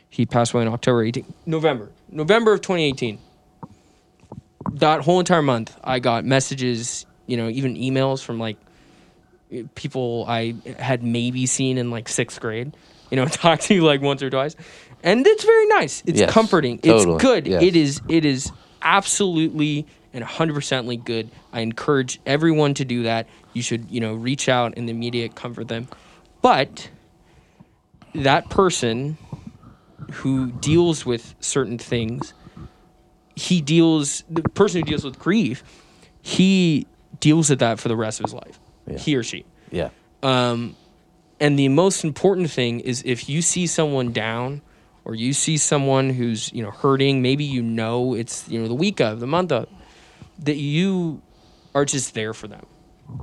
he 0.08 0.24
passed 0.24 0.54
away 0.54 0.62
in 0.62 0.68
October 0.68 1.02
18, 1.02 1.24
November, 1.46 1.90
November 2.10 2.54
of 2.54 2.62
2018. 2.62 3.18
That 4.72 5.02
whole 5.02 5.20
entire 5.20 5.42
month, 5.42 5.76
I 5.84 5.98
got 5.98 6.24
messages, 6.24 7.04
you 7.26 7.36
know, 7.36 7.48
even 7.48 7.76
emails 7.76 8.22
from 8.22 8.38
like 8.38 8.56
people 9.74 10.24
I 10.26 10.54
had 10.78 11.02
maybe 11.02 11.44
seen 11.46 11.76
in 11.76 11.90
like 11.90 12.08
sixth 12.08 12.40
grade, 12.40 12.74
you 13.10 13.16
know, 13.16 13.26
talk 13.26 13.60
to 13.60 13.74
you 13.74 13.82
like 13.84 14.00
once 14.00 14.22
or 14.22 14.30
twice. 14.30 14.56
And 15.02 15.26
it's 15.26 15.44
very 15.44 15.66
nice. 15.66 16.02
It's 16.06 16.18
Yes, 16.20 16.30
comforting. 16.30 16.78
totally, 16.78 17.14
It's 17.14 17.22
good. 17.22 17.46
yes. 17.46 17.62
It 17.62 17.76
is 17.76 18.00
it 18.08 18.24
is 18.24 18.52
absolutely 18.82 19.86
and 20.12 20.24
100%ly 20.24 20.96
good. 20.96 21.30
I 21.52 21.60
encourage 21.60 22.20
everyone 22.26 22.74
to 22.74 22.84
do 22.84 23.04
that. 23.04 23.28
You 23.52 23.62
should, 23.62 23.88
you 23.90 24.00
know, 24.00 24.14
reach 24.14 24.48
out 24.48 24.74
and 24.76 24.90
immediate 24.90 25.34
comfort 25.36 25.68
them. 25.68 25.86
But 26.42 26.90
that 28.14 28.50
person 28.50 29.16
who 30.12 30.50
deals 30.50 31.06
with 31.06 31.34
certain 31.40 31.78
things, 31.78 32.34
he 33.36 33.60
deals 33.60 34.24
the 34.28 34.42
person 34.42 34.80
who 34.80 34.86
deals 34.86 35.04
with 35.04 35.18
grief, 35.18 35.62
he 36.22 36.86
deals 37.20 37.48
with 37.50 37.60
that 37.60 37.78
for 37.78 37.88
the 37.88 37.96
rest 37.96 38.18
of 38.20 38.24
his 38.26 38.34
life. 38.34 38.58
Yeah. 38.86 38.98
He 38.98 39.14
or 39.16 39.22
she. 39.22 39.44
yeah. 39.70 39.90
Um, 40.22 40.74
and 41.40 41.58
the 41.58 41.68
most 41.68 42.04
important 42.04 42.50
thing 42.50 42.80
is 42.80 43.02
if 43.06 43.28
you 43.28 43.42
see 43.42 43.66
someone 43.66 44.12
down 44.12 44.60
or 45.04 45.14
you 45.14 45.32
see 45.32 45.56
someone 45.56 46.10
who's 46.10 46.52
you 46.52 46.62
know 46.62 46.70
hurting, 46.70 47.22
maybe 47.22 47.44
you 47.44 47.62
know 47.62 48.14
it's 48.14 48.48
you 48.48 48.60
know 48.60 48.68
the 48.68 48.74
week 48.74 49.00
of, 49.00 49.20
the 49.20 49.26
month 49.26 49.50
of, 49.52 49.68
that 50.40 50.56
you 50.56 51.22
are 51.74 51.84
just 51.84 52.14
there 52.14 52.34
for 52.34 52.46
them, 52.48 52.66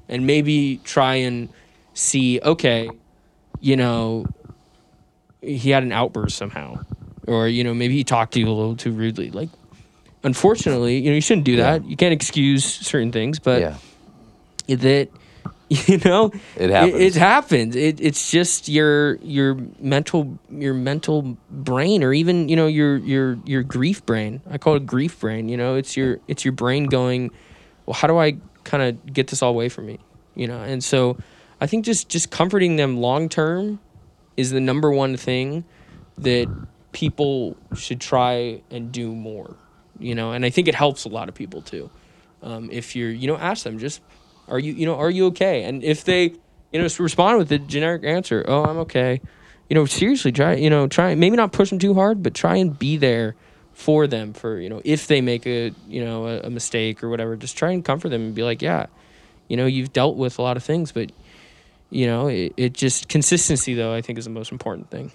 and 0.10 0.26
maybe 0.26 0.78
try 0.84 1.16
and 1.16 1.50
see 1.94 2.40
okay, 2.42 2.90
you 3.60 3.76
know, 3.76 4.26
he 5.42 5.70
had 5.70 5.84
an 5.84 5.92
outburst 5.92 6.38
somehow, 6.38 6.84
or 7.28 7.48
you 7.48 7.64
know 7.64 7.74
maybe 7.74 7.94
he 7.96 8.04
talked 8.04 8.34
to 8.34 8.40
you 8.40 8.48
a 8.48 8.52
little 8.52 8.76
too 8.76 8.92
rudely, 8.92 9.32
like. 9.32 9.50
Unfortunately, 10.24 10.98
you 10.98 11.10
know 11.12 11.16
you 11.16 11.22
shouldn't 11.22 11.46
do 11.46 11.54
Yeah. 11.54 11.78
that. 11.78 11.86
You 11.86 11.96
can't 11.96 12.12
excuse 12.12 12.66
certain 12.66 13.12
things, 13.12 13.38
but 13.40 13.62
yeah. 13.62 14.76
that 14.76 15.10
you 15.88 15.98
know? 16.06 16.32
It 16.56 16.70
happens. 16.70 17.02
it, 17.02 17.16
happens. 17.16 17.76
it, 17.76 18.00
it's 18.00 18.32
just 18.32 18.70
your 18.70 19.16
your 19.18 19.56
mental 19.80 20.40
your 20.50 20.74
mental 20.74 21.38
brain 21.50 22.04
or 22.04 22.14
even 22.14 22.48
you 22.48 22.56
know 22.56 22.68
your 22.68 22.98
your 22.98 23.38
your 23.46 23.64
grief 23.64 24.06
brain. 24.06 24.42
I 24.50 24.58
call 24.58 24.76
it 24.76 24.86
grief 24.86 25.20
brain 25.20 25.50
you 25.50 25.58
know? 25.58 25.76
It's 25.76 25.98
your 25.98 26.20
it's 26.28 26.46
your 26.46 26.54
brain 26.54 26.86
going 26.86 27.32
well 27.86 27.96
how 27.96 28.08
do 28.08 28.18
i 28.18 28.38
kind 28.64 28.84
of 28.84 29.14
get 29.14 29.28
this 29.28 29.42
all 29.42 29.52
away 29.52 29.68
from 29.68 29.88
me? 29.88 30.00
You 30.36 30.48
know? 30.48 30.62
And 30.62 30.84
so 30.84 31.18
i 31.60 31.68
think 31.68 31.84
just 31.84 32.08
just 32.08 32.32
comforting 32.32 32.78
them 32.78 32.98
long 32.98 33.28
term 33.28 33.80
is 34.38 34.52
the 34.52 34.62
number 34.62 34.92
one 34.92 35.18
thing 35.18 35.66
that 36.20 36.48
people 36.94 37.58
should 37.76 38.00
try 38.00 38.62
and 38.72 38.92
do 38.92 39.14
more 39.14 39.58
you 40.00 40.16
know? 40.16 40.32
And 40.32 40.46
i 40.46 40.50
think 40.50 40.70
it 40.70 40.76
helps 40.76 41.04
a 41.04 41.10
lot 41.10 41.28
of 41.28 41.36
people 41.36 41.62
too. 41.62 41.90
Um, 42.42 42.70
if 42.72 42.96
you're 42.96 43.10
you 43.10 43.28
know 43.28 43.36
ask 43.36 43.64
them 43.66 43.80
just 43.80 44.02
are 44.48 44.60
you 44.60 44.74
you 44.74 44.86
know 44.86 44.96
are 44.96 45.10
you 45.10 45.28
okay 45.28 45.64
and 45.64 45.84
if 45.84 46.04
they 46.04 46.34
you 46.72 46.82
know 46.82 46.88
respond 47.00 47.38
with 47.38 47.52
a 47.52 47.60
generic 47.60 48.04
answer 48.04 48.44
oh 48.48 48.64
i'm 48.64 48.78
okay 48.78 49.22
you 49.70 49.76
know 49.76 49.86
seriously 49.86 50.32
try 50.32 50.54
you 50.56 50.70
know 50.70 50.88
try 50.88 51.16
maybe 51.16 51.36
not 51.36 51.52
push 51.52 51.70
them 51.70 51.80
too 51.80 51.94
hard 51.94 52.24
but 52.24 52.34
try 52.34 52.56
and 52.58 52.78
be 52.78 52.98
there 52.98 53.36
for 53.74 54.08
them 54.08 54.34
for 54.34 54.60
you 54.60 54.70
know 54.70 54.82
if 54.84 55.08
they 55.08 55.22
make 55.22 55.46
a 55.46 55.72
you 55.88 56.04
know 56.04 56.28
a, 56.28 56.40
a 56.42 56.50
mistake 56.50 57.04
or 57.04 57.10
whatever 57.10 57.36
just 57.36 57.58
try 57.58 57.72
and 57.72 57.86
comfort 57.86 58.10
them 58.10 58.22
and 58.22 58.36
be 58.36 58.44
like 58.44 58.62
yeah 58.62 58.88
you 59.48 59.56
know 59.58 59.66
you've 59.66 59.94
dealt 59.94 60.18
with 60.18 60.40
a 60.40 60.42
lot 60.42 60.58
of 60.58 60.64
things 60.64 60.92
but 60.92 61.12
you 61.90 62.08
know 62.08 62.28
it, 62.28 62.54
it 62.58 62.74
just 62.74 63.08
consistency 63.08 63.74
though 63.74 63.94
i 63.94 64.02
think 64.02 64.18
is 64.18 64.26
the 64.26 64.32
most 64.32 64.52
important 64.52 64.90
thing 64.90 65.12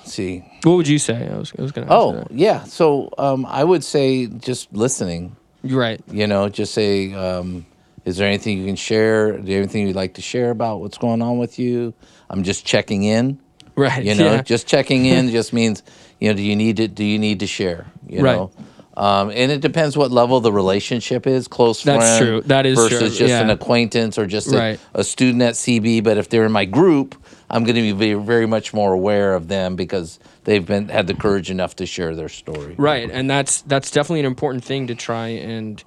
Let's 0.00 0.14
see. 0.14 0.42
what 0.62 0.76
would 0.76 0.88
you 0.88 0.98
say 0.98 1.28
i 1.28 1.36
was, 1.36 1.52
I 1.58 1.62
was 1.62 1.72
gonna 1.72 1.86
ask 1.86 1.92
Oh, 1.94 2.26
yeah. 2.30 2.64
So 2.64 3.10
um, 3.18 3.44
I 3.46 3.62
would 3.62 3.84
say 3.84 4.26
just 4.26 4.72
listening. 4.72 5.36
Right 5.64 6.00
You 6.10 6.26
know, 6.26 6.48
just 6.48 6.72
say, 6.74 7.12
um, 7.12 7.66
is 8.04 8.16
there 8.16 8.26
anything 8.26 8.58
you 8.58 8.66
can 8.66 8.76
share? 8.76 9.32
Do 9.38 9.46
you 9.50 9.56
have 9.58 9.64
anything 9.64 9.86
you'd 9.86 9.96
like 9.96 10.14
to 10.14 10.22
share 10.22 10.50
about 10.50 10.80
what's 10.80 10.98
going 10.98 11.20
on 11.22 11.38
with 11.38 11.58
you? 11.58 11.92
I'm 12.30 12.42
just 12.44 12.64
checking 12.64 13.04
in. 13.04 13.38
right 13.76 14.02
You 14.04 14.14
know, 14.14 14.32
yeah. 14.34 14.42
just 14.42 14.66
checking 14.66 15.04
in 15.06 15.30
just 15.38 15.52
means, 15.52 15.82
you 16.18 16.28
know, 16.28 16.34
do 16.34 16.42
you 16.42 16.56
need 16.56 16.76
to 16.78 16.88
do 16.88 17.04
you 17.04 17.18
need 17.18 17.40
to 17.40 17.46
share? 17.46 17.86
You 18.08 18.22
Right. 18.22 18.36
know, 18.36 18.50
um, 18.96 19.30
and 19.30 19.52
it 19.52 19.60
depends 19.60 19.96
what 19.96 20.10
level 20.10 20.40
the 20.40 20.52
relationship 20.52 21.26
is. 21.26 21.46
Close 21.48 21.82
That's 21.82 22.04
friend 22.18 22.24
true. 22.26 22.40
That 22.42 22.66
is 22.66 22.76
true. 22.78 22.88
versus 22.98 23.18
just 23.18 23.32
an 23.34 23.50
acquaintance 23.50 24.18
or 24.18 24.26
just 24.26 24.52
a, 24.52 24.56
Right. 24.58 24.80
a 24.94 25.04
student 25.04 25.42
at 25.42 25.54
CB. 25.54 26.02
But 26.02 26.18
if 26.18 26.28
they're 26.28 26.44
in 26.46 26.52
my 26.52 26.64
group, 26.64 27.14
I'm 27.50 27.64
going 27.64 27.74
to 27.76 27.94
be 27.94 28.12
very, 28.14 28.46
much 28.46 28.72
more 28.72 28.92
aware 28.92 29.34
of 29.34 29.48
them 29.48 29.74
because 29.76 30.18
they've 30.44 30.64
been 30.64 30.88
had 30.88 31.06
the 31.06 31.14
courage 31.14 31.50
enough 31.50 31.76
to 31.76 31.86
share 31.86 32.14
their 32.14 32.28
story. 32.28 32.74
right 32.78 33.10
and 33.10 33.28
that's 33.28 33.62
that's 33.62 33.90
definitely 33.90 34.20
an 34.20 34.26
important 34.26 34.64
thing 34.64 34.86
to 34.86 34.94
try 34.94 35.28
and 35.28 35.82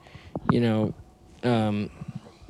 you 0.51 0.59
know 0.59 0.93
um 1.43 1.89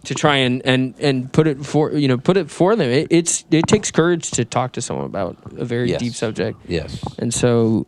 to 0.06 0.14
try 0.16 0.36
and 0.38 0.62
and 0.66 0.96
and 1.00 1.32
put 1.32 1.48
it 1.48 1.66
for 1.66 1.94
you 1.94 2.08
know 2.08 2.18
put 2.18 2.38
it 2.38 2.50
for 2.52 2.76
them 2.76 2.90
it, 2.90 3.08
it's 3.10 3.46
it 3.52 3.68
takes 3.68 3.92
courage 3.92 4.32
to 4.32 4.44
talk 4.46 4.74
to 4.74 4.82
someone 4.82 5.06
about 5.06 5.38
a 5.58 5.64
very 5.66 5.90
Yes. 5.90 6.00
deep 6.00 6.14
subject 6.14 6.60
Yes. 6.68 7.02
and 7.20 7.34
so 7.34 7.86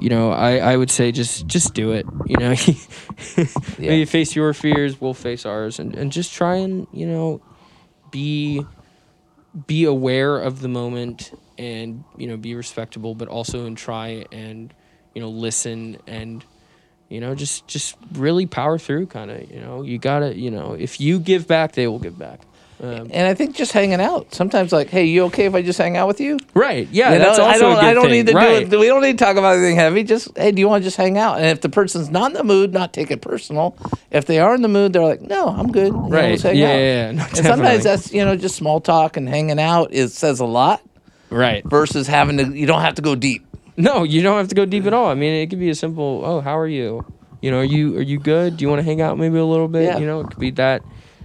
you 0.00 0.08
know 0.08 0.32
i 0.32 0.58
i 0.58 0.76
would 0.76 0.90
say 0.90 1.12
just 1.12 1.46
just 1.46 1.72
do 1.74 1.92
it 1.92 2.04
you 2.26 2.36
know 2.36 2.54
maybe 3.78 4.04
face 4.04 4.34
your 4.34 4.52
fears 4.52 5.00
we'll 5.00 5.14
face 5.14 5.46
ours 5.46 5.78
and 5.78 5.94
and 5.94 6.10
just 6.10 6.32
try 6.32 6.56
and 6.56 6.86
you 6.92 7.06
know 7.06 7.40
be 8.10 8.64
be 9.66 9.84
aware 9.84 10.38
of 10.38 10.60
the 10.60 10.68
moment 10.68 11.32
and 11.58 12.04
you 12.16 12.26
know 12.26 12.36
be 12.36 12.54
respectable 12.54 13.14
but 13.14 13.28
also 13.28 13.66
and 13.66 13.78
try 13.78 14.24
and 14.32 14.74
you 15.14 15.22
know 15.22 15.28
listen 15.30 15.98
and 16.06 16.44
You 17.10 17.20
know, 17.20 17.34
just 17.34 17.68
just 17.68 17.96
really 18.14 18.46
power 18.46 18.78
through, 18.78 19.06
kind 19.06 19.30
of. 19.30 19.50
You 19.50 19.60
know, 19.60 19.82
you 19.84 19.98
gotta. 19.98 20.34
You 20.34 20.50
know, 20.50 20.72
if 20.72 21.00
you 21.00 21.20
give 21.20 21.46
back, 21.46 21.72
they 21.72 21.86
will 21.86 22.00
give 22.00 22.18
back. 22.18 22.40
Um, 22.82 23.08
And 23.12 23.26
I 23.28 23.34
think 23.34 23.54
just 23.54 23.72
hanging 23.72 24.00
out. 24.00 24.34
Sometimes, 24.34 24.72
like, 24.72 24.88
hey, 24.90 25.04
you 25.04 25.24
okay 25.26 25.44
if 25.46 25.54
I 25.54 25.62
just 25.62 25.78
hang 25.78 25.96
out 25.96 26.08
with 26.08 26.20
you? 26.20 26.38
right? 26.54 26.88
Yeah, 26.90 27.12
You 27.12 27.18
know, 27.20 27.24
that's 27.26 27.38
also 27.38 27.50
I 27.50 27.58
don't. 27.58 27.72
a 27.72 27.74
good 27.76 27.84
I 27.84 27.94
don't 27.94 28.02
thing. 28.04 28.12
need 28.12 28.26
to 28.26 28.32
right. 28.34 28.68
do 28.68 28.76
it. 28.76 28.80
We 28.80 28.86
don't 28.86 29.00
need 29.02 29.16
to 29.18 29.24
talk 29.24 29.36
about 29.36 29.56
anything 29.56 29.76
heavy. 29.76 30.02
Just 30.02 30.36
hey, 30.36 30.50
do 30.50 30.60
you 30.60 30.68
want 30.68 30.82
to 30.82 30.86
just 30.86 30.96
hang 30.96 31.16
out? 31.16 31.36
And 31.38 31.46
if 31.46 31.60
the 31.60 31.68
person's 31.68 32.10
not 32.10 32.32
in 32.32 32.36
the 32.36 32.44
mood, 32.44 32.72
not 32.72 32.92
take 32.92 33.10
it 33.10 33.20
personal. 33.22 33.76
If 34.10 34.26
they 34.26 34.38
are 34.40 34.54
in 34.54 34.62
the 34.62 34.68
mood, 34.68 34.92
they're 34.92 35.04
like, 35.04 35.20
no, 35.22 35.48
I'm 35.48 35.70
good. 35.70 35.92
You 35.92 36.08
Right. 36.08 36.42
Yeah, 36.44 36.50
yeah, 36.52 36.76
yeah. 36.76 37.10
No, 37.12 37.22
and 37.24 37.36
sometimes 37.36 37.84
that's 37.84 38.12
you 38.12 38.24
know 38.24 38.36
just 38.36 38.56
small 38.56 38.80
talk 38.80 39.16
and 39.16 39.28
hanging 39.28 39.60
out 39.60 39.92
is 39.92 40.12
says 40.14 40.40
a 40.40 40.44
lot 40.46 40.82
Right. 41.30 41.64
versus 41.64 42.06
having 42.06 42.36
to. 42.38 42.44
You 42.56 42.66
don't 42.66 42.82
have 42.82 42.94
to 42.96 43.02
go 43.02 43.14
deep. 43.14 43.46
No, 43.76 44.02
you 44.04 44.22
don't 44.22 44.36
have 44.38 44.48
to 44.48 44.54
go 44.54 44.64
deep 44.66 44.84
at 44.86 44.92
all. 44.92 45.08
I 45.08 45.14
mean, 45.14 45.32
it 45.34 45.48
could 45.48 45.58
be 45.58 45.70
a 45.70 45.74
simple, 45.74 46.22
"Oh, 46.24 46.40
how 46.40 46.56
are 46.58 46.68
you? 46.68 47.04
You 47.40 47.50
know, 47.50 47.58
are 47.58 47.64
you 47.64 47.96
are 47.98 48.02
you 48.02 48.18
good? 48.18 48.56
Do 48.56 48.62
you 48.62 48.68
want 48.68 48.78
to 48.80 48.84
hang 48.84 49.00
out 49.00 49.18
maybe 49.18 49.36
a 49.38 49.44
little 49.44 49.68
bit? 49.68 49.84
Yeah. 49.84 49.98
You 49.98 50.06
know, 50.06 50.20
it 50.20 50.28
could 50.28 50.38
be 50.38 50.50
that 50.52 50.82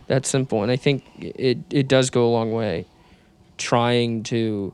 that 0.09 0.25
simple. 0.25 0.63
And 0.63 0.71
I 0.71 0.75
think 0.75 1.05
it 1.17 1.59
it 1.69 1.87
does 1.87 2.09
go 2.09 2.25
a 2.25 2.31
long 2.31 2.51
way 2.51 2.85
trying 3.57 4.23
to 4.23 4.73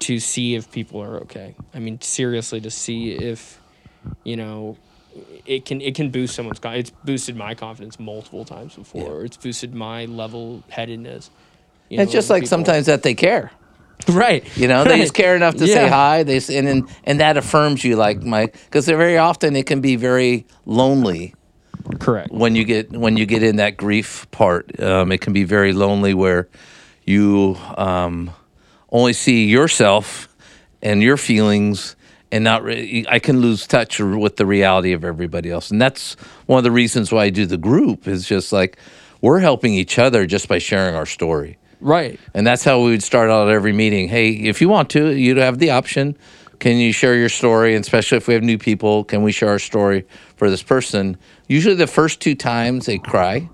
to 0.00 0.18
see 0.18 0.54
if 0.54 0.70
people 0.70 1.02
are 1.02 1.18
okay. 1.18 1.54
I 1.74 1.80
mean, 1.80 2.00
seriously 2.00 2.60
to 2.62 2.70
see 2.70 3.12
if 3.12 3.60
you 4.24 4.36
know 4.36 4.78
it 5.44 5.64
can 5.66 5.80
it 5.80 5.94
can 5.94 6.10
boost 6.10 6.34
someone's 6.34 6.60
con- 6.60 6.76
it's 6.76 6.90
boosted 6.90 7.36
my 7.36 7.54
confidence 7.54 7.98
multiple 7.98 8.44
times 8.44 8.76
before. 8.76 9.18
Yeah. 9.18 9.26
It's 9.26 9.36
boosted 9.36 9.74
my 9.74 10.06
level 10.06 10.62
headedness. 10.68 11.30
You 11.88 12.00
it's 12.00 12.12
know, 12.12 12.12
just 12.12 12.30
like 12.30 12.42
people- 12.42 12.48
sometimes 12.50 12.86
that 12.86 13.02
they 13.02 13.14
care. 13.14 13.50
right. 14.08 14.44
You 14.56 14.68
know, 14.68 14.84
they 14.84 14.98
just 14.98 15.14
care 15.14 15.34
enough 15.34 15.56
to 15.56 15.66
say 15.66 15.88
hi. 15.88 16.22
They 16.22 16.36
and 16.56 16.68
and, 16.68 16.88
and 17.02 17.18
that 17.18 17.36
affirms 17.36 17.82
you, 17.82 17.96
like 17.96 18.22
my 18.22 18.46
because 18.46 18.86
very 18.86 19.18
often 19.18 19.56
it 19.56 19.66
can 19.66 19.80
be 19.80 19.96
very 19.96 20.46
lonely 20.64 21.34
Correct. 21.98 22.30
when 22.30 22.54
you 22.54 22.64
get 22.64 22.90
when 22.92 23.16
you 23.16 23.26
get 23.26 23.42
in 23.42 23.56
that 23.56 23.76
grief 23.76 24.30
part. 24.30 24.78
Um, 24.80 25.12
it 25.12 25.20
can 25.20 25.32
be 25.32 25.44
very 25.44 25.72
lonely 25.72 26.14
where 26.14 26.48
you 27.04 27.56
um, 27.76 28.30
only 28.90 29.12
see 29.12 29.46
yourself 29.46 30.28
and 30.82 31.02
your 31.02 31.16
feelings, 31.16 31.96
and 32.30 32.44
not. 32.44 32.62
Re- 32.62 33.06
I 33.08 33.18
can 33.18 33.40
lose 33.40 33.66
touch 33.66 34.00
with 34.00 34.36
the 34.36 34.46
reality 34.46 34.92
of 34.92 35.04
everybody 35.04 35.50
else, 35.50 35.70
and 35.70 35.80
that's 35.80 36.14
one 36.46 36.58
of 36.58 36.64
the 36.64 36.70
reasons 36.70 37.10
why 37.10 37.24
I 37.24 37.30
do 37.30 37.46
the 37.46 37.56
group. 37.56 38.06
Is 38.06 38.26
just 38.26 38.52
like 38.52 38.78
we're 39.20 39.40
helping 39.40 39.74
each 39.74 39.98
other 39.98 40.26
just 40.26 40.48
by 40.48 40.58
sharing 40.58 40.94
our 40.94 41.06
story. 41.06 41.58
Right. 41.80 42.18
And 42.34 42.46
that's 42.46 42.64
how 42.64 42.82
we 42.82 42.90
would 42.90 43.02
start 43.02 43.30
out 43.30 43.48
every 43.48 43.72
meeting. 43.72 44.08
Hey, 44.08 44.30
if 44.30 44.60
you 44.60 44.68
want 44.68 44.90
to, 44.90 45.14
you'd 45.14 45.36
have 45.36 45.58
the 45.58 45.70
option. 45.70 46.16
Can 46.58 46.78
you 46.78 46.92
share 46.92 47.14
your 47.14 47.28
story? 47.28 47.76
And 47.76 47.84
especially 47.84 48.18
if 48.18 48.26
we 48.26 48.34
have 48.34 48.42
new 48.42 48.58
people, 48.58 49.04
can 49.04 49.22
we 49.22 49.30
share 49.30 49.50
our 49.50 49.60
story 49.60 50.04
for 50.36 50.50
this 50.50 50.62
person? 50.62 51.16
Usually 51.48 51.74
the 51.74 51.86
first 51.86 52.20
two 52.20 52.34
times 52.34 52.86
they 52.86 52.98
cry. 52.98 53.48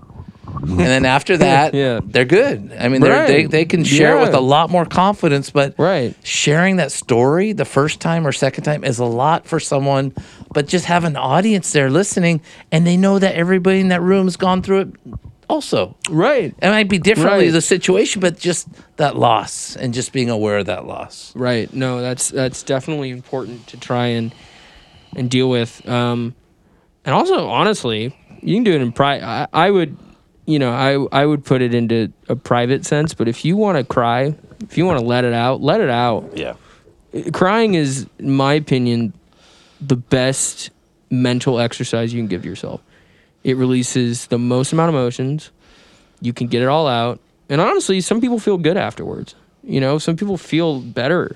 And 0.47 0.79
then 0.79 1.05
after 1.05 1.37
that, 1.47 1.73
Yeah. 1.73 1.99
they're 2.03 2.25
good. 2.25 2.71
I 2.79 2.87
mean, 2.89 3.01
they're, 3.01 3.25
they, 3.27 3.45
they 3.45 3.65
can 3.65 3.83
share 3.83 4.17
it 4.17 4.21
with 4.21 4.33
a 4.33 4.39
lot 4.39 4.69
more 4.69 4.85
confidence. 4.85 5.49
But 5.49 5.75
Right. 5.77 6.13
sharing 6.23 6.75
that 6.77 6.91
story 6.91 7.51
the 7.53 7.65
first 7.65 7.99
time 7.99 8.27
or 8.27 8.31
second 8.31 8.63
time 8.63 8.83
is 8.83 8.99
a 8.99 9.05
lot 9.05 9.47
for 9.47 9.59
someone. 9.59 10.13
But 10.53 10.67
just 10.67 10.85
have 10.85 11.03
an 11.03 11.15
audience 11.15 11.71
there 11.71 11.89
listening, 11.89 12.41
and 12.71 12.85
they 12.85 12.95
know 12.97 13.17
that 13.19 13.35
everybody 13.35 13.79
in 13.79 13.87
that 13.89 14.01
room 14.01 14.25
has 14.27 14.37
gone 14.37 14.61
through 14.61 14.79
it 14.81 14.89
also. 15.49 15.95
Right. 16.09 16.53
It 16.61 16.69
might 16.69 16.89
be 16.89 16.97
differently 16.99 17.45
Right. 17.45 17.51
the 17.53 17.61
situation, 17.61 18.19
but 18.21 18.37
just 18.39 18.67
that 18.97 19.15
loss 19.17 19.75
and 19.75 19.93
just 19.93 20.11
being 20.13 20.29
aware 20.29 20.59
of 20.59 20.65
that 20.67 20.85
loss. 20.85 21.33
Right. 21.35 21.71
No, 21.73 22.01
that's 22.01 22.29
that's 22.29 22.63
definitely 22.63 23.09
important 23.09 23.67
to 23.67 23.77
try 23.77 24.07
and 24.07 24.33
and 25.15 25.29
deal 25.29 25.49
with. 25.49 25.87
Um, 25.87 26.35
and 27.05 27.13
also, 27.13 27.47
honestly, 27.47 28.15
you 28.41 28.55
can 28.55 28.63
do 28.63 28.73
it 28.73 28.81
in 28.81 28.91
private. 28.91 29.25
I, 29.25 29.47
I 29.53 29.71
would, 29.71 29.97
you 30.45 30.59
know, 30.59 30.71
I 30.71 31.21
I 31.21 31.25
would 31.25 31.45
put 31.45 31.61
it 31.61 31.73
into 31.73 32.11
a 32.27 32.35
private 32.35 32.85
sense. 32.85 33.13
But 33.13 33.27
if 33.27 33.45
you 33.45 33.55
want 33.57 33.77
to 33.77 33.83
cry, 33.83 34.35
if 34.61 34.77
you 34.77 34.85
want 34.85 34.99
to 34.99 35.05
let 35.05 35.23
it 35.23 35.33
out, 35.33 35.61
let 35.61 35.81
it 35.81 35.89
out. 35.89 36.31
Yeah. 36.35 36.55
Crying 37.31 37.75
is, 37.75 38.07
in 38.19 38.31
my 38.31 38.53
opinion, 38.53 39.13
the 39.79 39.95
best 39.95 40.71
mental 41.09 41.59
exercise 41.59 42.13
you 42.13 42.19
can 42.19 42.27
give 42.27 42.45
yourself. 42.45 42.81
It 43.43 43.57
releases 43.57 44.27
the 44.27 44.39
most 44.39 44.73
amount 44.73 44.89
of 44.89 44.95
emotions. 44.95 45.51
You 46.19 46.33
can 46.33 46.47
get 46.47 46.61
it 46.61 46.67
all 46.67 46.87
out. 46.87 47.19
And 47.47 47.61
honestly, 47.61 48.01
some 48.01 48.19
people 48.19 48.39
feel 48.39 48.57
good 48.57 48.77
afterwards. 48.77 49.35
You 49.63 49.79
know, 49.79 49.97
some 49.97 50.15
people 50.15 50.37
feel 50.37 50.79
better. 50.79 51.35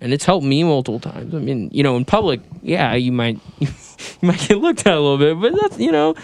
And 0.00 0.12
it's 0.12 0.24
helped 0.24 0.46
me 0.46 0.64
multiple 0.64 0.98
times. 1.00 1.34
I 1.34 1.38
mean, 1.38 1.68
you 1.72 1.82
know, 1.82 1.96
in 1.96 2.04
public, 2.04 2.40
yeah, 2.62 2.94
you 2.94 3.12
might 3.12 3.38
you 3.58 3.68
might 4.22 4.40
get 4.48 4.58
looked 4.58 4.86
at 4.86 4.94
a 4.94 5.00
little 5.00 5.18
bit, 5.18 5.38
but 5.40 5.60
that's, 5.60 5.78
you 5.78 5.92
know, 5.92 6.14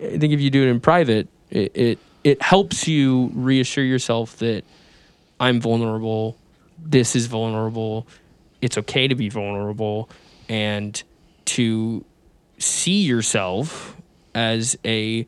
I 0.00 0.16
think 0.18 0.32
if 0.32 0.40
you 0.40 0.50
do 0.50 0.62
it 0.62 0.68
in 0.70 0.80
private, 0.80 1.28
it 1.50 1.72
it, 1.74 1.98
it 2.24 2.42
helps 2.42 2.88
you 2.88 3.30
reassure 3.34 3.84
yourself 3.84 4.36
that 4.38 4.64
I'm 5.40 5.60
vulnerable. 5.60 6.36
This 6.82 7.14
is 7.16 7.26
vulnerable. 7.26 8.06
It's 8.62 8.78
okay 8.78 9.08
to 9.08 9.14
be 9.14 9.28
vulnerable 9.28 10.08
and 10.48 11.00
to 11.46 12.04
see 12.58 13.02
yourself 13.02 13.94
as 14.34 14.76
a 14.84 15.26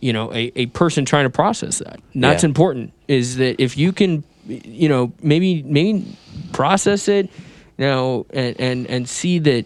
you 0.00 0.12
know 0.12 0.32
a, 0.32 0.52
a 0.56 0.66
person 0.66 1.04
trying 1.04 1.24
to 1.24 1.30
process 1.30 1.78
that 1.78 2.00
and 2.14 2.22
that's 2.24 2.42
Yeah. 2.42 2.48
important 2.48 2.92
is 3.08 3.36
that 3.36 3.60
if 3.62 3.76
you 3.76 3.92
can 3.92 4.22
you 4.48 4.88
know 4.88 5.12
maybe 5.22 5.62
maybe 5.62 6.16
process 6.52 7.08
it 7.08 7.30
you 7.76 7.84
know 7.84 8.26
and 8.30 8.58
and 8.60 8.86
and 8.86 9.08
see 9.08 9.38
that 9.38 9.64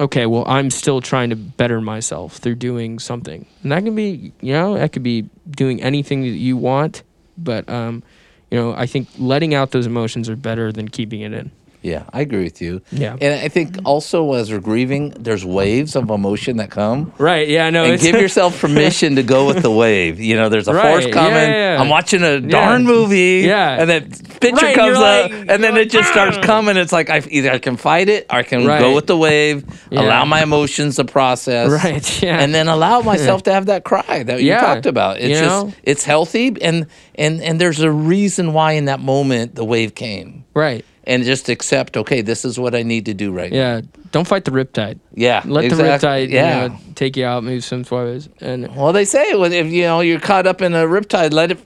okay 0.00 0.26
well 0.26 0.44
i'm 0.46 0.70
still 0.70 1.00
trying 1.00 1.30
to 1.30 1.36
better 1.36 1.80
myself 1.80 2.36
through 2.36 2.54
doing 2.54 2.98
something. 2.98 3.46
And 3.62 3.72
that 3.72 3.84
can 3.84 3.94
be 3.94 4.32
you 4.40 4.52
know 4.52 4.74
that 4.74 4.92
could 4.92 5.02
be 5.02 5.28
doing 5.50 5.82
anything 5.82 6.22
that 6.22 6.28
you 6.28 6.56
want 6.56 7.02
but 7.36 7.68
um 7.68 8.02
you 8.50 8.58
know 8.58 8.74
i 8.74 8.86
think 8.86 9.08
letting 9.18 9.54
out 9.54 9.70
those 9.70 9.86
emotions 9.86 10.28
are 10.28 10.36
better 10.36 10.72
than 10.72 10.88
keeping 10.88 11.20
it 11.20 11.32
in 11.32 11.50
Yeah, 11.88 12.04
I 12.12 12.20
agree 12.26 12.44
with 12.48 12.60
you. 12.60 12.82
Yeah. 12.92 13.16
And 13.24 13.32
I 13.46 13.48
think 13.48 13.68
also 13.84 14.34
as 14.34 14.50
we're 14.52 14.60
grieving, 14.70 15.10
there's 15.26 15.44
waves 15.44 15.96
of 15.96 16.10
emotion 16.10 16.58
that 16.60 16.70
come. 16.70 17.00
right 17.18 17.46
yeah 17.48 17.70
no 17.70 17.84
And 17.84 17.94
it's 17.94 18.02
give 18.02 18.20
yourself 18.26 18.60
permission 18.60 19.16
to 19.16 19.22
go 19.22 19.40
with 19.46 19.62
the 19.62 19.70
wave. 19.84 20.20
You 20.28 20.36
know, 20.38 20.48
there's 20.52 20.68
a 20.68 20.74
Right, 20.74 20.88
force 21.02 21.06
coming. 21.20 21.48
yeah. 21.50 21.80
I'm 21.80 21.88
watching 21.88 22.22
a 22.22 22.40
darn 22.40 22.84
movie. 22.84 23.42
Yeah. 23.46 23.80
And 23.80 23.88
that 23.90 24.04
picture 24.40 24.66
Right, 24.66 24.76
comes 24.80 24.96
up, 24.98 25.30
like- 25.30 25.32
and 25.50 25.58
then 25.64 25.72
you're 25.74 25.82
it 25.88 25.90
just 25.90 26.08
like, 26.08 26.12
starts 26.18 26.38
"Ah." 26.38 26.42
coming. 26.52 26.76
It's 26.76 26.92
like 26.92 27.08
I 27.10 27.18
either 27.30 27.50
I 27.52 27.58
can 27.58 27.76
fight 27.76 28.08
it 28.08 28.26
or 28.30 28.36
I 28.38 28.42
can 28.42 28.66
Right. 28.66 28.80
go 28.80 28.94
with 28.94 29.06
the 29.06 29.16
wave, 29.16 29.64
Yeah. 29.90 30.02
allow 30.02 30.24
my 30.24 30.42
emotions 30.42 30.96
to 30.96 31.04
process. 31.04 31.70
Right, 31.84 32.22
yeah. 32.26 32.40
And 32.42 32.54
then 32.54 32.68
allow 32.68 33.00
myself 33.02 33.42
to 33.44 33.52
have 33.52 33.66
that 33.66 33.84
cry 33.84 34.22
that 34.24 34.42
you 34.42 34.52
talked 34.54 34.86
about. 34.86 35.16
It's 35.18 35.28
you 35.28 35.34
just 35.46 35.66
know? 35.66 35.72
it's 35.82 36.04
healthy 36.04 36.54
and 36.60 36.86
and 37.14 37.40
and 37.42 37.60
there's 37.60 37.80
a 37.80 37.90
reason 37.90 38.52
why 38.52 38.72
in 38.72 38.84
that 38.86 39.00
moment 39.00 39.54
the 39.54 39.64
wave 39.64 39.94
came. 39.94 40.44
right 40.54 40.84
And 41.08 41.24
just 41.24 41.48
accept, 41.48 41.96
okay, 41.96 42.20
this 42.20 42.44
is 42.44 42.58
what 42.58 42.74
I 42.74 42.82
need 42.84 43.06
to 43.06 43.14
do 43.14 43.32
right 43.32 43.50
now. 43.50 43.58
yeah 43.58 43.80
don't 44.10 44.26
fight 44.26 44.44
the 44.46 44.50
riptide 44.50 44.98
Yeah. 45.14 45.42
let 45.44 45.64
exact- 45.64 46.00
the 46.02 46.06
riptide 46.08 46.30
Yeah. 46.30 46.62
you 46.64 46.68
know, 46.70 46.76
take 46.94 47.16
you 47.18 47.26
out 47.26 47.44
move 47.44 47.62
some 47.64 47.84
suaves 47.84 48.28
and 48.40 48.68
Well, 48.76 48.92
they 48.92 49.04
say 49.04 49.34
when- 49.34 49.52
if 49.52 49.66
you 49.72 49.82
know 49.82 50.00
you're 50.00 50.20
caught 50.20 50.46
up 50.46 50.62
in 50.62 50.72
a 50.74 50.84
riptide, 50.86 51.32
let 51.34 51.50
it 51.52 51.58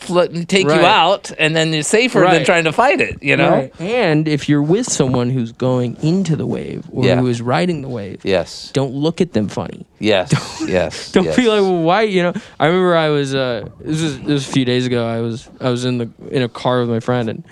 fl- 0.00 0.22
take 0.48 0.66
Right. 0.66 0.80
you 0.80 0.86
out, 0.86 1.30
and 1.38 1.54
then 1.54 1.72
you're 1.72 1.84
safer 1.84 2.18
than 2.18 2.28
Right. 2.38 2.44
trying 2.46 2.64
to 2.64 2.72
fight 2.72 3.00
it. 3.00 3.16
You 3.22 3.36
know? 3.36 3.50
Right. 3.50 3.72
And 3.80 4.26
if 4.26 4.48
you're 4.48 4.60
with 4.74 4.86
someone 4.90 5.30
who's 5.30 5.52
going 5.52 5.96
into 6.02 6.34
the 6.36 6.46
wave 6.46 6.82
or 6.92 7.04
Yeah. 7.06 7.20
who 7.20 7.28
is 7.28 7.40
riding 7.40 7.82
the 7.82 7.88
wave, 7.88 8.18
Yes. 8.24 8.70
don't 8.74 8.92
look 8.92 9.20
at 9.20 9.32
them 9.32 9.46
funny. 9.48 9.86
Yes. 10.00 10.28
yes. 10.68 11.12
Don't 11.14 11.24
yes. 11.26 11.36
be 11.40 11.46
like, 11.48 11.62
well, 11.62 11.82
why? 11.90 12.02
You 12.02 12.22
know, 12.24 12.32
I 12.58 12.66
remember 12.66 12.96
I 12.96 13.08
was. 13.10 13.34
Uh, 13.36 13.68
this 13.80 14.02
was 14.02 14.18
this 14.18 14.26
was 14.38 14.48
a 14.48 14.52
few 14.52 14.64
days 14.64 14.84
ago. 14.84 15.06
I 15.06 15.20
was 15.20 15.48
I 15.60 15.70
was 15.70 15.84
in 15.84 15.98
the 15.98 16.08
in 16.32 16.42
a 16.42 16.48
car 16.48 16.80
with 16.80 16.90
my 16.90 17.00
friend 17.00 17.28
and 17.30 17.44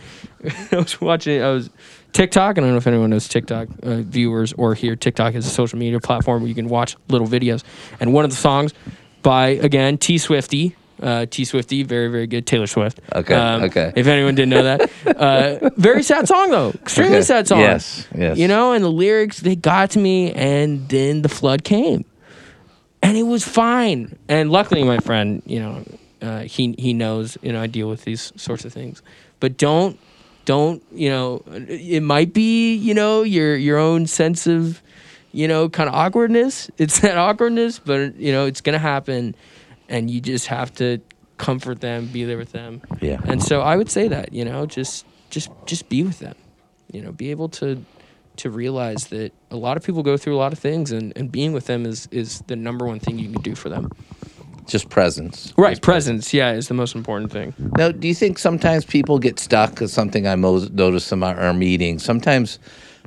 I 0.72 0.76
was 0.76 1.00
watching. 1.00 1.42
I 1.42 1.50
was 1.50 1.70
TikTok. 2.12 2.56
and 2.58 2.64
I 2.64 2.68
don't 2.68 2.74
know 2.74 2.78
if 2.78 2.86
anyone 2.86 3.10
knows 3.10 3.28
TikTok 3.28 3.68
uh, 3.82 3.96
viewers 4.02 4.52
or 4.54 4.74
here. 4.74 4.96
TikTok 4.96 5.34
is 5.34 5.46
a 5.46 5.50
social 5.50 5.78
media 5.78 6.00
platform 6.00 6.42
where 6.42 6.48
you 6.48 6.54
can 6.54 6.68
watch 6.68 6.96
little 7.08 7.26
videos. 7.26 7.62
And 8.00 8.12
one 8.12 8.24
of 8.24 8.30
the 8.30 8.36
songs 8.36 8.72
by 9.22 9.48
again 9.48 9.98
T 9.98 10.18
Swifty. 10.18 10.76
Uh, 11.00 11.26
T 11.28 11.44
Swifty, 11.44 11.82
very 11.82 12.08
very 12.08 12.26
good. 12.28 12.46
Taylor 12.46 12.66
Swift. 12.68 13.00
Um, 13.12 13.22
Okay, 13.22 13.34
okay. 13.64 13.92
If 13.96 14.06
anyone 14.06 14.34
didn't 14.36 14.50
know 14.50 14.62
that, 14.62 14.90
uh, 15.16 15.70
very 15.76 16.02
sad 16.04 16.28
song 16.28 16.50
though. 16.50 16.70
Extremely 16.82 17.16
Okay. 17.16 17.22
sad 17.24 17.48
song. 17.48 17.58
Yes, 17.60 18.06
yes. 18.16 18.38
You 18.38 18.46
know, 18.46 18.72
and 18.72 18.84
the 18.84 18.90
lyrics 18.90 19.40
they 19.40 19.56
got 19.56 19.90
to 19.92 19.98
me, 19.98 20.32
and 20.32 20.88
then 20.88 21.22
the 21.22 21.28
flood 21.28 21.64
came 21.64 22.04
and 23.02 23.16
it 23.16 23.24
was 23.24 23.42
fine. 23.42 24.16
And 24.28 24.50
luckily, 24.52 24.84
my 24.84 24.98
friend, 24.98 25.42
you 25.44 25.58
know, 25.58 25.84
uh, 26.20 26.40
he 26.40 26.74
he 26.78 26.92
knows, 26.92 27.36
you 27.42 27.52
know, 27.52 27.60
I 27.60 27.66
deal 27.66 27.88
with 27.88 28.04
these 28.04 28.32
sorts 28.36 28.64
of 28.64 28.72
things. 28.72 29.02
But 29.40 29.56
don't 29.56 29.98
don't 30.44 30.82
you 30.92 31.10
know? 31.10 31.42
It 31.46 32.02
might 32.02 32.32
be 32.32 32.74
you 32.74 32.94
know 32.94 33.22
your 33.22 33.56
your 33.56 33.78
own 33.78 34.06
sense 34.06 34.46
of 34.46 34.82
you 35.32 35.48
know 35.48 35.68
kind 35.68 35.88
of 35.88 35.94
awkwardness. 35.94 36.70
It's 36.78 37.00
that 37.00 37.16
awkwardness, 37.16 37.78
but 37.78 38.16
you 38.16 38.32
know 38.32 38.46
it's 38.46 38.60
gonna 38.60 38.78
happen, 38.78 39.34
and 39.88 40.10
you 40.10 40.20
just 40.20 40.46
have 40.46 40.72
to 40.74 41.00
comfort 41.38 41.80
them, 41.80 42.06
be 42.06 42.24
there 42.24 42.38
with 42.38 42.52
them. 42.52 42.82
Yeah. 43.00 43.20
And 43.24 43.42
so 43.42 43.60
I 43.60 43.76
would 43.76 43.90
say 43.90 44.08
that 44.08 44.32
you 44.32 44.44
know 44.44 44.66
just 44.66 45.04
just 45.30 45.50
just 45.66 45.88
be 45.88 46.02
with 46.02 46.18
them. 46.18 46.36
You 46.92 47.02
know, 47.02 47.12
be 47.12 47.30
able 47.30 47.48
to 47.60 47.84
to 48.36 48.50
realize 48.50 49.08
that 49.08 49.32
a 49.50 49.56
lot 49.56 49.76
of 49.76 49.84
people 49.84 50.02
go 50.02 50.16
through 50.16 50.34
a 50.34 50.38
lot 50.38 50.52
of 50.52 50.58
things 50.58 50.90
and, 50.90 51.12
and 51.16 51.30
being 51.30 51.52
with 51.52 51.66
them 51.66 51.84
is 51.84 52.08
is 52.10 52.40
the 52.46 52.56
number 52.56 52.86
one 52.86 53.00
thing 53.00 53.18
you 53.18 53.30
can 53.30 53.42
do 53.42 53.54
for 53.54 53.68
them. 53.68 53.90
Just 54.66 54.88
presence. 54.88 55.52
Right, 55.56 55.80
presence, 55.80 56.32
yeah, 56.32 56.52
is 56.52 56.68
the 56.68 56.74
most 56.74 56.94
important 56.94 57.32
thing. 57.32 57.52
Now, 57.76 57.90
do 57.90 58.06
you 58.06 58.14
think 58.14 58.38
sometimes 58.38 58.84
people 58.84 59.18
get 59.18 59.38
stuck? 59.38 59.82
Is 59.82 59.92
something 59.92 60.26
I 60.26 60.36
mo- 60.36 60.68
noticed 60.72 61.10
in 61.12 61.22
our, 61.22 61.38
our 61.38 61.52
meetings. 61.52 62.04
Sometimes 62.04 62.58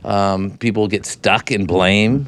um, 0.04 0.58
people 0.58 0.88
get 0.88 1.06
stuck 1.06 1.52
in 1.52 1.66
blame, 1.66 2.28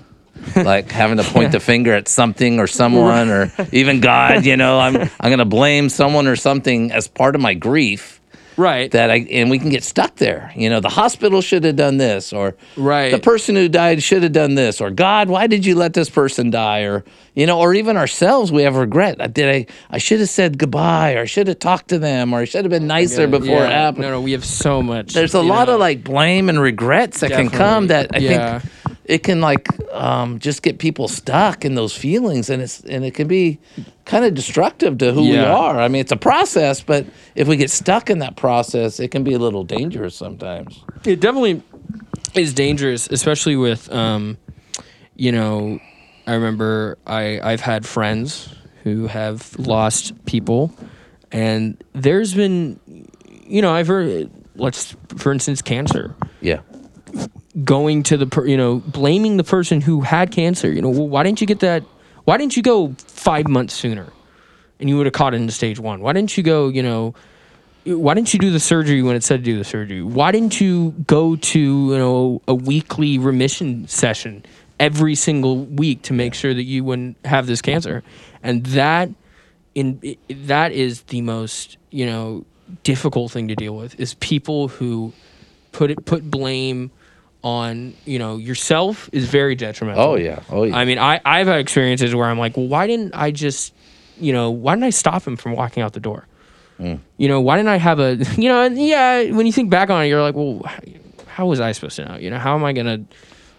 like 0.56 0.92
having 0.92 1.18
to 1.18 1.24
point 1.24 1.52
the 1.52 1.60
finger 1.72 1.94
at 1.94 2.08
something 2.08 2.60
or 2.60 2.68
someone 2.68 3.30
or 3.30 3.52
even 3.72 4.00
God. 4.00 4.46
You 4.46 4.56
know, 4.58 4.80
I'm 4.80 4.96
I'm 4.96 5.30
going 5.30 5.40
to 5.40 5.46
blame 5.46 5.90
someone 5.90 6.28
or 6.28 6.36
something 6.36 6.92
as 6.92 7.08
part 7.08 7.36
of 7.36 7.42
my 7.42 7.54
grief. 7.54 8.17
Right. 8.58 8.90
That 8.92 9.12
I 9.12 9.18
and 9.32 9.50
we 9.52 9.60
can 9.60 9.70
get 9.70 9.84
stuck 9.84 10.16
there. 10.16 10.52
You 10.56 10.70
know, 10.70 10.80
the 10.80 10.90
hospital 10.90 11.42
should 11.42 11.64
have 11.64 11.76
done 11.76 11.98
this, 11.98 12.34
or 12.34 12.56
Right. 12.76 13.12
the 13.12 13.20
person 13.20 13.56
who 13.56 13.70
died 13.70 14.02
should 14.02 14.24
have 14.24 14.32
done 14.32 14.56
this, 14.56 14.82
or 14.82 14.90
God, 14.90 15.30
why 15.30 15.46
did 15.48 15.66
you 15.66 15.76
let 15.76 15.94
this 15.94 16.10
person 16.10 16.50
die, 16.50 16.82
or 16.82 17.06
you 17.36 17.46
know, 17.46 17.60
or 17.60 17.76
even 17.76 17.98
ourselves, 17.98 18.52
we 18.52 18.64
have 18.64 18.76
regret. 18.76 19.18
I 19.22 19.28
Did 19.28 19.48
I? 19.54 19.66
I 19.92 20.00
should 20.00 20.20
have 20.20 20.30
said 20.30 20.58
goodbye, 20.58 21.14
or 21.16 21.22
I 21.22 21.26
should 21.26 21.48
have 21.48 21.60
talked 21.60 21.90
to 21.90 22.00
them, 22.00 22.34
or 22.34 22.40
I 22.40 22.46
should 22.46 22.66
have 22.66 22.72
been 22.72 22.88
nicer 22.88 23.28
before 23.28 23.64
it 23.66 23.70
Yeah. 23.70 23.82
happened. 23.86 24.02
No, 24.04 24.12
no, 24.12 24.22
we 24.22 24.32
have 24.32 24.44
so 24.46 24.82
much. 24.82 25.14
There's 25.14 25.36
a 25.36 25.42
lot 25.42 25.68
know. 25.68 25.76
of 25.76 25.80
like 25.80 26.04
blame 26.04 26.50
and 26.50 26.60
regrets 26.60 27.20
that 27.20 27.32
can 27.32 27.50
come 27.52 27.88
that 27.88 28.10
I 28.16 28.18
Yeah. 28.18 28.60
think 28.60 28.72
it 29.06 29.24
can 29.24 29.40
like 29.40 29.70
um, 29.94 30.40
just 30.40 30.64
get 30.64 30.80
people 30.80 31.08
stuck 31.08 31.64
in 31.64 31.76
those 31.76 31.94
feelings, 31.96 32.50
and 32.50 32.62
it's 32.64 32.82
and 32.82 33.06
it 33.06 33.14
can 33.14 33.28
be 33.28 33.60
kind 34.08 34.26
of 34.26 34.34
destructive 34.34 34.98
to 35.00 35.12
who 35.14 35.30
we 35.30 35.38
are. 35.38 35.80
I 35.80 35.88
mean, 35.90 36.00
it's 36.02 36.12
a 36.12 36.18
process, 36.18 36.82
but 36.82 37.06
if 37.36 37.48
we 37.48 37.58
get 37.58 37.70
stuck 37.70 38.10
in 38.10 38.20
that 38.20 38.36
process, 38.38 39.00
it 39.00 39.10
can 39.12 39.24
be 39.24 39.34
a 39.34 39.40
little 39.40 39.64
dangerous 39.64 40.16
sometimes. 40.16 40.84
it 41.06 41.20
definitely 41.20 41.62
is 42.34 42.54
dangerous, 42.54 43.08
especially 43.12 43.56
with 43.56 43.92
um, 43.92 44.38
you 45.16 45.32
know, 45.32 45.80
I 46.26 46.34
remember 46.34 46.98
I 47.06 47.40
I've 47.42 47.62
had 47.62 47.86
friends 47.86 48.50
who 48.84 49.08
have 49.08 49.58
lost 49.60 50.14
people, 50.26 50.74
and 51.32 51.82
there's 51.94 52.34
been, 52.34 52.80
you 53.46 53.62
know, 53.62 53.72
I've 53.74 53.88
heard 53.88 54.32
let's 54.56 54.96
for 55.18 55.32
instance 55.32 55.62
cancer 55.62 56.16
Yeah. 56.42 56.62
going 57.64 58.04
to 58.04 58.18
the 58.18 58.26
per, 58.26 58.46
you 58.48 58.58
know 58.58 58.78
blaming 58.80 59.38
the 59.38 59.44
person 59.44 59.82
who 59.82 60.02
had 60.02 60.32
cancer 60.32 60.72
you 60.72 60.82
know 60.82 60.90
well, 60.90 61.08
why 61.08 61.22
didn't 61.24 61.40
you 61.42 61.46
get 61.48 61.60
that 61.60 61.84
why 62.28 62.36
didn't 62.36 62.58
you 62.58 62.62
go 62.62 62.94
five 62.98 63.48
months 63.48 63.74
sooner? 63.74 64.12
And 64.82 64.90
you 64.90 64.98
would 64.98 65.06
have 65.06 65.14
caught 65.14 65.34
it 65.34 65.38
in 65.38 65.50
stage 65.50 65.80
one. 65.80 66.02
Why 66.02 66.12
didn't 66.12 66.36
you 66.36 66.44
go 66.44 66.68
you 66.68 66.84
know 66.84 67.16
why 67.86 68.16
didn't 68.16 68.34
you 68.34 68.40
do 68.40 68.52
the 68.52 68.60
surgery 68.60 69.02
when 69.02 69.16
it 69.16 69.24
said 69.24 69.40
to 69.40 69.44
do 69.46 69.58
the 69.58 69.64
surgery? 69.64 70.02
Why 70.02 70.34
didn't 70.34 70.60
you 70.60 70.92
go 71.08 71.38
to 71.38 71.60
you 71.60 71.98
know 71.98 72.42
a 72.46 72.54
weekly 72.54 73.18
remission 73.18 73.88
session 73.88 74.44
every 74.78 75.16
single 75.16 75.64
week 75.64 76.02
to 76.02 76.14
make 76.14 76.34
sure 76.34 76.54
that 76.54 76.64
you 76.64 76.84
wouldn't 76.84 77.16
have 77.24 77.48
this 77.48 77.62
cancer? 77.62 78.04
And 78.44 78.66
that 78.66 79.10
in 79.74 80.18
that 80.28 80.74
is 80.74 81.04
the 81.04 81.22
most 81.22 81.78
you 81.92 82.06
know 82.06 82.46
difficult 82.84 83.32
thing 83.32 83.48
to 83.48 83.56
deal 83.56 83.78
with 83.78 83.98
is 83.98 84.16
people 84.16 84.68
who 84.68 85.14
put 85.72 85.92
it 85.92 86.04
put 86.04 86.30
blame 86.30 86.92
on 87.44 87.94
you 88.06 88.20
know 88.20 88.38
yourself 88.38 89.10
is 89.14 89.30
very 89.30 89.56
detrimental. 89.56 90.04
Oh 90.04 90.16
yeah. 90.16 90.42
Oh 90.50 90.64
yeah. 90.64 90.76
I 90.76 90.86
mean, 90.86 90.98
I 91.00 91.22
I've 91.24 91.48
had 91.48 91.60
experiences 91.60 92.14
where 92.16 92.26
I'm 92.26 92.40
like, 92.40 92.58
well, 92.58 92.68
why 92.68 92.88
didn't 92.88 93.14
I 93.16 93.32
just, 93.32 93.74
you 94.20 94.34
know, 94.34 94.52
why 94.52 94.74
didn't 94.76 94.86
I 94.86 94.90
stop 94.90 95.26
him 95.26 95.38
from 95.38 95.54
walking 95.54 95.84
out 95.84 95.94
the 95.94 96.00
door? 96.00 96.28
Mm. 96.80 97.00
You 97.18 97.28
know, 97.28 97.42
why 97.42 97.58
didn't 97.58 97.70
I 97.70 97.78
have 97.78 98.00
a, 98.00 98.16
you 98.38 98.50
know, 98.50 98.64
and 98.64 98.78
yeah, 98.78 99.32
when 99.32 99.46
you 99.46 99.52
think 99.54 99.70
back 99.70 99.90
on 99.90 100.04
it, 100.04 100.08
you're 100.08 100.22
like, 100.22 100.36
well, 100.36 100.62
how 101.28 101.46
was 101.46 101.60
I 101.60 101.72
supposed 101.72 101.96
to 101.98 102.06
know? 102.06 102.18
You 102.18 102.30
know, 102.30 102.40
how 102.40 102.56
am 102.56 102.64
I 102.64 102.74
gonna 102.74 103.06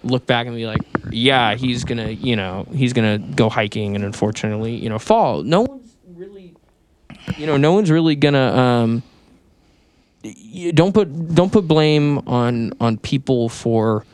look 0.05 0.27
back 0.27 0.47
and 0.47 0.55
be 0.55 0.67
like, 0.67 0.81
yeah, 1.11 1.55
he's 1.55 1.85
gonna, 1.85 2.11
you 2.11 2.37
know, 2.37 2.67
he's 2.73 2.93
gonna 2.93 3.19
go 3.19 3.49
hiking 3.49 3.95
and 3.97 4.05
unfortunately, 4.05 4.75
you 4.75 4.89
know, 4.89 4.99
fall. 4.99 5.43
No 5.43 5.63
one's 5.63 5.97
really, 6.15 6.55
you 7.37 7.47
know, 7.47 7.57
no 7.57 7.73
one's 7.73 7.91
really 7.91 8.17
gonna. 8.17 8.57
um 8.57 9.03
you 10.23 10.73
don't 10.73 10.93
put 10.93 11.35
don't 11.35 11.53
put 11.53 11.67
blame 11.69 12.19
on 12.27 12.73
on 12.81 12.97
people 12.99 13.49
for 13.49 14.05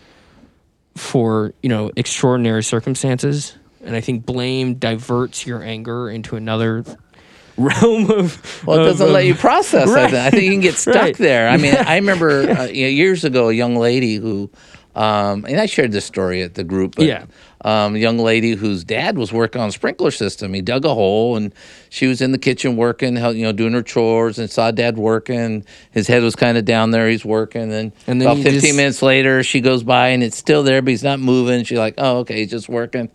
for 0.96 1.52
you 1.62 1.68
know 1.68 1.90
extraordinary 1.96 2.62
circumstances 2.62 3.56
and 3.84 3.96
i 3.96 4.00
think 4.00 4.24
blame 4.24 4.74
diverts 4.74 5.46
your 5.46 5.62
anger 5.62 6.08
into 6.08 6.36
another 6.36 6.84
realm 7.56 8.10
of 8.10 8.64
Well, 8.66 8.78
it 8.78 8.82
of- 8.82 8.86
doesn't 8.88 9.12
let 9.12 9.24
you 9.26 9.34
process 9.34 9.88
Right. 9.88 10.12
it. 10.12 10.18
I 10.18 10.30
think 10.30 10.42
you 10.42 10.50
can 10.50 10.60
get 10.60 10.74
stuck 10.74 10.96
Right. 10.96 11.16
there. 11.16 11.48
I 11.48 11.56
mean, 11.56 11.74
I 11.76 11.94
remember 11.96 12.50
uh, 12.50 12.64
you 12.64 12.82
know, 12.82 12.88
years 12.88 13.22
ago 13.24 13.48
a 13.48 13.52
young 13.52 13.76
lady 13.76 14.16
who, 14.16 14.50
um, 14.96 15.44
and 15.44 15.60
I 15.60 15.66
shared 15.66 15.92
this 15.92 16.04
story 16.04 16.42
at 16.42 16.54
the 16.54 16.64
group. 16.64 16.96
But, 16.96 17.04
Yeah. 17.06 17.26
Um, 17.64 17.96
a 17.96 17.98
young 17.98 18.18
lady 18.18 18.54
whose 18.54 18.84
dad 18.84 19.16
was 19.16 19.32
working 19.32 19.58
on 19.58 19.70
a 19.70 19.72
sprinkler 19.72 20.10
system. 20.10 20.52
He 20.52 20.60
dug 20.60 20.84
a 20.84 20.92
hole, 20.92 21.34
and 21.34 21.54
she 21.88 22.06
was 22.06 22.20
in 22.20 22.30
the 22.32 22.38
kitchen 22.38 22.76
working, 22.76 23.16
you 23.16 23.42
know, 23.42 23.52
doing 23.52 23.72
her 23.72 23.82
chores, 23.82 24.38
and 24.38 24.50
saw 24.50 24.70
dad 24.70 24.98
working. 24.98 25.64
His 25.90 26.06
head 26.06 26.22
was 26.22 26.36
kind 26.36 26.58
of 26.58 26.66
down 26.66 26.90
there. 26.90 27.08
He's 27.08 27.24
working, 27.24 27.72
and, 27.72 27.90
And 28.06 28.20
then 28.20 28.28
about 28.28 28.42
15 28.42 28.60
just- 28.60 28.76
minutes 28.76 29.00
later, 29.00 29.42
she 29.42 29.62
goes 29.62 29.82
by, 29.82 30.08
and 30.08 30.22
it's 30.22 30.36
still 30.36 30.62
there, 30.62 30.82
but 30.82 30.90
he's 30.90 31.02
not 31.02 31.20
moving. 31.20 31.64
She's 31.64 31.78
like, 31.78 31.94
"Oh, 31.96 32.18
okay, 32.18 32.40
he's 32.40 32.50
just 32.50 32.68
working." 32.68 33.08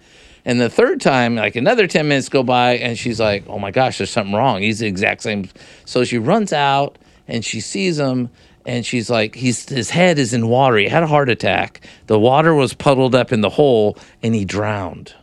And 0.45 0.59
the 0.59 0.69
third 0.69 0.99
time, 0.99 1.35
like 1.35 1.55
another 1.55 1.85
10 1.85 2.07
minutes 2.07 2.27
go 2.29 2.41
by, 2.41 2.77
and 2.77 2.97
she's 2.97 3.19
like, 3.19 3.43
oh 3.47 3.59
my 3.59 3.69
gosh, 3.69 3.99
there's 3.99 4.09
something 4.09 4.33
wrong. 4.33 4.61
He's 4.63 4.79
the 4.79 4.87
exact 4.87 5.21
same. 5.21 5.47
So 5.85 6.03
she 6.05 6.17
runs 6.17 6.53
out 6.53 6.97
and 7.27 7.43
she 7.45 7.59
sees 7.59 7.99
him, 7.99 8.29
and 8.65 8.85
she's 8.85 9.09
like, 9.09 9.35
he's, 9.35 9.67
his 9.69 9.89
head 9.89 10.19
is 10.19 10.33
in 10.33 10.47
water. 10.47 10.77
He 10.77 10.87
had 10.87 11.03
a 11.03 11.07
heart 11.07 11.29
attack. 11.29 11.81
The 12.07 12.19
water 12.19 12.53
was 12.53 12.73
puddled 12.73 13.15
up 13.15 13.31
in 13.31 13.41
the 13.41 13.49
hole, 13.49 13.97
and 14.21 14.33
he 14.35 14.45
drowned. 14.45 15.13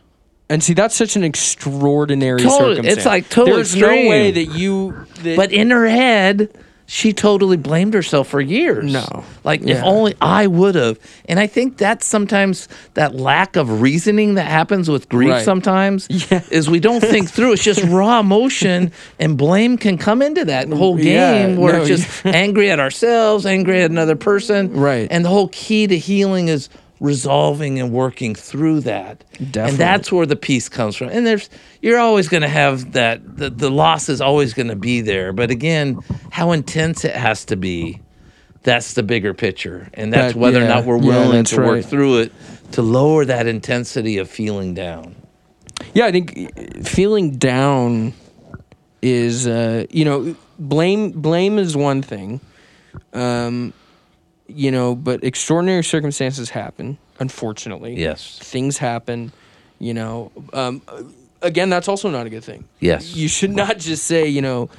and 0.49 0.63
see 0.63 0.73
that's 0.73 0.95
such 0.95 1.15
an 1.15 1.23
extraordinary 1.23 2.41
Totally- 2.41 2.75
circumstance 2.75 2.97
it's 2.97 3.05
like 3.05 3.29
totally 3.29 3.57
there's 3.57 3.75
no 3.75 3.87
way 3.87 4.31
that 4.31 4.45
you 4.57 5.05
that, 5.23 5.35
But 5.35 5.51
in 5.51 5.69
her 5.71 5.87
head, 5.87 6.49
she 6.89 7.11
totally 7.11 7.57
blamed 7.57 7.93
herself 7.93 8.29
for 8.29 8.39
years. 8.39 8.91
No. 8.93 9.25
Like, 9.43 9.61
if 9.63 9.83
only 9.83 10.15
I 10.21 10.47
would 10.47 10.75
have. 10.75 10.97
And 11.25 11.37
I 11.37 11.45
think 11.45 11.75
that's 11.77 12.05
sometimes 12.07 12.69
that 12.93 13.13
lack 13.13 13.57
of 13.57 13.81
reasoning 13.81 14.35
that 14.35 14.47
happens 14.47 14.89
with 14.89 15.09
grief 15.09 15.31
Right. 15.31 15.43
sometimes 15.43 16.07
Yeah. 16.31 16.41
is 16.49 16.69
we 16.69 16.79
don't 16.79 17.01
think 17.01 17.29
through. 17.29 17.51
It's 17.51 17.63
just 17.63 17.83
raw 17.83 18.21
emotion, 18.21 18.93
and 19.19 19.37
blame 19.37 19.77
can 19.77 19.97
come 19.97 20.21
into 20.21 20.45
that 20.45 20.69
whole 20.69 20.97
Yeah, 20.97 21.45
game 21.45 21.57
where 21.57 21.73
no, 21.73 21.79
it's 21.83 21.89
just 21.89 22.25
angry 22.25 22.71
at 22.71 22.79
ourselves, 22.79 23.45
angry 23.45 23.81
at 23.83 23.91
another 23.91 24.15
person. 24.15 24.71
Right. 24.73 25.09
And 25.11 25.25
the 25.25 25.29
whole 25.29 25.49
key 25.49 25.87
to 25.87 25.97
healing 25.97 26.47
is 26.47 26.69
resolving 26.99 27.79
and 27.79 27.91
working 27.91 28.33
through 28.35 28.81
that. 28.81 29.23
And 29.39 29.77
that's 29.77 30.11
where 30.11 30.25
the 30.25 30.35
peace 30.35 30.67
comes 30.69 30.95
from. 30.95 31.09
And 31.09 31.25
there's 31.27 31.49
you're 31.81 31.99
always 31.99 32.27
going 32.27 32.41
to 32.41 32.47
have 32.49 32.93
that 32.93 33.37
the, 33.37 33.49
the 33.49 33.69
loss 33.69 34.09
is 34.09 34.21
always 34.21 34.53
going 34.53 34.69
to 34.69 34.75
be 34.75 35.01
there, 35.01 35.33
but 35.33 35.51
again, 35.51 35.99
how 36.31 36.51
intense 36.51 37.05
it 37.05 37.15
has 37.15 37.45
to 37.45 37.55
be. 37.55 38.01
That's 38.63 38.93
the 38.95 39.03
bigger 39.03 39.33
picture. 39.33 39.87
And 39.93 40.11
that's 40.11 40.33
That- 40.33 40.39
whether 40.39 40.63
or 40.63 40.67
not 40.67 40.83
we're 40.85 40.97
willing 40.97 41.31
that's 41.37 41.51
to 41.51 41.61
work 41.61 41.85
through 41.85 42.17
it 42.19 42.33
to 42.73 42.81
lower 42.81 43.23
that 43.23 43.47
intensity 43.47 44.17
of 44.17 44.29
feeling 44.29 44.73
down. 44.73 45.15
Yeah, 45.93 46.05
I 46.07 46.11
think 46.11 46.85
feeling 46.85 47.37
down 47.37 48.13
is 49.01 49.47
uh, 49.47 49.85
you 49.89 50.03
know 50.03 50.35
blame 50.59 51.11
blame 51.11 51.59
is 51.59 51.77
one 51.77 52.01
thing, 52.01 52.41
um, 53.13 53.73
you 54.47 54.71
know, 54.71 54.95
but 54.95 55.23
extraordinary 55.23 55.83
circumstances 55.83 56.49
happen. 56.49 56.97
Unfortunately, 57.19 57.95
Yes. 57.99 58.39
things 58.41 58.77
happen. 58.77 59.31
You 59.79 59.93
know, 59.93 60.31
um, 60.53 60.81
again, 61.41 61.69
that's 61.69 61.87
also 61.87 62.09
not 62.09 62.25
a 62.25 62.29
good 62.29 62.43
thing. 62.43 62.65
Yes. 62.79 63.15
You 63.15 63.27
should 63.27 63.51
not 63.51 63.77
just 63.77 64.05
say 64.05 64.27
you 64.27 64.41
know 64.41 64.69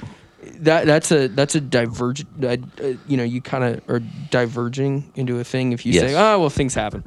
that 0.61 0.87
that's 0.87 1.11
a 1.13 1.29
that's 1.29 1.55
a 1.55 1.61
diverge. 1.61 2.25
Uh, 2.43 2.57
uh, 2.83 2.93
you 3.07 3.17
know, 3.17 3.25
you 3.25 3.41
kind 3.41 3.65
of 3.65 3.89
are 3.91 4.01
diverging 4.31 5.13
into 5.15 5.39
a 5.39 5.45
thing 5.45 5.73
if 5.73 5.85
you 5.85 5.93
Yes. 5.93 6.03
say, 6.03 6.15
"Oh, 6.15 6.41
well, 6.41 6.51
things 6.51 6.75
happen." 6.75 7.03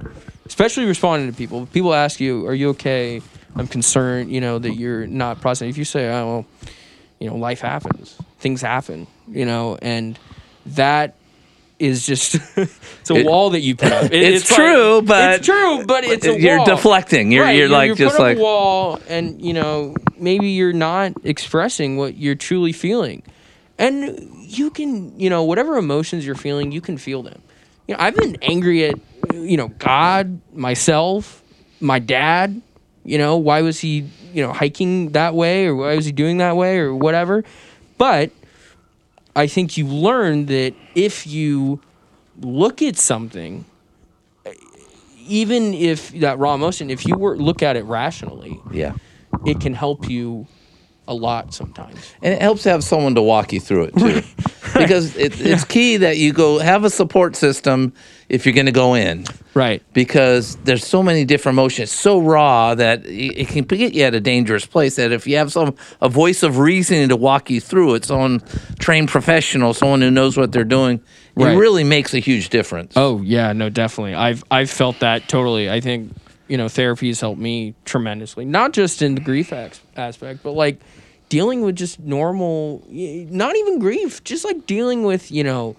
Especially 0.45 0.85
responding 0.85 1.29
to 1.31 1.35
people. 1.37 1.63
If 1.63 1.71
people 1.71 1.93
ask 1.93 2.19
you, 2.19 2.45
"Are 2.45 2.53
you 2.55 2.69
okay?" 2.69 3.21
I'm 3.55 3.67
concerned. 3.67 4.31
You 4.31 4.41
know 4.41 4.59
that 4.59 4.73
you're 4.75 5.07
not 5.07 5.41
processing. 5.41 5.69
If 5.69 5.77
you 5.77 5.85
say, 5.85 6.09
"Oh, 6.09 6.25
well," 6.27 6.45
you 7.19 7.29
know, 7.29 7.35
life 7.37 7.61
happens. 7.61 8.15
Things 8.39 8.61
happen. 8.61 9.07
You 9.29 9.45
know, 9.45 9.77
and 9.81 10.17
that 10.65 11.15
is 11.81 12.05
just 12.05 12.35
it's 12.57 13.09
a 13.09 13.15
It- 13.15 13.25
wall 13.25 13.49
that 13.51 13.61
you 13.61 13.75
put 13.75 13.91
up. 13.91 14.03
It- 14.11 14.13
It's 14.13 14.49
like- 14.51 14.57
true, 14.59 15.01
but 15.01 15.35
it's 15.39 15.45
true, 15.47 15.83
but 15.85 16.03
it's 16.03 16.25
a 16.25 16.39
you're 16.39 16.57
wall. 16.57 16.65
deflecting. 16.65 17.31
You're 17.31 17.43
Right, 17.45 17.55
you're 17.57 17.69
like 17.69 17.89
you 17.89 17.95
just 17.95 18.19
like 18.19 18.37
a 18.37 18.41
wall, 18.41 18.99
and 19.09 19.41
you 19.43 19.53
know 19.53 19.95
maybe 20.17 20.49
you're 20.49 20.73
not 20.73 21.13
expressing 21.23 21.97
what 21.97 22.15
you're 22.17 22.35
truly 22.35 22.71
feeling, 22.73 23.23
and 23.77 24.19
you 24.39 24.69
can 24.69 25.19
you 25.19 25.29
know 25.29 25.43
whatever 25.43 25.77
emotions 25.77 26.25
you're 26.25 26.35
feeling, 26.35 26.71
you 26.71 26.81
can 26.81 26.97
feel 26.97 27.23
them. 27.23 27.41
You 27.87 27.95
know, 27.95 28.03
I've 28.03 28.15
been 28.15 28.37
angry 28.41 28.85
at 28.85 28.95
you 29.33 29.57
know 29.57 29.69
God, 29.79 30.39
myself, 30.53 31.41
my 31.79 31.99
dad. 31.99 32.61
You 33.03 33.17
know, 33.17 33.37
why 33.37 33.63
was 33.63 33.79
he 33.79 34.05
you 34.33 34.43
know 34.45 34.53
hiking 34.53 35.09
that 35.13 35.33
way, 35.33 35.65
or 35.65 35.75
why 35.75 35.95
was 35.95 36.05
he 36.05 36.11
doing 36.11 36.37
that 36.37 36.55
way, 36.55 36.77
or 36.77 36.93
whatever. 36.93 37.43
But 37.97 38.29
I 39.35 39.47
think 39.47 39.77
you 39.77 39.87
learn 39.87 40.47
that 40.47 40.73
if 40.95 41.25
you 41.25 41.79
look 42.39 42.81
at 42.81 42.97
something 42.97 43.65
even 45.27 45.73
if 45.73 46.09
that 46.19 46.39
raw 46.39 46.55
emotion, 46.55 46.89
if 46.89 47.07
you 47.07 47.15
were 47.15 47.37
look 47.37 47.63
at 47.63 47.75
it 47.77 47.85
rationally, 47.85 48.59
Yeah. 48.71 48.93
it 49.45 49.59
can 49.61 49.73
help 49.73 50.09
you 50.09 50.47
a 51.07 51.13
lot 51.13 51.53
sometimes. 51.53 52.13
And 52.21 52.33
it 52.33 52.41
helps 52.41 52.63
to 52.63 52.69
have 52.69 52.83
someone 52.83 53.15
to 53.15 53.21
walk 53.21 53.53
you 53.53 53.59
through 53.59 53.85
it 53.85 53.95
too. 53.97 54.21
Because 54.73 55.17
it, 55.17 55.39
it's 55.41 55.65
key 55.65 55.97
that 55.97 56.17
you 56.17 56.31
go 56.31 56.57
have 56.57 56.85
a 56.85 56.89
support 56.89 57.35
system 57.35 57.93
if 58.31 58.45
you're 58.45 58.55
going 58.55 58.65
to 58.65 58.71
go 58.71 58.93
in. 58.93 59.25
Right. 59.53 59.83
Because 59.93 60.55
there's 60.63 60.87
so 60.87 61.03
many 61.03 61.25
different 61.25 61.55
emotions, 61.57 61.91
so 61.91 62.19
raw 62.21 62.73
that 62.75 63.05
it 63.05 63.41
it 63.41 63.47
can 63.49 63.63
get 63.65 63.93
you 63.93 64.03
at 64.03 64.15
a 64.15 64.21
dangerous 64.21 64.65
place. 64.65 64.95
That 64.95 65.11
if 65.11 65.27
you 65.27 65.35
have 65.37 65.51
some 65.51 65.75
a 66.01 66.07
voice 66.07 66.41
of 66.41 66.57
reasoning 66.57 67.09
to 67.09 67.17
walk 67.17 67.49
you 67.49 67.59
through 67.59 67.95
it, 67.95 68.05
someone 68.05 68.41
trained 68.79 69.09
professional, 69.09 69.73
someone 69.73 70.01
who 70.01 70.09
knows 70.09 70.37
what 70.37 70.51
they're 70.53 70.63
doing, 70.63 71.01
Right. 71.35 71.53
it 71.53 71.57
really 71.57 71.83
makes 71.83 72.13
a 72.13 72.19
huge 72.19 72.49
difference. 72.49 72.93
Oh 72.95 73.21
yeah, 73.21 73.51
no, 73.53 73.69
definitely. 73.69 74.15
I've 74.15 74.43
I've 74.49 74.69
felt 74.69 74.99
that 74.99 75.27
totally. 75.27 75.69
I 75.69 75.81
think 75.81 76.13
you 76.47 76.57
know 76.57 76.69
therapy 76.69 77.07
has 77.07 77.19
helped 77.19 77.39
me 77.41 77.73
tremendously, 77.83 78.45
not 78.45 78.71
just 78.71 79.01
in 79.01 79.15
the 79.15 79.21
grief 79.21 79.51
aspect, 79.97 80.41
but 80.43 80.51
like 80.53 80.79
dealing 81.27 81.61
with 81.61 81.75
just 81.75 81.99
normal, 81.99 82.83
not 82.89 83.55
even 83.57 83.79
grief, 83.79 84.23
just 84.23 84.45
like 84.45 84.65
dealing 84.65 85.03
with 85.03 85.31
you 85.31 85.43
know, 85.43 85.75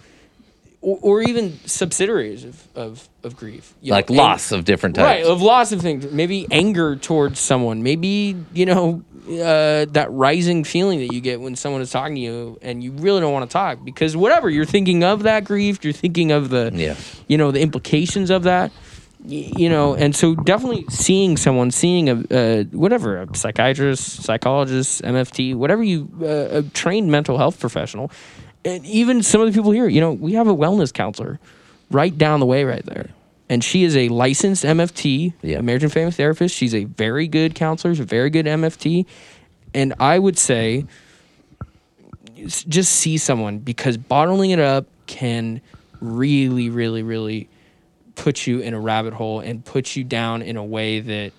or, 0.82 0.98
or 1.00 1.22
even 1.22 1.58
subsidiaries 1.64 2.44
of 2.44 2.68
of, 2.76 3.08
of 3.24 3.36
grief, 3.36 3.72
You 3.80 3.90
know, 3.90 3.96
like 3.96 4.10
ang- 4.10 4.16
loss 4.16 4.52
of 4.52 4.64
different 4.64 4.96
types. 4.96 5.04
Right, 5.06 5.24
of 5.24 5.40
loss 5.40 5.72
of 5.72 5.80
things. 5.80 6.10
Maybe 6.12 6.46
anger 6.50 6.96
towards 6.96 7.40
someone. 7.40 7.82
Maybe 7.82 8.36
you 8.52 8.66
know 8.66 9.02
uh, 9.28 9.86
that 9.92 10.08
rising 10.10 10.64
feeling 10.64 10.98
that 10.98 11.14
you 11.14 11.20
get 11.20 11.40
when 11.40 11.54
someone 11.56 11.80
is 11.82 11.90
talking 11.90 12.16
to 12.16 12.20
you, 12.20 12.58
and 12.62 12.82
you 12.82 12.90
really 12.92 13.20
don't 13.20 13.32
want 13.32 13.48
to 13.48 13.52
talk 13.52 13.84
because 13.84 14.16
whatever 14.16 14.50
you're 14.50 14.64
thinking 14.66 15.04
of 15.04 15.22
that 15.22 15.44
grief, 15.44 15.82
you're 15.84 15.92
thinking 15.92 16.32
of 16.32 16.50
the 16.50 16.70
Yeah. 16.74 16.96
you 17.28 17.38
know 17.38 17.50
the 17.52 17.60
implications 17.60 18.30
of 18.30 18.42
that. 18.42 18.72
y- 19.24 19.52
You 19.56 19.68
know, 19.68 19.94
and 19.94 20.16
so 20.16 20.34
definitely 20.34 20.84
seeing 20.90 21.36
someone, 21.36 21.70
seeing 21.70 22.08
a 22.08 22.14
uh, 22.14 22.64
whatever 22.72 23.22
a 23.22 23.36
psychiatrist, 23.36 24.24
psychologist, 24.24 25.02
MFT, 25.02 25.54
whatever 25.54 25.84
you 25.84 26.08
uh, 26.20 26.58
a 26.58 26.62
trained 26.74 27.08
mental 27.08 27.38
health 27.38 27.60
professional, 27.60 28.10
and 28.64 28.84
even 28.86 29.22
some 29.22 29.40
of 29.40 29.46
the 29.46 29.52
people 29.52 29.72
here. 29.72 29.88
You 29.88 30.00
know, 30.00 30.12
we 30.12 30.32
have 30.34 30.46
a 30.48 30.54
wellness 30.54 30.92
counselor 30.92 31.38
right 31.90 32.16
down 32.16 32.40
the 32.40 32.46
way 32.46 32.64
right 32.64 32.84
there. 32.84 33.10
And 33.48 33.62
she 33.62 33.84
is 33.84 33.96
a 33.96 34.08
licensed 34.08 34.64
MFT, 34.64 35.34
Yeah. 35.42 35.58
American 35.58 35.90
Family 35.90 36.12
Therapist. 36.12 36.54
She's 36.54 36.74
a 36.74 36.84
very 36.84 37.28
good 37.28 37.54
counselor, 37.54 37.94
she's 37.94 38.00
a 38.00 38.04
very 38.04 38.30
good 38.30 38.46
MFT. 38.46 39.06
And 39.74 39.94
I 40.00 40.18
would 40.18 40.38
say 40.38 40.86
just 42.46 42.92
see 42.92 43.18
someone 43.18 43.58
because 43.58 43.96
bottling 43.96 44.50
it 44.50 44.58
up 44.58 44.86
can 45.06 45.60
really, 46.00 46.70
really, 46.70 47.02
really 47.02 47.48
put 48.14 48.46
you 48.46 48.60
in 48.60 48.74
a 48.74 48.80
rabbit 48.80 49.14
hole 49.14 49.40
and 49.40 49.64
put 49.64 49.96
you 49.96 50.04
down 50.04 50.42
in 50.42 50.56
a 50.56 50.64
way 50.64 51.00
that 51.00 51.32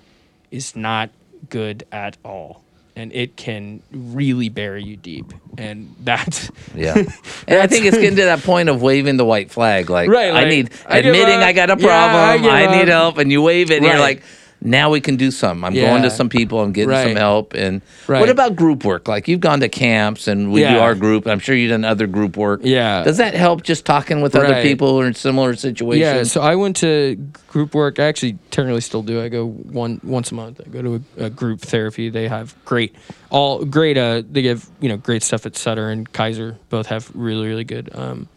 is 0.51 0.75
not 0.75 1.09
good 1.49 1.85
at 1.91 2.17
all. 2.23 2.62
And 2.95 3.11
it 3.11 3.35
can 3.35 3.81
really 3.91 4.49
bury 4.49 4.83
you 4.83 4.95
deep. 4.95 5.33
And 5.57 5.95
that's 5.99 6.51
Yeah. 6.75 6.93
And 7.47 7.59
I 7.59 7.67
think 7.67 7.85
it's 7.85 7.97
getting 7.97 8.17
to 8.17 8.25
that 8.25 8.43
point 8.43 8.69
of 8.69 8.81
waving 8.81 9.17
the 9.17 9.25
white 9.25 9.51
flag. 9.51 9.89
Like, 9.89 10.09
Right, 10.09 10.33
I 10.33 10.45
need 10.45 10.69
I 10.87 10.99
admitting. 10.99 11.39
I 11.39 11.53
got 11.53 11.69
a 11.69 11.75
Yeah, 11.81 11.87
I 11.87 12.37
problem. 12.37 12.51
I, 12.53 12.77
need 12.77 12.87
help. 12.87 13.17
And 13.17 13.31
you 13.31 13.41
wave 13.41 13.71
it 13.71 13.77
and 13.77 13.85
you're 13.85 13.99
like, 13.99 14.21
now 14.65 14.89
we 14.89 15.01
can 15.01 15.17
do 15.17 15.29
something. 15.29 15.63
I'm 15.65 15.73
Yeah. 15.75 15.89
going 15.89 16.03
to 16.03 16.09
some 16.09 16.29
people. 16.29 16.61
I'm 16.61 16.71
getting 16.71 16.95
some 16.95 17.15
help. 17.17 17.53
And 17.53 17.81
Right. 18.07 18.21
what 18.21 18.29
about 18.29 18.55
group 18.55 18.85
work? 18.85 19.07
Like 19.09 19.27
you've 19.27 19.41
gone 19.41 19.59
to 19.59 19.67
camps 19.69 20.27
and 20.27 20.51
we 20.53 20.61
do 20.61 20.65
Yeah. 20.67 20.79
our 20.79 20.95
group. 20.95 21.27
I'm 21.27 21.39
sure 21.39 21.53
you've 21.55 21.71
done 21.71 21.83
other 21.83 22.07
group 22.07 22.37
work. 22.37 22.61
Yeah. 22.63 23.03
Does 23.03 23.17
that 23.17 23.33
help 23.33 23.63
just 23.63 23.85
talking 23.85 24.21
with 24.21 24.35
other 24.35 24.61
people 24.61 24.93
who 24.93 25.01
are 25.01 25.07
in 25.07 25.15
similar 25.15 25.53
situations? 25.55 25.99
Yeah, 26.01 26.23
so 26.23 26.41
I 26.41 26.55
went 26.55 26.77
to 26.77 27.17
group 27.49 27.75
work. 27.75 27.99
I 27.99 28.03
actually 28.05 28.37
technically 28.51 28.81
still 28.81 29.03
do. 29.03 29.21
I 29.21 29.27
go 29.27 29.47
one 29.47 29.99
once 30.03 30.31
a 30.31 30.35
month. 30.35 30.61
I 30.65 30.69
go 30.69 30.81
to 30.81 31.03
a, 31.19 31.25
a 31.25 31.29
group 31.29 31.59
therapy. 31.61 32.09
They 32.09 32.27
have 32.29 32.55
great, 32.63 32.95
all 33.29 33.65
great. 33.65 33.97
Uh, 33.97 34.23
they 34.31 34.41
give 34.41 34.67
you 34.79 34.87
know 34.89 34.97
great 34.97 35.23
stuff 35.23 35.45
at 35.45 35.57
Sutter 35.57 35.89
and 35.89 36.11
Kaiser. 36.13 36.55
Both 36.69 36.87
have 36.87 37.11
really 37.13 37.47
really 37.47 37.63
good, 37.65 37.89
um, 37.93 38.27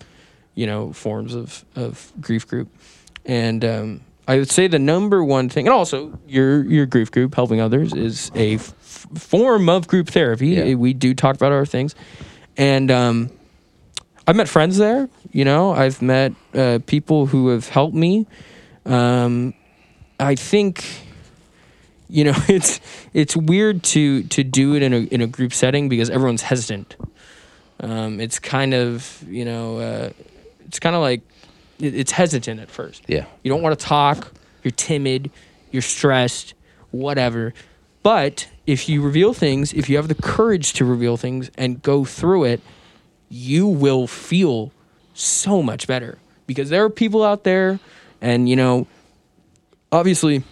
you 0.54 0.66
know, 0.66 0.92
forms 0.92 1.34
of 1.34 1.64
of 1.76 2.12
grief 2.20 2.48
group. 2.48 2.68
And 3.24 3.64
um, 3.64 4.00
I 4.28 4.38
would 4.38 4.50
say 4.50 4.66
the 4.66 4.78
number 4.78 5.22
one 5.22 5.48
thing, 5.48 5.66
and 5.66 5.74
also 5.74 6.18
your 6.26 6.64
your 6.64 6.86
grief 6.86 7.10
group 7.10 7.34
helping 7.34 7.60
others 7.60 7.92
is 7.94 8.32
a 8.34 8.54
f- 8.54 8.74
form 9.14 9.68
of 9.68 9.86
group 9.86 10.08
therapy. 10.08 10.48
Yeah. 10.48 10.74
We 10.74 10.94
do 10.94 11.14
talk 11.14 11.36
about 11.36 11.52
our 11.52 11.64
things, 11.64 11.94
and 12.56 12.90
um, 12.90 13.30
I've 14.26 14.36
met 14.36 14.48
friends 14.48 14.78
there. 14.78 15.08
You 15.30 15.44
know, 15.44 15.72
I've 15.72 16.02
met 16.02 16.32
uh, 16.54 16.80
people 16.86 17.26
who 17.26 17.48
have 17.48 17.68
helped 17.68 17.94
me. 17.94 18.26
Um, 18.84 19.54
I 20.18 20.34
think, 20.34 20.84
you 22.08 22.24
know, 22.24 22.34
it's 22.48 22.80
it's 23.14 23.36
weird 23.36 23.84
to 23.84 24.24
to 24.24 24.42
do 24.42 24.74
it 24.74 24.82
in 24.82 24.92
a 24.92 24.98
in 24.98 25.20
a 25.20 25.26
group 25.28 25.52
setting 25.52 25.88
because 25.88 26.10
everyone's 26.10 26.42
hesitant. 26.42 26.96
Um, 27.78 28.20
it's 28.20 28.40
kind 28.40 28.74
of 28.74 29.22
you 29.28 29.44
know, 29.44 29.78
uh, 29.78 30.10
it's 30.66 30.80
kind 30.80 30.96
of 30.96 31.02
like 31.02 31.20
it's 31.78 32.12
hesitant 32.12 32.60
at 32.60 32.70
first. 32.70 33.02
Yeah. 33.06 33.26
You 33.42 33.50
don't 33.50 33.62
want 33.62 33.78
to 33.78 33.84
talk. 33.84 34.32
You're 34.62 34.72
timid. 34.72 35.30
You're 35.70 35.82
stressed. 35.82 36.54
Whatever. 36.90 37.54
But 38.02 38.48
if 38.66 38.88
you 38.88 39.02
reveal 39.02 39.32
things, 39.32 39.72
if 39.72 39.88
you 39.88 39.96
have 39.96 40.08
the 40.08 40.14
courage 40.14 40.74
to 40.74 40.84
reveal 40.84 41.16
things 41.16 41.50
and 41.58 41.82
go 41.82 42.04
through 42.04 42.44
it, 42.44 42.60
you 43.28 43.66
will 43.66 44.06
feel 44.06 44.72
so 45.14 45.62
much 45.62 45.86
better 45.86 46.18
because 46.46 46.70
there 46.70 46.84
are 46.84 46.90
people 46.90 47.24
out 47.24 47.44
there, 47.44 47.80
and 48.20 48.48
you 48.48 48.54
know, 48.54 48.86
obviously, 49.90 50.44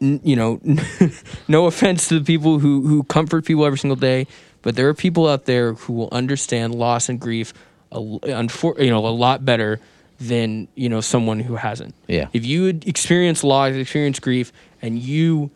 n- 0.00 0.20
you 0.24 0.34
know, 0.34 0.60
no 1.48 1.66
offense 1.66 2.08
to 2.08 2.18
the 2.18 2.24
people 2.24 2.58
who 2.58 2.82
who 2.82 3.04
comfort 3.04 3.44
people 3.44 3.64
every 3.64 3.78
single 3.78 3.96
day, 3.96 4.26
but 4.62 4.74
there 4.74 4.88
are 4.88 4.94
people 4.94 5.28
out 5.28 5.44
there 5.44 5.74
who 5.74 5.92
will 5.92 6.08
understand 6.10 6.74
loss 6.74 7.08
and 7.08 7.20
grief, 7.20 7.52
a, 7.92 8.00
you 8.00 8.90
know, 8.90 9.06
a 9.06 9.14
lot 9.14 9.44
better 9.44 9.78
than 10.28 10.68
you 10.74 10.88
know 10.88 11.00
someone 11.00 11.40
who 11.40 11.56
hasn't. 11.56 11.94
Yeah. 12.06 12.28
If 12.32 12.46
you 12.46 12.64
had 12.64 12.86
experienced 12.86 13.44
loss, 13.44 13.74
experienced 13.74 14.22
grief, 14.22 14.52
and 14.80 14.98
you 14.98 15.50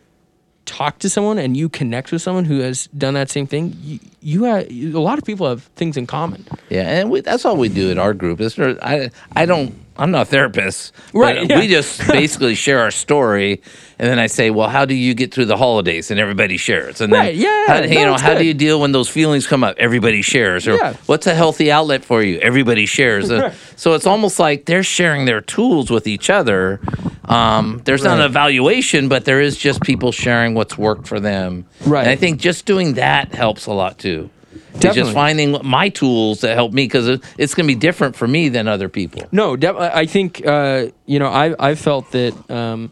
talk 0.67 0.99
to 0.99 1.09
someone 1.09 1.39
and 1.39 1.57
you 1.57 1.69
connect 1.69 2.13
with 2.13 2.21
someone 2.23 2.45
who 2.45 2.61
has 2.61 2.89
done 2.99 3.15
that 3.15 3.31
same 3.31 3.47
thing, 3.47 3.75
you, 3.83 3.99
you 4.21 4.45
have 4.45 4.67
a 4.71 4.99
lot 5.01 5.19
of 5.19 5.25
people 5.25 5.49
have 5.49 5.63
things 5.77 5.97
in 5.97 6.07
common. 6.07 6.45
Yeah, 6.69 6.83
and 7.01 7.11
we, 7.11 7.21
that's 7.23 7.45
all 7.45 7.57
we 7.57 7.69
do 7.69 7.91
at 7.91 7.99
our 7.99 8.13
group. 8.13 8.41
It's, 8.41 8.59
I, 8.59 9.11
I 9.35 9.47
don't. 9.47 9.75
I'm 9.99 10.11
not 10.11 10.23
a 10.23 10.25
therapist, 10.27 10.93
Right, 11.15 11.49
yeah. 11.49 11.59
we 11.59 11.69
just 11.69 12.07
basically 12.13 12.55
share 12.55 12.81
our 12.81 12.91
story, 12.91 13.63
and 13.99 14.07
then 14.07 14.19
I 14.19 14.27
say, 14.27 14.51
"Well, 14.51 14.69
how 14.69 14.85
do 14.85 14.95
you 14.95 15.15
get 15.15 15.33
through 15.33 15.47
the 15.47 15.57
holidays?" 15.57 16.11
And 16.11 16.21
everybody 16.21 16.59
shares. 16.59 17.01
And 17.01 17.11
then, 17.11 17.19
Right, 17.21 17.35
yeah, 17.35 17.67
how, 17.67 17.81
you 17.83 18.05
know, 18.05 18.19
how 18.19 18.35
do 18.35 18.45
you 18.45 18.53
deal 18.53 18.79
when 18.79 18.93
those 18.93 19.09
feelings 19.09 19.47
come 19.47 19.65
up? 19.65 19.75
Everybody 19.79 20.21
shares. 20.21 20.69
Or 20.69 20.75
Yeah. 20.77 20.93
what's 21.07 21.27
a 21.27 21.35
healthy 21.35 21.73
outlet 21.73 22.05
for 22.05 22.23
you? 22.23 22.39
Everybody 22.41 22.85
shares. 22.85 23.31
Uh, 23.37 23.55
so 23.77 23.95
it's 23.95 24.07
almost 24.07 24.39
like 24.39 24.67
they're 24.67 24.83
sharing 24.83 25.25
their 25.25 25.41
tools 25.41 25.91
with 25.91 26.07
each 26.07 26.29
other. 26.29 26.79
Um, 27.29 27.83
there's 27.85 28.05
not 28.05 28.21
an 28.21 28.25
evaluation, 28.27 29.09
but 29.09 29.25
there 29.25 29.41
is 29.41 29.57
just 29.57 29.83
people 29.83 30.13
sharing 30.13 30.55
what's 30.55 30.79
worked 30.79 31.09
for 31.09 31.19
them. 31.19 31.67
Right. 31.85 32.03
And 32.03 32.11
I 32.11 32.17
think 32.17 32.41
just 32.41 32.67
doing 32.67 32.95
that 32.95 33.35
helps 33.35 33.67
a 33.67 33.73
lot 33.73 33.99
too. 33.99 34.31
Definitely. 34.75 35.03
just 35.03 35.15
finding 35.15 35.59
my 35.65 35.89
tools 35.89 36.41
that 36.43 36.55
help 36.55 36.73
me 36.73 36.85
because 36.85 37.21
it's 37.39 37.55
going 37.55 37.67
to 37.67 37.75
be 37.75 37.79
different 37.79 38.15
for 38.15 38.29
me 38.29 38.49
than 38.49 38.69
other 38.69 38.89
people. 38.89 39.23
No, 39.33 39.57
def- 39.57 39.77
I 39.77 40.01
I 40.01 40.07
think 40.07 40.47
uh, 40.47 40.89
you 41.07 41.19
know 41.19 41.29
I 41.29 41.55
I 41.59 41.75
felt 41.75 42.11
that 42.13 42.51
um, 42.51 42.91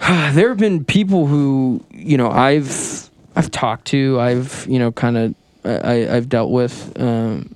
there 0.32 0.48
have 0.48 0.58
been 0.58 0.84
people 0.84 1.26
who 1.26 1.84
you 1.90 2.16
know 2.16 2.30
I've 2.30 3.10
I've 3.36 3.50
talked 3.50 3.86
to 3.88 4.18
I've 4.18 4.66
you 4.68 4.78
know 4.78 4.92
kind 4.92 5.16
of 5.16 5.34
I 5.64 6.08
I've 6.08 6.28
dealt 6.28 6.50
with 6.50 6.98
um, 6.98 7.54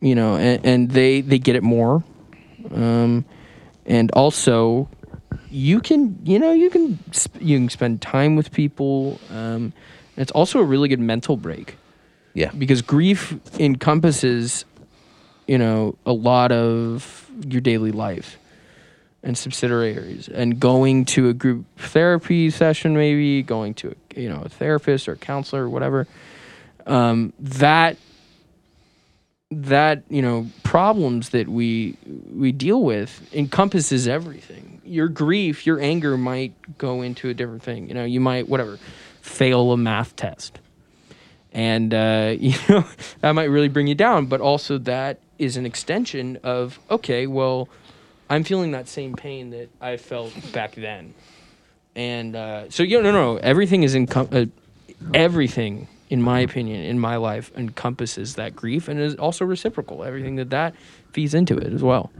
you 0.00 0.14
know 0.14 0.36
and, 0.36 0.64
and 0.64 0.90
they 0.90 1.20
they 1.22 1.38
get 1.38 1.56
it 1.56 1.62
more 1.62 2.04
um, 2.74 3.24
and 3.90 4.10
also 4.12 4.88
you 5.50 5.80
can 5.80 6.16
you 6.24 6.38
know 6.38 6.52
you 6.52 6.70
can 6.70 6.98
sp- 7.12 7.42
you 7.42 7.58
can 7.58 7.68
spend 7.68 8.00
time 8.00 8.36
with 8.36 8.52
people 8.52 9.20
um, 9.34 9.72
it's 10.16 10.30
also 10.32 10.60
a 10.60 10.64
really 10.64 10.88
good 10.88 11.00
mental 11.00 11.36
break 11.36 11.76
Yeah. 12.34 12.50
because 12.52 12.80
grief 12.82 13.34
encompasses 13.58 14.64
you 15.46 15.58
know 15.58 15.96
a 16.06 16.12
lot 16.12 16.52
of 16.52 17.28
your 17.46 17.60
daily 17.60 17.90
life 17.90 18.38
and 19.22 19.36
subsidiaries 19.36 20.28
and 20.28 20.58
going 20.60 21.04
to 21.04 21.28
a 21.28 21.34
group 21.34 21.64
therapy 21.76 22.48
session 22.50 22.94
maybe 22.96 23.42
going 23.42 23.74
to 23.74 23.88
a 23.90 24.20
you 24.20 24.28
know 24.28 24.42
a 24.44 24.48
therapist 24.48 25.08
or 25.08 25.12
a 25.12 25.16
counselor 25.16 25.64
or 25.64 25.68
whatever 25.68 26.06
um, 26.86 27.32
that 27.38 27.96
that 29.50 30.04
you 30.08 30.22
know 30.22 30.46
problems 30.62 31.30
that 31.30 31.48
we 31.48 31.96
we 32.32 32.52
deal 32.52 32.82
with 32.82 33.28
encompasses 33.34 34.06
everything. 34.06 34.80
Your 34.84 35.08
grief 35.08 35.66
your 35.66 35.80
anger 35.80 36.16
might 36.16 36.54
go 36.78 37.02
into 37.02 37.28
a 37.28 37.34
different 37.34 37.62
thing. 37.62 37.88
You 37.88 37.94
know 37.94 38.04
you 38.04 38.20
might 38.20 38.48
whatever 38.48 38.78
fail 39.20 39.72
a 39.72 39.76
math 39.76 40.16
test. 40.16 40.58
And 41.52 41.92
uh, 41.92 42.34
you 42.40 42.54
know 42.68 42.84
that 43.20 43.32
might 43.32 43.44
really 43.44 43.68
bring 43.68 43.86
you 43.86 43.94
down 43.94 44.26
but 44.26 44.40
also 44.40 44.78
that 44.78 45.18
is 45.38 45.56
an 45.56 45.66
extension 45.66 46.38
of 46.42 46.78
okay 46.90 47.26
well 47.26 47.68
I'm 48.30 48.44
feeling 48.44 48.70
that 48.70 48.86
same 48.86 49.14
pain 49.14 49.50
that 49.50 49.68
I 49.80 49.96
felt 49.96 50.32
back 50.52 50.76
then. 50.76 51.14
And 51.96 52.36
uh, 52.36 52.70
so, 52.70 52.84
yeah, 52.84 53.00
no, 53.00 53.10
no, 53.10 53.36
everything 53.38 53.82
is 53.82 53.96
encom- 53.96 54.32
uh, 54.32 54.46
everything, 55.12 55.88
in 56.10 56.20
my 56.20 56.40
opinion, 56.40 56.82
in 56.84 56.98
my 56.98 57.16
life, 57.16 57.50
encompasses 57.56 58.34
that 58.34 58.54
grief 58.54 58.88
and 58.88 59.00
is 59.00 59.14
also 59.14 59.44
reciprocal. 59.44 60.04
Everything 60.04 60.36
that 60.36 60.50
that 60.50 60.74
feeds 61.12 61.32
into 61.34 61.56
it 61.56 61.72
as 61.72 61.82
well. 61.82 62.10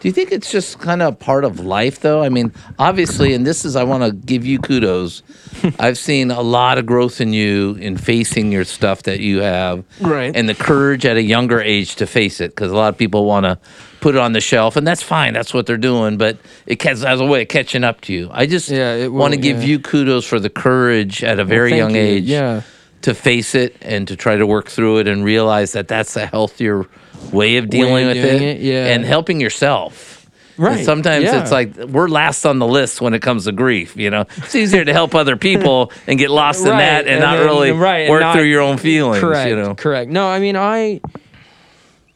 Do 0.00 0.08
you 0.08 0.12
think 0.12 0.32
it's 0.32 0.50
just 0.50 0.80
kind 0.80 1.00
of 1.00 1.16
part 1.20 1.44
of 1.44 1.60
life, 1.60 2.00
though? 2.00 2.24
I 2.24 2.28
mean, 2.28 2.52
obviously, 2.76 3.34
and 3.34 3.46
this 3.46 3.64
is, 3.64 3.76
I 3.76 3.84
want 3.84 4.02
to 4.02 4.10
give 4.10 4.44
you 4.44 4.58
kudos. 4.58 5.22
I've 5.78 5.96
seen 5.96 6.32
a 6.32 6.40
lot 6.40 6.78
of 6.78 6.86
growth 6.86 7.20
in 7.20 7.32
you 7.32 7.76
in 7.76 7.96
facing 7.96 8.50
your 8.50 8.64
stuff 8.64 9.04
that 9.04 9.20
you 9.20 9.42
have. 9.42 9.84
Right. 10.00 10.34
And 10.34 10.48
the 10.48 10.56
courage 10.56 11.06
at 11.06 11.16
a 11.16 11.22
younger 11.22 11.60
age 11.60 11.94
to 11.96 12.06
face 12.08 12.40
it, 12.40 12.50
because 12.50 12.72
a 12.72 12.74
lot 12.74 12.88
of 12.88 12.98
people 12.98 13.26
want 13.26 13.44
to 13.44 13.60
put 14.00 14.16
it 14.16 14.18
on 14.18 14.32
the 14.32 14.40
shelf, 14.40 14.74
and 14.74 14.84
that's 14.84 15.04
fine. 15.04 15.34
That's 15.34 15.54
what 15.54 15.66
they're 15.66 15.76
doing, 15.76 16.16
but 16.18 16.36
it 16.66 16.82
has 16.82 17.04
a 17.20 17.24
way 17.24 17.42
of 17.42 17.48
catching 17.48 17.84
up 17.84 18.00
to 18.00 18.12
you. 18.12 18.28
I 18.32 18.46
just 18.46 18.70
Yeah, 18.70 19.06
want 19.06 19.34
to 19.34 19.38
will, 19.38 19.42
give 19.44 19.60
yeah. 19.62 19.68
you 19.68 19.78
kudos 19.78 20.24
for 20.26 20.40
the 20.40 20.50
courage 20.50 21.22
at 21.22 21.38
a 21.38 21.44
very 21.44 21.70
thank 21.70 21.78
young 21.78 21.94
you. 21.94 22.00
age 22.02 22.24
Yeah. 22.24 22.62
To 23.02 23.14
face 23.14 23.54
it 23.54 23.76
and 23.82 24.06
to 24.08 24.16
try 24.16 24.36
to 24.36 24.46
work 24.46 24.68
through 24.68 24.98
it 24.98 25.08
and 25.08 25.24
realize 25.24 25.72
that 25.72 25.88
that's 25.88 26.16
a 26.16 26.26
healthier 26.26 26.86
way 27.32 27.56
of 27.56 27.68
dealing 27.70 28.04
of 28.08 28.14
with 28.16 28.24
it, 28.24 28.42
it, 28.42 28.60
yeah. 28.60 28.86
and 28.94 29.04
helping 29.04 29.40
yourself. 29.40 30.18
And 30.56 30.64
Right, 30.66 30.84
sometimes 30.84 31.24
yeah. 31.24 31.40
it's 31.42 31.50
like 31.50 31.74
we're 31.76 32.08
last 32.08 32.44
on 32.44 32.58
the 32.58 32.66
list 32.66 33.00
when 33.00 33.14
it 33.14 33.22
comes 33.22 33.46
to 33.46 33.52
grief. 33.52 33.96
You 33.96 34.10
know, 34.10 34.26
it's 34.36 34.54
easier 34.54 34.84
to 34.84 34.92
help 34.92 35.14
other 35.14 35.36
people 35.36 35.90
and 36.06 36.18
get 36.18 36.30
lost 36.30 36.60
in 36.60 36.66
that 36.66 37.00
and, 37.06 37.08
and 37.08 37.20
not 37.20 37.36
then- 37.38 37.46
really 37.46 37.72
right, 37.72 38.08
work 38.10 38.20
not- 38.20 38.34
through 38.34 38.44
your 38.44 38.60
own 38.60 38.76
feelings. 38.78 39.20
correct 39.20 39.48
You 39.48 39.56
know, 39.56 39.74
correct 39.74 40.10
no 40.10 40.28
i 40.28 40.38
mean 40.38 40.56
i 40.56 41.00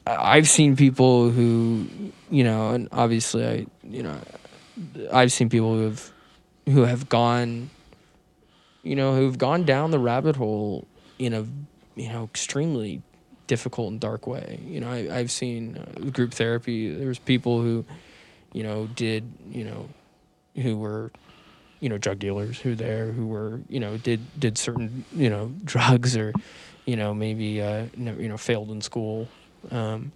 i've 0.06 0.48
seen 0.48 0.76
people 0.76 1.30
who 1.30 1.86
you 2.30 2.44
know 2.44 2.70
and 2.74 2.88
obviously 2.92 3.44
i 3.46 3.66
you 3.82 4.02
know 4.02 4.16
i've 5.12 5.32
seen 5.32 5.48
people 5.48 5.74
who 5.74 5.84
have 5.84 6.10
who 6.66 6.82
have 6.82 7.08
gone 7.08 7.70
you 8.86 8.94
know 8.94 9.16
who've 9.16 9.36
gone 9.36 9.64
down 9.64 9.90
the 9.90 9.98
rabbit 9.98 10.36
hole 10.36 10.86
in 11.18 11.34
a 11.34 11.44
you 11.96 12.08
know 12.08 12.24
extremely 12.24 13.02
difficult 13.46 13.90
and 13.90 14.00
dark 14.00 14.26
way. 14.26 14.60
You 14.64 14.80
know 14.80 14.90
I, 14.90 15.18
i've 15.18 15.30
seen 15.30 15.76
uh, 15.76 16.10
group 16.10 16.32
therapy. 16.32 16.94
There's 16.94 17.18
people 17.18 17.60
who 17.60 17.84
you 18.52 18.62
know 18.62 18.86
did 18.94 19.30
you 19.50 19.64
know 19.64 19.88
who 20.62 20.76
were 20.76 21.10
you 21.80 21.88
know 21.88 21.98
drug 21.98 22.18
dealers 22.18 22.60
who 22.60 22.74
there 22.74 23.12
who 23.12 23.26
were 23.26 23.60
you 23.68 23.80
know 23.80 23.96
did 23.98 24.20
did 24.38 24.56
certain 24.56 25.04
you 25.12 25.30
know 25.30 25.52
drugs 25.64 26.16
or 26.16 26.32
you 26.84 26.96
know 26.96 27.12
maybe 27.12 27.60
uh 27.60 27.86
you 27.96 28.28
know 28.28 28.36
failed 28.36 28.70
in 28.70 28.80
school. 28.80 29.28
Um 29.70 30.12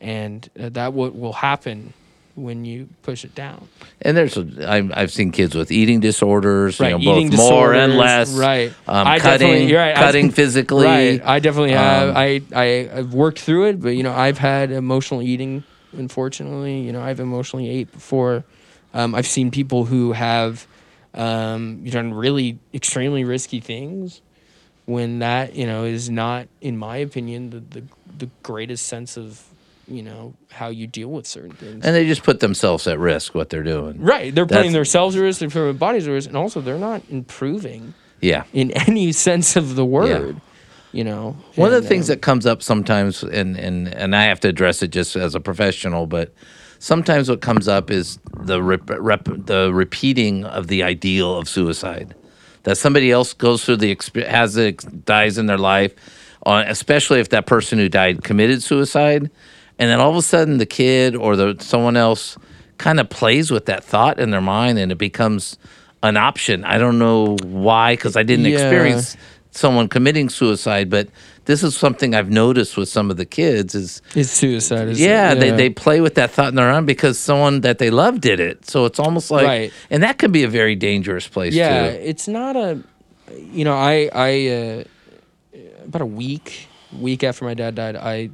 and 0.00 0.50
uh, 0.58 0.68
that 0.70 0.92
what 0.92 1.14
will 1.14 1.32
happen 1.32 1.94
when 2.36 2.64
you 2.64 2.88
push 3.02 3.24
it 3.24 3.34
down 3.34 3.68
and 4.02 4.16
there's 4.16 4.36
a, 4.36 4.70
I've, 4.70 4.90
I've 4.94 5.12
seen 5.12 5.30
kids 5.30 5.54
with 5.54 5.70
eating 5.70 6.00
disorders. 6.00 6.80
right 6.80 6.98
you 6.98 6.98
know, 7.12 7.16
eating 7.16 7.30
both 7.30 7.38
more 7.38 7.72
and 7.74 7.96
less. 7.96 8.36
right 8.36 8.72
Um, 8.88 9.06
I 9.06 9.18
cutting, 9.20 9.68
you're 9.68 9.78
right, 9.78 9.94
cutting 9.94 10.30
physically. 10.30 10.84
right 10.86 11.22
i 11.24 11.38
definitely 11.38 11.72
have 11.72 12.08
Um, 12.10 12.16
I, 12.16 12.42
I 12.54 12.90
i've 12.92 13.14
worked 13.14 13.38
through 13.38 13.66
it 13.66 13.80
but 13.80 13.90
you 13.90 14.02
know 14.02 14.12
i've 14.12 14.38
had 14.38 14.72
emotional 14.72 15.22
eating 15.22 15.62
unfortunately 15.92 16.80
you 16.80 16.92
know 16.92 17.02
i've 17.02 17.20
emotionally 17.20 17.68
ate 17.70 17.92
before 17.92 18.42
um, 18.94 19.14
i've 19.14 19.26
seen 19.28 19.50
people 19.50 19.84
who 19.84 20.12
have 20.12 20.66
um, 21.14 21.84
done 21.84 22.12
really 22.12 22.58
extremely 22.72 23.22
risky 23.22 23.60
things 23.60 24.20
when 24.86 25.20
that 25.20 25.54
you 25.54 25.66
know 25.66 25.84
is 25.84 26.10
not 26.10 26.48
in 26.60 26.76
my 26.76 26.96
opinion 26.96 27.50
the, 27.50 27.60
the 27.60 27.82
the 28.18 28.30
greatest 28.42 28.86
sense 28.86 29.16
of 29.16 29.44
you 29.88 30.02
know 30.02 30.34
how 30.50 30.68
you 30.68 30.86
deal 30.86 31.08
with 31.08 31.26
certain 31.26 31.52
things 31.52 31.84
And 31.84 31.94
they 31.94 32.06
just 32.06 32.22
put 32.22 32.40
themselves 32.40 32.86
at 32.86 32.98
risk. 32.98 33.34
What 33.34 33.50
they're 33.50 33.62
doing. 33.62 34.00
right 34.00 34.34
they're 34.34 34.44
That's- 34.44 34.58
putting 34.60 34.72
themselves 34.72 35.16
at 35.16 35.20
risk 35.20 35.40
they're 35.40 35.48
putting 35.48 35.64
their 35.64 35.72
bodies 35.74 36.06
at 36.08 36.12
risk 36.12 36.28
and 36.28 36.36
also 36.36 36.60
they're 36.60 36.78
not 36.78 37.02
improving 37.10 37.94
Yeah. 38.20 38.44
in 38.52 38.70
any 38.72 39.12
sense 39.26 39.56
of 39.56 39.74
the 39.76 39.84
word 39.84 40.40
you 40.92 41.04
know 41.04 41.36
One 41.56 41.72
of 41.74 41.82
the 41.82 41.88
things 41.88 42.08
um, 42.08 42.14
that 42.14 42.22
comes 42.22 42.46
up 42.46 42.62
sometimes, 42.62 43.22
and, 43.24 43.56
and, 43.56 43.88
and 43.88 44.14
I 44.14 44.24
have 44.24 44.38
to 44.40 44.48
address 44.48 44.80
it 44.80 44.88
just 44.92 45.16
as 45.16 45.34
a 45.34 45.40
professional, 45.40 46.06
but 46.06 46.32
sometimes 46.78 47.28
what 47.28 47.40
comes 47.40 47.66
up 47.66 47.90
is 47.90 48.20
the 48.38 48.62
rep, 48.62 48.82
rep, 48.88 49.24
the 49.24 49.72
repeating 49.74 50.44
of 50.44 50.68
the 50.68 50.84
ideal 50.84 51.36
of 51.36 51.48
suicide. 51.48 52.14
That 52.62 52.76
somebody 52.78 53.10
else 53.10 53.32
goes 53.32 53.64
through 53.64 53.78
the 53.78 53.98
has 54.28 54.56
it 54.56 55.04
dies 55.04 55.36
in 55.36 55.46
their 55.46 55.58
life, 55.58 55.92
on 56.46 56.64
especially 56.68 57.18
if 57.18 57.30
that 57.30 57.46
person 57.46 57.78
who 57.80 57.88
died 57.88 58.22
committed 58.22 58.62
suicide, 58.62 59.32
and 59.78 59.90
then 59.90 60.00
all 60.00 60.10
of 60.10 60.16
a 60.16 60.22
sudden 60.22 60.58
the 60.58 60.66
kid 60.66 61.16
or 61.16 61.36
the 61.36 61.56
someone 61.60 61.96
else 61.96 62.36
kind 62.78 62.98
of 63.00 63.08
plays 63.08 63.50
with 63.50 63.66
that 63.66 63.84
thought 63.84 64.18
in 64.18 64.30
their 64.30 64.40
mind, 64.40 64.78
and 64.78 64.90
it 64.92 64.98
becomes 64.98 65.56
an 66.02 66.16
option. 66.16 66.64
I 66.64 66.78
don't 66.78 66.98
know 66.98 67.36
why, 67.44 67.94
because 67.94 68.16
I 68.16 68.22
didn't 68.22 68.46
Yeah. 68.46 68.58
experience 68.58 69.16
someone 69.52 69.88
committing 69.88 70.28
suicide, 70.28 70.90
but 70.90 71.08
this 71.44 71.62
is 71.62 71.76
something 71.76 72.14
I've 72.14 72.30
noticed 72.30 72.76
with 72.76 72.88
some 72.88 73.10
of 73.10 73.16
the 73.16 73.24
kids 73.24 73.74
is 73.74 74.02
It's 74.14 74.30
suicide. 74.30 74.88
Is 74.88 75.00
yeah, 75.00 75.34
They, 75.34 75.50
they 75.50 75.70
play 75.70 76.00
with 76.00 76.16
that 76.16 76.30
thought 76.32 76.48
in 76.48 76.56
their 76.56 76.70
mind 76.72 76.86
because 76.86 77.18
someone 77.18 77.60
that 77.60 77.78
they 77.78 77.90
love 77.90 78.20
did 78.20 78.40
it. 78.40 78.68
So 78.68 78.84
it's 78.84 78.98
almost 78.98 79.30
like 79.30 79.46
Right. 79.46 79.72
and 79.90 80.02
that 80.02 80.18
can 80.18 80.32
be 80.32 80.42
a 80.42 80.48
very 80.48 80.74
dangerous 80.74 81.28
place 81.28 81.54
yeah. 81.54 81.90
too. 81.90 81.98
It's 82.02 82.26
not 82.26 82.56
a, 82.56 82.82
you 83.52 83.64
know, 83.64 83.74
I 83.74 84.10
I 84.12 84.48
uh, 84.48 84.84
about 85.84 86.02
a 86.02 86.06
week 86.06 86.66
week 86.98 87.22
after 87.24 87.44
my 87.44 87.54
dad 87.54 87.74
died, 87.76 87.96
I 87.96 88.30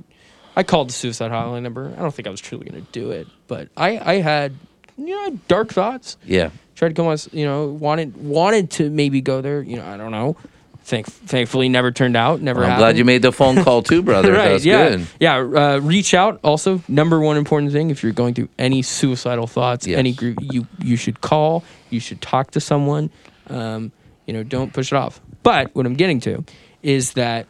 I 0.60 0.62
called 0.62 0.90
the 0.90 0.92
suicide 0.92 1.30
hotline 1.30 1.62
number. 1.62 1.92
I 1.96 2.00
don't 2.02 2.14
think 2.14 2.28
I 2.28 2.30
was 2.30 2.40
truly 2.40 2.68
gonna 2.68 2.82
do 2.92 3.10
it, 3.12 3.26
but 3.48 3.68
I 3.76 3.98
I 3.98 4.14
had 4.20 4.54
you 4.98 5.06
know 5.16 5.38
dark 5.48 5.72
thoughts. 5.72 6.16
Yeah. 6.26 6.50
Tried 6.74 6.88
to 6.90 6.94
come 6.94 7.06
on, 7.06 7.16
you 7.32 7.44
know, 7.46 7.66
wanted 7.68 8.16
wanted 8.16 8.70
to 8.72 8.90
maybe 8.90 9.20
go 9.20 9.40
there. 9.40 9.62
You 9.62 9.76
know, 9.76 9.86
I 9.86 9.96
don't 9.96 10.10
know. 10.12 10.36
Thank, 10.82 11.06
thankfully, 11.06 11.68
never 11.68 11.92
turned 11.92 12.16
out. 12.16 12.40
Never. 12.40 12.62
I'm 12.62 12.70
happened. 12.70 12.80
glad 12.80 12.98
you 12.98 13.04
made 13.04 13.22
the 13.22 13.30
phone 13.32 13.62
call 13.62 13.82
too, 13.82 14.02
brother. 14.10 14.32
right. 14.32 14.48
That's 14.52 14.64
yeah. 14.64 14.88
good. 14.88 15.06
Yeah. 15.20 15.36
Uh, 15.38 15.78
reach 15.82 16.14
out. 16.14 16.40
Also, 16.42 16.82
number 16.88 17.20
one 17.20 17.36
important 17.36 17.70
thing 17.72 17.90
if 17.90 18.02
you're 18.02 18.12
going 18.12 18.34
through 18.34 18.48
any 18.58 18.82
suicidal 18.82 19.46
thoughts, 19.46 19.86
Yes. 19.86 19.98
any 19.98 20.12
group, 20.12 20.38
you 20.40 20.66
you 20.82 20.96
should 20.96 21.20
call. 21.20 21.64
You 21.90 22.00
should 22.00 22.20
talk 22.20 22.50
to 22.52 22.60
someone. 22.60 23.10
Um, 23.48 23.92
you 24.26 24.32
know, 24.34 24.42
don't 24.42 24.72
push 24.72 24.90
it 24.92 24.96
off. 24.96 25.20
But 25.42 25.74
what 25.74 25.86
I'm 25.86 25.94
getting 25.94 26.18
to 26.20 26.44
is 26.82 27.12
that 27.12 27.46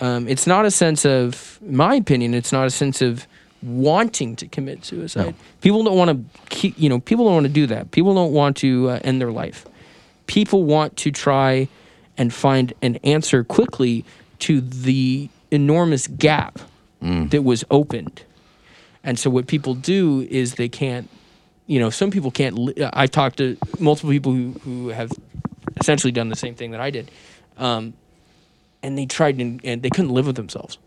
um, 0.00 0.28
it's 0.28 0.46
not 0.46 0.64
a 0.66 0.70
sense 0.70 1.04
of, 1.04 1.58
in 1.62 1.76
my 1.76 1.94
opinion, 1.94 2.34
it's 2.34 2.52
not 2.52 2.66
a 2.66 2.70
sense 2.70 3.00
of 3.00 3.26
wanting 3.62 4.36
to 4.36 4.46
commit 4.46 4.84
suicide. 4.84 5.34
People 5.60 5.82
don't 5.84 5.96
want 5.96 6.10
to 6.10 6.40
keep. 6.50 6.78
You 6.78 6.88
know, 6.88 7.00
people 7.00 7.24
don't 7.24 7.34
want 7.34 7.46
to 7.46 7.52
do 7.52 7.66
that. 7.68 7.90
People 7.90 8.14
don't 8.14 8.32
want 8.32 8.56
to 8.58 8.90
uh, 8.90 9.00
end 9.02 9.20
their 9.20 9.32
life. 9.32 9.66
People 10.26 10.64
want 10.64 10.96
to 10.98 11.10
try 11.10 11.68
and 12.18 12.32
find 12.32 12.72
an 12.82 12.96
answer 12.96 13.44
quickly 13.44 14.04
to 14.40 14.60
the 14.60 15.28
enormous 15.50 16.06
gap 16.06 16.58
that 17.28 17.42
was 17.42 17.64
opened. 17.70 18.22
And 19.04 19.18
so 19.18 19.30
what 19.30 19.46
people 19.46 19.74
do 19.74 20.26
is 20.28 20.54
they 20.54 20.68
can't, 20.68 21.08
you 21.66 21.78
know, 21.78 21.90
some 21.90 22.10
people 22.10 22.30
can't. 22.30 22.58
Li- 22.58 22.74
I've 22.92 23.12
talked 23.12 23.36
to 23.38 23.56
multiple 23.78 24.10
people 24.10 24.32
who, 24.32 24.52
who 24.64 24.88
have 24.88 25.12
essentially 25.78 26.10
done 26.10 26.28
the 26.28 26.36
same 26.36 26.54
thing 26.54 26.72
that 26.72 26.80
I 26.80 26.90
did. 26.90 27.10
Um, 27.58 27.94
and 28.82 28.96
they 28.98 29.06
tried 29.06 29.40
and, 29.40 29.60
and 29.64 29.82
they 29.82 29.90
couldn't 29.90 30.10
live 30.10 30.26
with 30.26 30.36
themselves. 30.36 30.78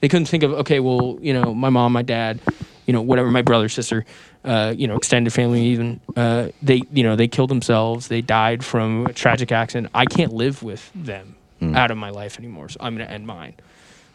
They 0.00 0.08
couldn't 0.08 0.26
think 0.26 0.42
of, 0.42 0.52
okay, 0.52 0.80
well, 0.80 1.18
you 1.20 1.32
know, 1.32 1.54
my 1.54 1.70
mom, 1.70 1.92
my 1.92 2.02
dad, 2.02 2.40
you 2.86 2.92
know, 2.92 3.02
whatever, 3.02 3.30
my 3.30 3.42
brother, 3.42 3.68
sister, 3.68 4.04
uh, 4.44 4.72
you 4.76 4.86
know, 4.86 4.96
extended 4.96 5.32
family, 5.32 5.62
even, 5.66 6.00
uh, 6.16 6.48
they, 6.62 6.82
you 6.92 7.02
know, 7.02 7.16
they 7.16 7.26
killed 7.28 7.50
themselves. 7.50 8.06
They 8.08 8.20
died 8.20 8.64
from 8.64 9.06
a 9.06 9.12
tragic 9.12 9.50
accident. 9.50 9.90
I 9.94 10.04
can't 10.04 10.32
live 10.32 10.62
with 10.62 10.90
them 10.94 11.34
out 11.74 11.90
of 11.90 11.96
my 11.98 12.10
life 12.10 12.38
anymore. 12.38 12.68
So 12.68 12.76
I'm 12.80 12.94
going 12.96 13.06
to 13.08 13.12
end 13.12 13.26
mine. 13.26 13.54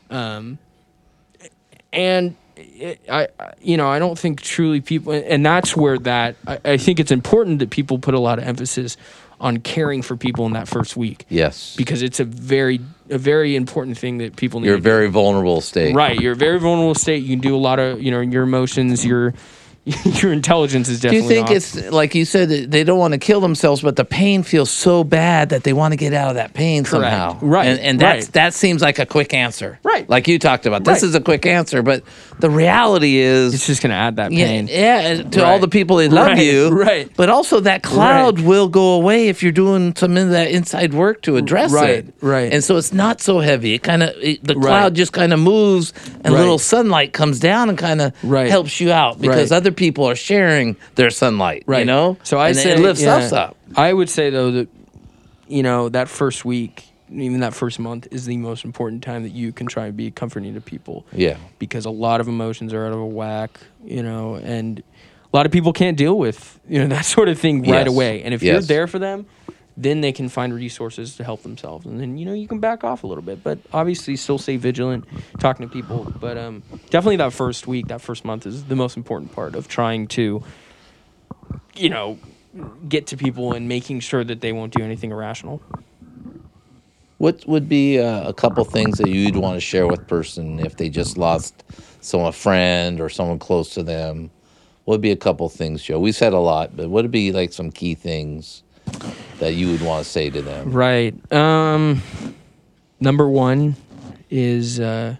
Um, 0.10 0.58
and 1.92 2.36
it, 2.56 3.02
I, 3.10 3.28
I- 3.40 3.54
you 3.62 3.78
know, 3.78 3.88
I 3.90 4.00
don't 4.00 4.18
think 4.18 4.42
truly 4.42 4.82
people, 4.82 5.14
and 5.14 5.46
that's 5.46 5.76
where 5.76 5.98
that 6.00 6.36
I, 6.48 6.60
I 6.66 6.78
think 6.78 7.00
it's 7.00 7.12
important 7.12 7.60
that 7.60 7.70
people 7.70 7.98
put 8.00 8.14
a 8.14 8.20
lot 8.20 8.40
of 8.40 8.46
emphasis 8.46 8.98
on 9.40 9.58
caring 9.58 10.02
for 10.02 10.16
people 10.16 10.46
in 10.46 10.54
that 10.54 10.68
first 10.68 10.96
week 10.96 11.26
Yes. 11.30 11.76
because 11.76 12.02
it's 12.02 12.20
a 12.20 12.24
very, 12.24 12.80
a 13.10 13.18
very 13.18 13.56
important 13.56 13.98
thing 13.98 14.20
that 14.20 14.36
people 14.36 14.60
need. 14.60 14.68
You're 14.68 14.78
a 14.78 14.82
very 14.82 15.10
vulnerable 15.10 15.60
state. 15.62 15.96
right. 15.96 16.20
You're 16.20 16.34
a 16.34 16.36
very 16.36 16.60
vulnerable 16.60 16.96
state. 16.96 17.24
You 17.24 17.30
can 17.36 17.40
do 17.42 17.56
a 17.56 17.58
lot 17.58 17.80
of, 17.80 18.02
you 18.02 18.12
know, 18.12 18.22
your 18.22 18.44
emotions, 18.44 19.06
your, 19.06 19.34
your 20.06 20.32
intelligence 20.32 20.88
is 20.88 21.02
definitely. 21.02 21.28
Do 21.28 21.34
you 21.36 21.42
think 21.42 21.50
off. 21.50 21.56
it's 21.58 21.92
like 21.92 22.16
you 22.16 22.24
said 22.24 22.48
that 22.50 22.72
they 22.72 22.86
don't 22.86 23.00
want 23.00 23.12
to 23.14 23.18
kill 23.18 23.42
themselves, 23.42 23.82
but 23.82 23.98
the 23.98 24.06
pain 24.06 24.42
feels 24.44 24.70
so 24.70 25.04
bad 25.04 25.50
that 25.50 25.64
they 25.66 25.74
want 25.74 25.92
to 25.92 25.98
get 25.98 26.14
out 26.14 26.30
of 26.30 26.36
that 26.36 26.54
pain 26.54 26.86
Correct. 26.86 27.12
somehow? 27.12 27.38
Right, 27.42 27.68
And, 27.68 27.80
and 27.82 28.00
that's 28.00 28.26
right. 28.28 28.34
that 28.34 28.54
seems 28.54 28.82
like 28.82 28.98
a 29.00 29.06
quick 29.06 29.34
answer. 29.34 29.80
Right. 29.84 30.08
Like 30.10 30.30
you 30.30 30.40
talked 30.40 30.66
about. 30.66 30.86
This 30.86 31.02
Right. 31.02 31.10
is 31.10 31.16
a 31.16 31.20
quick 31.22 31.46
answer, 31.46 31.82
but 31.82 32.04
the 32.40 32.50
reality 32.50 33.18
is 33.18 33.54
it's 33.54 33.68
just 33.68 33.82
going 33.82 33.90
to 33.90 33.96
add 33.98 34.16
that 34.16 34.32
pain? 34.32 34.68
yeah, 34.68 35.00
and 35.02 35.34
to 35.34 35.44
all 35.46 35.60
the 35.60 35.68
people 35.68 35.98
that 35.98 36.12
love 36.14 36.28
Right, 36.28 36.38
you, 36.38 36.70
right. 36.70 37.12
But 37.18 37.30
also 37.30 37.60
that 37.60 37.84
cloud 37.84 38.40
will 38.40 38.70
go 38.70 38.94
away 38.94 39.28
if 39.28 39.44
you're 39.44 39.52
doing 39.52 39.94
some 39.98 40.16
of 40.16 40.30
that 40.30 40.50
inside 40.50 40.94
work 40.94 41.22
to 41.24 41.36
address 41.36 41.74
Right, 41.74 42.06
it. 42.06 42.14
right. 42.22 42.54
And 42.54 42.64
so 42.64 42.78
it's 42.78 42.94
not 42.94 43.20
so 43.20 43.40
heavy. 43.40 43.74
It 43.74 43.84
kind 43.84 44.02
of 44.04 44.14
the 44.22 44.56
Right. 44.56 44.62
cloud 44.62 44.96
just 44.96 45.12
kind 45.12 45.34
of 45.34 45.40
moves, 45.40 45.92
and 46.24 46.28
a 46.28 46.32
Right. 46.32 46.40
little 46.40 46.58
sunlight 46.58 47.12
comes 47.12 47.40
down 47.42 47.68
and 47.68 47.78
kind 47.78 48.00
of 48.02 48.14
Right. 48.24 48.50
helps 48.50 48.80
you 48.80 48.92
out 48.94 49.20
because 49.20 49.52
Right. 49.52 49.58
other 49.58 49.73
people 49.74 50.06
are 50.06 50.16
sharing 50.16 50.76
their 50.96 51.10
sunlight. 51.10 51.64
You 51.68 51.86
know, 51.86 52.18
So 52.24 52.38
I 52.38 52.50
and 52.50 52.58
say 52.58 52.72
it 52.72 52.80
lifts 52.80 53.02
yeah, 53.04 53.16
us 53.18 53.32
up. 53.32 53.58
I 53.76 53.92
would 53.94 54.10
say 54.10 54.30
though 54.30 54.52
that 54.52 54.70
you 55.48 55.64
know 55.64 55.90
that 55.90 56.08
first 56.10 56.46
week, 56.46 56.86
even 57.12 57.42
that 57.42 57.54
first 57.54 57.80
month, 57.80 58.08
is 58.12 58.26
the 58.26 58.38
most 58.38 58.66
important 58.66 59.04
time 59.04 59.24
that 59.24 59.34
you 59.34 59.52
can 59.52 59.68
try 59.68 59.88
and 59.88 59.98
be 59.98 60.10
comforting 60.12 60.54
to 60.56 60.62
people 60.62 61.06
Yeah. 61.12 61.38
because 61.60 61.86
a 61.86 61.90
lot 61.92 62.22
of 62.22 62.28
emotions 62.28 62.74
are 62.74 62.86
out 62.86 62.94
of 62.94 63.00
a 63.00 63.06
whack. 63.06 63.60
You 63.86 64.02
know, 64.04 64.36
and 64.36 64.80
a 64.80 65.36
lot 65.36 65.46
of 65.46 65.52
people 65.52 65.74
can't 65.74 65.98
deal 65.98 66.18
with 66.18 66.60
you 66.70 66.80
know 66.80 66.88
that 66.96 67.06
sort 67.06 67.30
of 67.30 67.40
thing 67.40 67.62
right 67.64 67.86
Yes. 67.86 67.88
away. 67.88 68.24
And 68.24 68.34
if 68.34 68.42
you're 68.44 68.62
there 68.62 68.88
for 68.88 69.00
them. 69.00 69.26
Then 69.76 70.02
they 70.02 70.12
can 70.12 70.30
find 70.30 70.54
resources 70.54 71.16
to 71.16 71.24
help 71.24 71.42
themselves, 71.42 71.86
and 71.86 72.00
then 72.00 72.18
you 72.18 72.26
know 72.26 72.34
you 72.34 72.48
can 72.48 72.60
back 72.60 72.84
off 72.84 73.04
a 73.04 73.08
little 73.08 73.24
bit, 73.24 73.44
but 73.44 73.58
obviously 73.74 74.16
still 74.16 74.38
stay 74.38 74.58
vigilant, 74.58 75.06
talking 75.40 75.68
to 75.68 75.74
people. 75.74 76.14
But 76.20 76.38
um, 76.38 76.62
definitely 76.92 77.18
that 77.18 77.34
first 77.34 77.66
week, 77.66 77.88
that 77.88 78.02
first 78.02 78.24
month 78.24 78.46
is 78.46 78.66
the 78.66 78.76
most 78.76 78.98
important 78.98 79.32
part 79.32 79.56
of 79.56 79.68
trying 79.68 80.08
to 80.10 80.44
you 81.76 81.90
know, 81.90 82.18
get 82.88 83.08
to 83.08 83.18
people 83.18 83.54
and 83.54 83.68
making 83.68 84.00
sure 84.00 84.24
that 84.24 84.42
they 84.42 84.52
won't 84.52 84.74
do 84.74 84.84
anything 84.84 85.12
irrational. 85.12 85.62
What 87.18 87.46
would 87.48 87.70
be 87.70 88.00
uh, 88.00 88.28
a 88.28 88.34
couple 88.34 88.64
things 88.66 88.98
that 88.98 89.08
you'd 89.08 89.36
want 89.36 89.56
to 89.56 89.62
share 89.62 89.88
with 89.88 90.08
person 90.08 90.60
if 90.60 90.78
they 90.78 90.90
just 90.90 91.18
lost 91.18 91.64
someone, 92.02 92.30
a 92.30 92.34
friend 92.34 93.00
or 93.00 93.10
someone 93.10 93.40
close 93.40 93.74
to 93.76 93.84
them? 93.84 94.30
What 94.84 94.96
would 94.96 95.02
be 95.02 95.12
a 95.12 95.18
couple 95.18 95.48
things, 95.48 95.82
Joe? 95.82 96.00
We 96.00 96.12
said 96.12 96.34
a 96.34 96.40
lot, 96.40 96.76
but 96.76 96.90
what 96.90 97.04
would 97.04 97.12
be 97.12 97.32
like 97.32 97.54
some 97.54 97.72
key 97.72 97.96
things 97.96 98.64
that 99.40 99.54
you 99.54 99.72
would 99.72 99.82
want 99.82 100.04
to 100.04 100.10
say 100.10 100.30
to 100.30 100.42
them? 100.42 100.72
Right. 100.72 101.14
Um 101.32 102.02
number 103.00 103.28
1 103.28 103.76
is 104.30 104.80
uh 104.80 105.16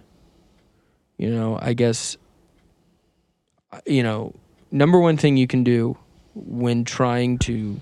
you 1.18 1.30
know, 1.30 1.58
I 1.60 1.74
guess 1.74 2.16
you 3.86 4.02
know, 4.02 4.34
number 4.70 4.98
one 5.00 5.16
thing 5.16 5.36
you 5.36 5.46
can 5.46 5.64
do 5.64 5.96
when 6.34 6.84
trying 6.84 7.38
to 7.38 7.78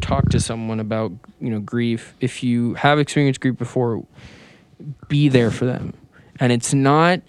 talk 0.00 0.28
to 0.30 0.40
someone 0.40 0.80
about, 0.80 1.12
you 1.40 1.50
know, 1.50 1.60
grief, 1.60 2.14
if 2.20 2.42
you 2.42 2.74
have 2.74 2.98
experienced 2.98 3.40
grief 3.40 3.56
before, 3.56 4.04
be 5.08 5.28
there 5.28 5.50
for 5.50 5.64
them. 5.64 5.92
And 6.38 6.52
it's 6.52 6.74
not 6.74 7.20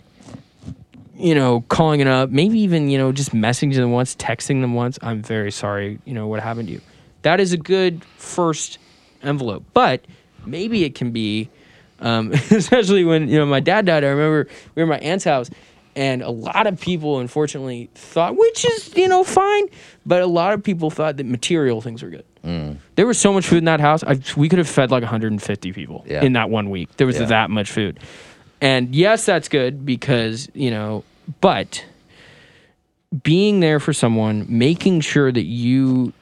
you 1.18 1.34
know, 1.34 1.62
calling 1.62 2.00
it 2.00 2.08
up, 2.08 2.30
maybe 2.30 2.60
even, 2.60 2.90
you 2.90 2.98
know, 2.98 3.12
just 3.12 3.32
messaging 3.32 3.74
them 3.74 3.92
once, 3.92 4.16
texting 4.16 4.62
them 4.62 4.76
once, 4.76 5.00
I'm 5.02 5.24
very 5.24 5.52
sorry, 5.52 6.00
you 6.06 6.14
know, 6.14 6.28
what 6.28 6.42
happened 6.42 6.68
to 6.68 6.76
you. 6.76 6.82
That 7.24 7.40
is 7.40 7.54
a 7.54 7.58
good 7.58 8.04
first 8.18 8.78
envelope. 9.24 9.64
But 9.74 10.02
maybe 10.46 10.84
it 10.84 10.96
can 10.96 11.12
be, 11.12 11.50
um, 12.00 12.32
especially 12.52 13.04
when, 13.04 13.28
you 13.28 13.38
know, 13.40 13.46
my 13.46 13.60
dad 13.60 13.86
died. 13.86 14.04
I 14.04 14.08
remember 14.10 14.48
we 14.76 14.84
were 14.84 14.94
at 14.94 15.02
my 15.02 15.06
aunt's 15.06 15.26
house, 15.26 15.50
and 15.96 16.22
a 16.22 16.30
lot 16.30 16.68
of 16.68 16.80
people, 16.80 17.20
unfortunately, 17.20 17.90
thought, 17.96 18.36
which 18.38 18.64
is, 18.66 18.96
you 18.96 19.08
know, 19.08 19.24
fine, 19.24 19.68
but 20.06 20.22
a 20.22 20.28
lot 20.28 20.54
of 20.54 20.64
people 20.64 20.92
thought 20.92 21.18
that 21.18 21.26
material 21.26 21.82
things 21.82 22.04
were 22.04 22.10
good. 22.10 22.24
There 22.96 23.06
was 23.06 23.20
so 23.20 23.34
much 23.34 23.46
food 23.46 23.58
in 23.58 23.66
that 23.66 23.82
house. 23.82 24.04
I, 24.06 24.20
we 24.38 24.48
could 24.48 24.60
have 24.60 24.70
fed 24.70 24.90
like 24.90 25.02
150 25.04 25.74
people 25.74 26.06
Yeah. 26.08 26.24
in 26.24 26.32
that 26.34 26.50
one 26.50 26.70
week. 26.70 26.96
There 26.96 27.06
was 27.06 27.20
Yeah. 27.20 27.26
that 27.26 27.50
much 27.50 27.70
food. 27.70 28.00
And 28.62 28.96
yes, 28.96 29.26
that's 29.26 29.50
good 29.50 29.86
because, 29.86 30.48
you 30.54 30.72
know, 30.72 31.04
but 31.42 31.84
being 33.24 33.60
there 33.60 33.80
for 33.82 33.92
someone, 33.92 34.46
making 34.48 35.02
sure 35.02 35.30
that 35.32 35.44
you, 35.44 36.14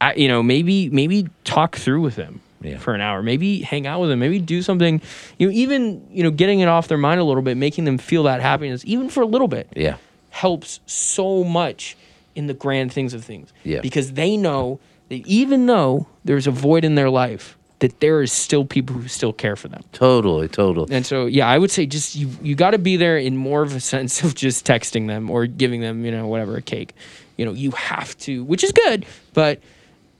I- 0.00 0.14
you 0.14 0.28
know, 0.28 0.42
maybe 0.42 0.88
maybe 0.90 1.28
talk 1.44 1.76
through 1.76 2.02
with 2.02 2.16
them 2.16 2.40
Yeah. 2.62 2.78
for 2.78 2.94
an 2.94 3.00
hour, 3.00 3.22
maybe 3.22 3.60
hang 3.60 3.86
out 3.86 4.00
with 4.00 4.10
them, 4.10 4.18
maybe 4.18 4.38
do 4.38 4.62
something, 4.62 5.00
you 5.38 5.46
know, 5.48 5.52
even 5.52 6.02
you 6.12 6.22
know, 6.22 6.30
getting 6.30 6.60
it 6.60 6.68
off 6.68 6.88
their 6.88 6.98
mind 6.98 7.20
a 7.20 7.24
little 7.24 7.42
bit, 7.42 7.56
making 7.56 7.84
them 7.84 7.98
feel 7.98 8.24
that 8.24 8.40
happiness, 8.40 8.82
even 8.86 9.08
for 9.08 9.22
a 9.22 9.26
little 9.26 9.48
bit, 9.48 9.68
Yeah. 9.74 9.96
helps 10.30 10.80
so 10.86 11.44
much 11.44 11.96
in 12.34 12.46
the 12.46 12.54
grand 12.54 12.92
things 12.92 13.14
of 13.14 13.24
things. 13.24 13.52
Yeah. 13.64 13.80
Because 13.80 14.12
they 14.12 14.36
know 14.36 14.78
that 15.08 15.26
even 15.26 15.66
though 15.66 16.06
there's 16.24 16.46
a 16.46 16.50
void 16.50 16.84
in 16.84 16.94
their 16.94 17.08
life, 17.08 17.56
that 17.78 18.00
there 18.00 18.22
is 18.22 18.32
still 18.32 18.64
people 18.64 18.96
who 18.96 19.06
still 19.08 19.32
care 19.34 19.54
for 19.54 19.68
them. 19.68 19.82
Totally, 19.92 20.48
totally. 20.48 20.94
And 20.94 21.04
so, 21.06 21.26
yeah, 21.26 21.46
I 21.46 21.58
would 21.58 21.70
say 21.70 21.84
just 21.86 22.16
you 22.16 22.30
you 22.42 22.54
got 22.54 22.70
to 22.70 22.78
be 22.78 22.96
there 22.96 23.18
in 23.18 23.36
more 23.36 23.62
of 23.62 23.74
a 23.74 23.80
sense 23.80 24.22
of 24.24 24.34
just 24.34 24.66
texting 24.66 25.06
them 25.08 25.30
or 25.30 25.46
giving 25.46 25.80
them, 25.82 26.04
you 26.04 26.10
know, 26.10 26.26
whatever 26.26 26.56
a 26.56 26.62
cake. 26.62 26.94
You 27.36 27.44
know, 27.44 27.52
you 27.52 27.70
have 27.72 28.16
to, 28.20 28.42
which 28.44 28.64
is 28.64 28.72
good, 28.72 29.04
but 29.34 29.60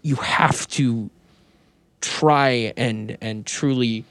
you 0.07 0.15
have 0.15 0.69
to 0.69 1.11
try 2.01 2.73
and 2.77 3.19
and 3.21 3.45
truly, 3.45 4.05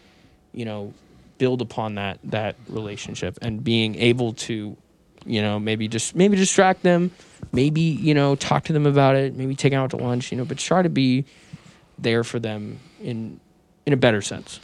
you 0.51 0.65
know, 0.65 0.93
build 1.37 1.61
upon 1.61 1.95
that 1.95 2.19
that 2.25 2.57
relationship 2.67 3.39
and 3.41 3.63
being 3.63 3.95
able 3.95 4.33
to, 4.33 4.75
you 5.25 5.41
know, 5.41 5.57
maybe 5.57 5.87
just 5.87 6.13
maybe 6.13 6.35
distract 6.35 6.83
them, 6.83 7.11
maybe 7.53 7.79
you 7.79 8.13
know 8.13 8.35
talk 8.35 8.65
to 8.65 8.73
them 8.73 8.85
about 8.85 9.15
it, 9.15 9.35
maybe 9.37 9.55
take 9.55 9.71
them 9.71 9.81
out 9.81 9.91
to 9.91 9.95
lunch, 9.95 10.33
you 10.33 10.37
know, 10.37 10.43
but 10.43 10.57
try 10.57 10.81
to 10.81 10.89
be 10.89 11.23
there 11.97 12.25
for 12.25 12.39
them 12.39 12.77
in 13.01 13.39
in 13.85 13.93
a 13.93 13.97
better 13.97 14.21
sense. 14.21 14.59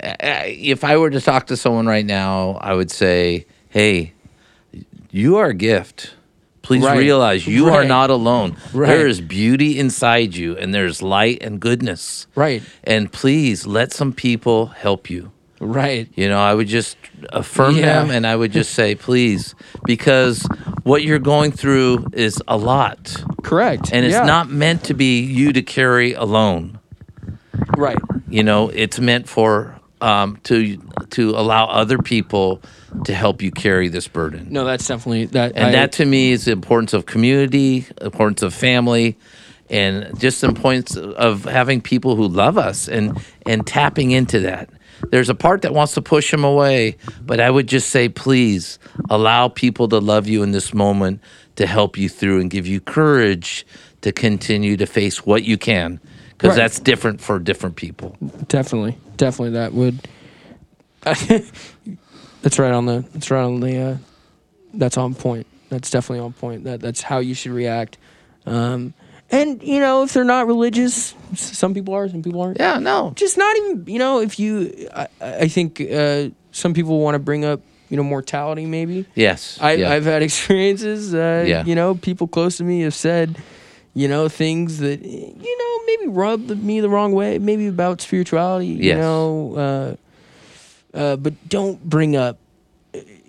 If 0.00 0.82
I 0.82 0.96
were 0.96 1.10
to 1.10 1.20
talk 1.20 1.46
to 1.46 1.56
someone 1.56 1.86
right 1.86 2.04
now, 2.04 2.58
I 2.60 2.74
would 2.74 2.90
say, 2.90 3.46
"Hey, 3.68 4.12
you 5.12 5.36
are 5.36 5.50
a 5.50 5.54
gift. 5.54 6.14
Please 6.64 6.82
Right. 6.82 6.96
realize 6.98 7.46
you 7.46 7.68
are 7.68 7.84
not 7.84 8.08
alone. 8.10 8.56
Right. 8.72 8.88
There 8.88 9.06
is 9.06 9.20
beauty 9.20 9.78
inside 9.78 10.34
you, 10.34 10.56
and 10.56 10.72
there's 10.74 11.02
light 11.02 11.38
and 11.42 11.60
goodness. 11.60 12.26
Right. 12.34 12.62
And 12.82 13.12
please 13.12 13.66
let 13.66 13.92
some 13.92 14.12
people 14.12 14.66
help 14.74 15.08
you. 15.10 15.30
Right. 15.60 16.08
You 16.16 16.28
know, 16.28 16.38
I 16.40 16.54
would 16.54 16.66
just 16.66 16.96
affirm 17.32 17.76
Yeah. 17.76 18.00
them, 18.00 18.10
and 18.10 18.26
I 18.26 18.34
would 18.34 18.50
just 18.50 18.72
say, 18.72 18.94
please, 18.94 19.54
because 19.84 20.46
what 20.84 21.04
you're 21.04 21.18
going 21.20 21.52
through 21.52 22.06
is 22.14 22.42
a 22.48 22.56
lot, 22.56 23.14
Correct. 23.42 23.90
and 23.92 24.04
it's 24.06 24.14
Yeah. 24.14 24.24
not 24.24 24.50
meant 24.50 24.84
to 24.84 24.94
be 24.94 25.20
you 25.20 25.52
to 25.52 25.62
carry 25.62 26.12
alone. 26.14 26.78
right. 27.76 27.98
You 28.28 28.42
know, 28.42 28.70
it's 28.74 28.98
meant 28.98 29.28
for 29.28 29.76
um, 30.00 30.38
to 30.44 30.76
to 31.10 31.30
allow 31.30 31.66
other 31.66 31.98
people 31.98 32.60
to 33.04 33.14
help 33.14 33.42
you 33.42 33.50
carry 33.50 33.88
this 33.88 34.06
burden. 34.08 34.46
No, 34.50 34.64
that's 34.64 34.86
definitely 34.86 35.26
that. 35.26 35.52
and 35.56 35.66
I- 35.66 35.72
that 35.72 35.92
to 35.92 36.04
me 36.04 36.32
is 36.32 36.44
the 36.44 36.52
importance 36.52 36.92
of 36.92 37.06
community, 37.06 37.86
importance 38.00 38.42
of 38.42 38.54
family, 38.54 39.16
and 39.70 40.18
just 40.20 40.40
the 40.42 40.48
importance 40.48 40.96
of 40.96 41.44
having 41.44 41.80
people 41.80 42.14
who 42.16 42.28
love 42.28 42.56
us 42.58 42.88
and 42.88 43.18
and 43.46 43.66
tapping 43.66 44.10
into 44.12 44.40
that. 44.40 44.68
There's 45.10 45.28
a 45.28 45.34
part 45.34 45.62
that 45.62 45.74
wants 45.74 45.94
to 45.94 46.02
push 46.02 46.30
them 46.30 46.44
away, 46.44 46.96
but 47.26 47.40
I 47.40 47.50
would 47.50 47.66
just 47.66 47.90
say, 47.90 48.08
please 48.08 48.78
allow 49.10 49.48
people 49.48 49.88
to 49.88 49.98
love 49.98 50.28
you 50.28 50.42
in 50.42 50.52
this 50.52 50.72
moment 50.72 51.20
to 51.56 51.66
help 51.66 51.98
you 51.98 52.08
through 52.08 52.40
and 52.40 52.50
give 52.50 52.66
you 52.66 52.80
courage 52.80 53.66
to 54.02 54.12
continue 54.12 54.76
to 54.76 54.86
face 54.86 55.26
what 55.26 55.42
you 55.44 55.58
can, 55.58 56.00
because 56.38 56.50
Right. 56.50 56.56
that's 56.56 56.78
different 56.80 57.20
for 57.20 57.38
different 57.38 57.76
people. 57.76 58.16
definitely, 58.48 58.96
definitely 59.16 59.50
that 59.58 59.72
would. 59.74 59.98
that's 62.44 62.58
right 62.58 62.72
on 62.72 62.86
the. 62.86 63.04
That's 63.12 63.30
right 63.30 63.42
on 63.42 63.60
the. 63.60 63.76
Uh, 63.78 63.96
that's 64.74 64.96
on 64.96 65.14
point. 65.14 65.46
That's 65.70 65.90
definitely 65.90 66.20
on 66.24 66.32
point. 66.34 66.64
That 66.64 66.80
that's 66.80 67.00
how 67.02 67.18
you 67.18 67.34
should 67.34 67.52
react. 67.52 67.98
Um, 68.46 68.92
and 69.30 69.62
you 69.62 69.80
know, 69.80 70.02
if 70.04 70.12
they're 70.12 70.22
not 70.24 70.46
religious, 70.46 71.14
some 71.34 71.74
people 71.74 71.94
are, 71.94 72.08
some 72.08 72.22
people 72.22 72.42
aren't. 72.42 72.58
Yeah, 72.60 72.78
no, 72.78 73.12
Just 73.16 73.38
not 73.38 73.56
even. 73.56 73.84
You 73.86 73.98
know, 73.98 74.20
if 74.20 74.38
you, 74.38 74.88
I, 74.94 75.08
I 75.20 75.48
think 75.48 75.80
uh, 75.80 76.28
some 76.52 76.74
people 76.74 77.00
want 77.00 77.14
to 77.14 77.18
bring 77.18 77.44
up, 77.44 77.60
you 77.88 77.96
know, 77.96 78.02
mortality. 78.04 78.66
Maybe 78.66 79.06
yes, 79.14 79.58
I, 79.60 79.72
yeah. 79.72 79.90
I've 79.90 80.04
had 80.04 80.22
experiences. 80.28 81.14
Uh, 81.14 81.44
Yeah. 81.46 81.64
You 81.64 81.74
know, 81.74 81.94
people 81.94 82.28
close 82.28 82.58
to 82.58 82.64
me 82.64 82.82
have 82.82 82.94
said, 82.94 83.36
you 83.94 84.06
know, 84.08 84.28
things 84.28 84.78
that 84.78 85.02
you 85.02 85.58
know 85.58 85.84
maybe 85.86 86.08
rubbed 86.12 86.62
me 86.62 86.80
the 86.80 86.88
wrong 86.90 87.12
way. 87.12 87.38
Maybe 87.38 87.66
about 87.66 88.00
spirituality. 88.02 88.66
yes. 88.66 88.84
You 88.84 88.94
know, 88.96 89.54
uh, 89.56 89.96
uh, 90.94 91.16
but 91.16 91.34
don't 91.48 91.82
bring 91.84 92.16
up 92.16 92.38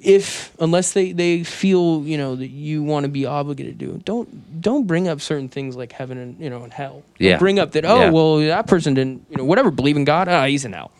if 0.03 0.53
unless 0.59 0.91
they 0.93 1.11
they 1.11 1.43
feel 1.43 2.03
you 2.05 2.17
know 2.17 2.35
that 2.35 2.47
you 2.49 2.83
want 2.83 3.03
to 3.05 3.09
be 3.09 3.25
obligated 3.25 3.79
to. 3.79 3.99
Don't 4.05 4.61
don't 4.61 4.85
bring 4.85 5.07
up 5.07 5.19
certain 5.21 5.49
things 5.49 5.75
like 5.75 5.91
heaven 5.91 6.17
and 6.17 6.39
you 6.39 6.49
know 6.49 6.63
and 6.63 6.71
hell. 6.71 7.03
Don't 7.17 7.27
Yeah. 7.27 7.37
bring 7.37 7.57
up 7.59 7.71
that 7.71 7.85
oh 7.85 7.99
Yeah. 8.01 8.09
well 8.11 8.37
that 8.37 8.67
person 8.67 8.93
didn't 8.93 9.25
you 9.29 9.37
know 9.37 9.45
whatever 9.45 9.71
believe 9.71 9.97
in 9.97 10.03
God 10.05 10.27
ah 10.27 10.45
he's 10.45 10.65
in 10.65 10.73
hell. 10.73 10.91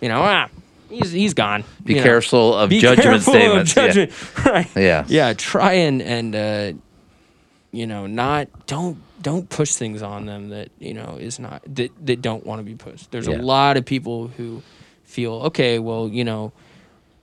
You 0.00 0.08
know 0.08 0.22
ah 0.22 0.48
he's 0.88 1.12
he's 1.12 1.34
gone. 1.34 1.64
be 1.84 1.92
you 1.94 1.98
know. 1.98 2.04
careful 2.04 2.54
of 2.54 2.70
Be 2.70 2.80
judgment 2.80 3.22
careful 3.24 3.32
statements. 3.34 3.76
Of 3.76 3.96
Yeah. 3.96 4.06
Right. 4.52 4.68
Yeah. 4.76 5.04
Yeah. 5.08 5.32
Try 5.34 5.72
and 5.74 6.00
and 6.00 6.34
uh, 6.34 6.72
you 7.72 7.86
know 7.86 8.06
not 8.06 8.48
don't 8.66 8.96
don't 9.20 9.50
push 9.50 9.72
things 9.72 10.00
on 10.00 10.24
them 10.24 10.48
that 10.50 10.70
you 10.78 10.94
know 10.94 11.18
is 11.20 11.38
not 11.38 11.60
that 11.66 11.90
that 12.06 12.22
don't 12.22 12.46
want 12.46 12.60
to 12.60 12.64
be 12.64 12.74
pushed. 12.76 13.10
There's 13.10 13.26
Yeah. 13.28 13.36
a 13.36 13.42
lot 13.42 13.76
of 13.76 13.84
people 13.84 14.28
who 14.28 14.62
feel 15.08 15.32
okay. 15.50 15.78
Well, 15.78 16.08
you 16.08 16.24
know. 16.24 16.52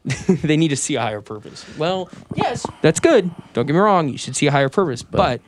they 0.28 0.56
need 0.56 0.68
to 0.68 0.76
see 0.76 0.94
a 0.94 1.02
higher 1.02 1.20
purpose. 1.20 1.66
Well, 1.80 2.10
yes, 2.36 2.64
that's 2.84 3.00
good. 3.00 3.32
Don't 3.54 3.66
get 3.66 3.74
me 3.74 3.80
wrong. 3.80 4.08
You 4.08 4.20
should 4.20 4.36
see 4.36 4.46
a 4.46 4.52
higher 4.52 4.70
purpose, 4.70 5.02
but, 5.02 5.42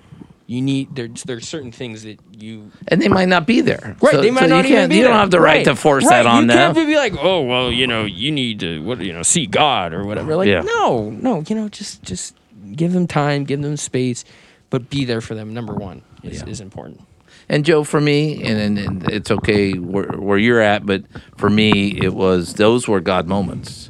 you 0.47 0.61
need 0.63 0.95
there's 0.95 1.21
there's 1.23 1.47
certain 1.47 1.71
things 1.71 2.01
that 2.03 2.17
you 2.31 2.71
and 2.87 2.99
they 2.99 3.07
might 3.07 3.27
not 3.27 3.45
be 3.45 3.61
there. 3.61 3.95
Right, 4.01 4.13
So- 4.15 4.21
they 4.21 4.31
might 4.31 4.39
so 4.41 4.47
not 4.47 4.67
you 4.67 4.77
even 4.77 4.89
be 4.89 4.95
You 4.95 5.01
there. 5.03 5.11
don't 5.11 5.19
have 5.19 5.29
the 5.29 5.41
right, 5.41 5.63
to 5.65 5.75
force 5.75 6.05
right. 6.05 6.23
that 6.23 6.25
on 6.25 6.43
you 6.43 6.47
them. 6.47 6.73
can't 6.73 6.87
be 6.87 6.95
like, 6.95 7.13
oh 7.19 7.41
well, 7.43 7.71
you 7.71 7.85
know, 7.85 8.05
you 8.05 8.31
need 8.31 8.61
to 8.61 8.81
what 8.81 8.99
you 8.99 9.13
know, 9.13 9.21
see 9.21 9.45
God 9.45 9.93
or 9.93 10.03
whatever. 10.05 10.35
Like, 10.35 10.47
Yeah. 10.47 10.61
no, 10.61 11.11
no, 11.11 11.43
you 11.47 11.55
know, 11.55 11.69
just 11.69 12.01
just 12.01 12.33
give 12.71 12.93
them 12.93 13.05
time, 13.05 13.43
give 13.43 13.61
them 13.61 13.77
space, 13.77 14.23
but 14.71 14.89
be 14.89 15.05
there 15.05 15.21
for 15.21 15.35
them. 15.35 15.53
Number 15.53 15.75
one 15.75 16.01
is, 16.23 16.41
Yeah. 16.41 16.47
is 16.49 16.61
important. 16.61 17.01
And 17.49 17.63
Joe, 17.63 17.83
for 17.83 18.01
me, 18.01 18.43
and, 18.43 18.59
and, 18.59 18.77
and 18.77 19.09
it's 19.09 19.31
okay 19.31 19.73
where, 19.73 20.07
where 20.07 20.37
you're 20.37 20.59
at, 20.59 20.85
but 20.85 21.03
for 21.37 21.49
me, 21.49 21.97
it 22.01 22.13
was 22.13 22.55
those 22.55 22.87
were 22.87 22.99
God 22.99 23.27
moments. 23.27 23.89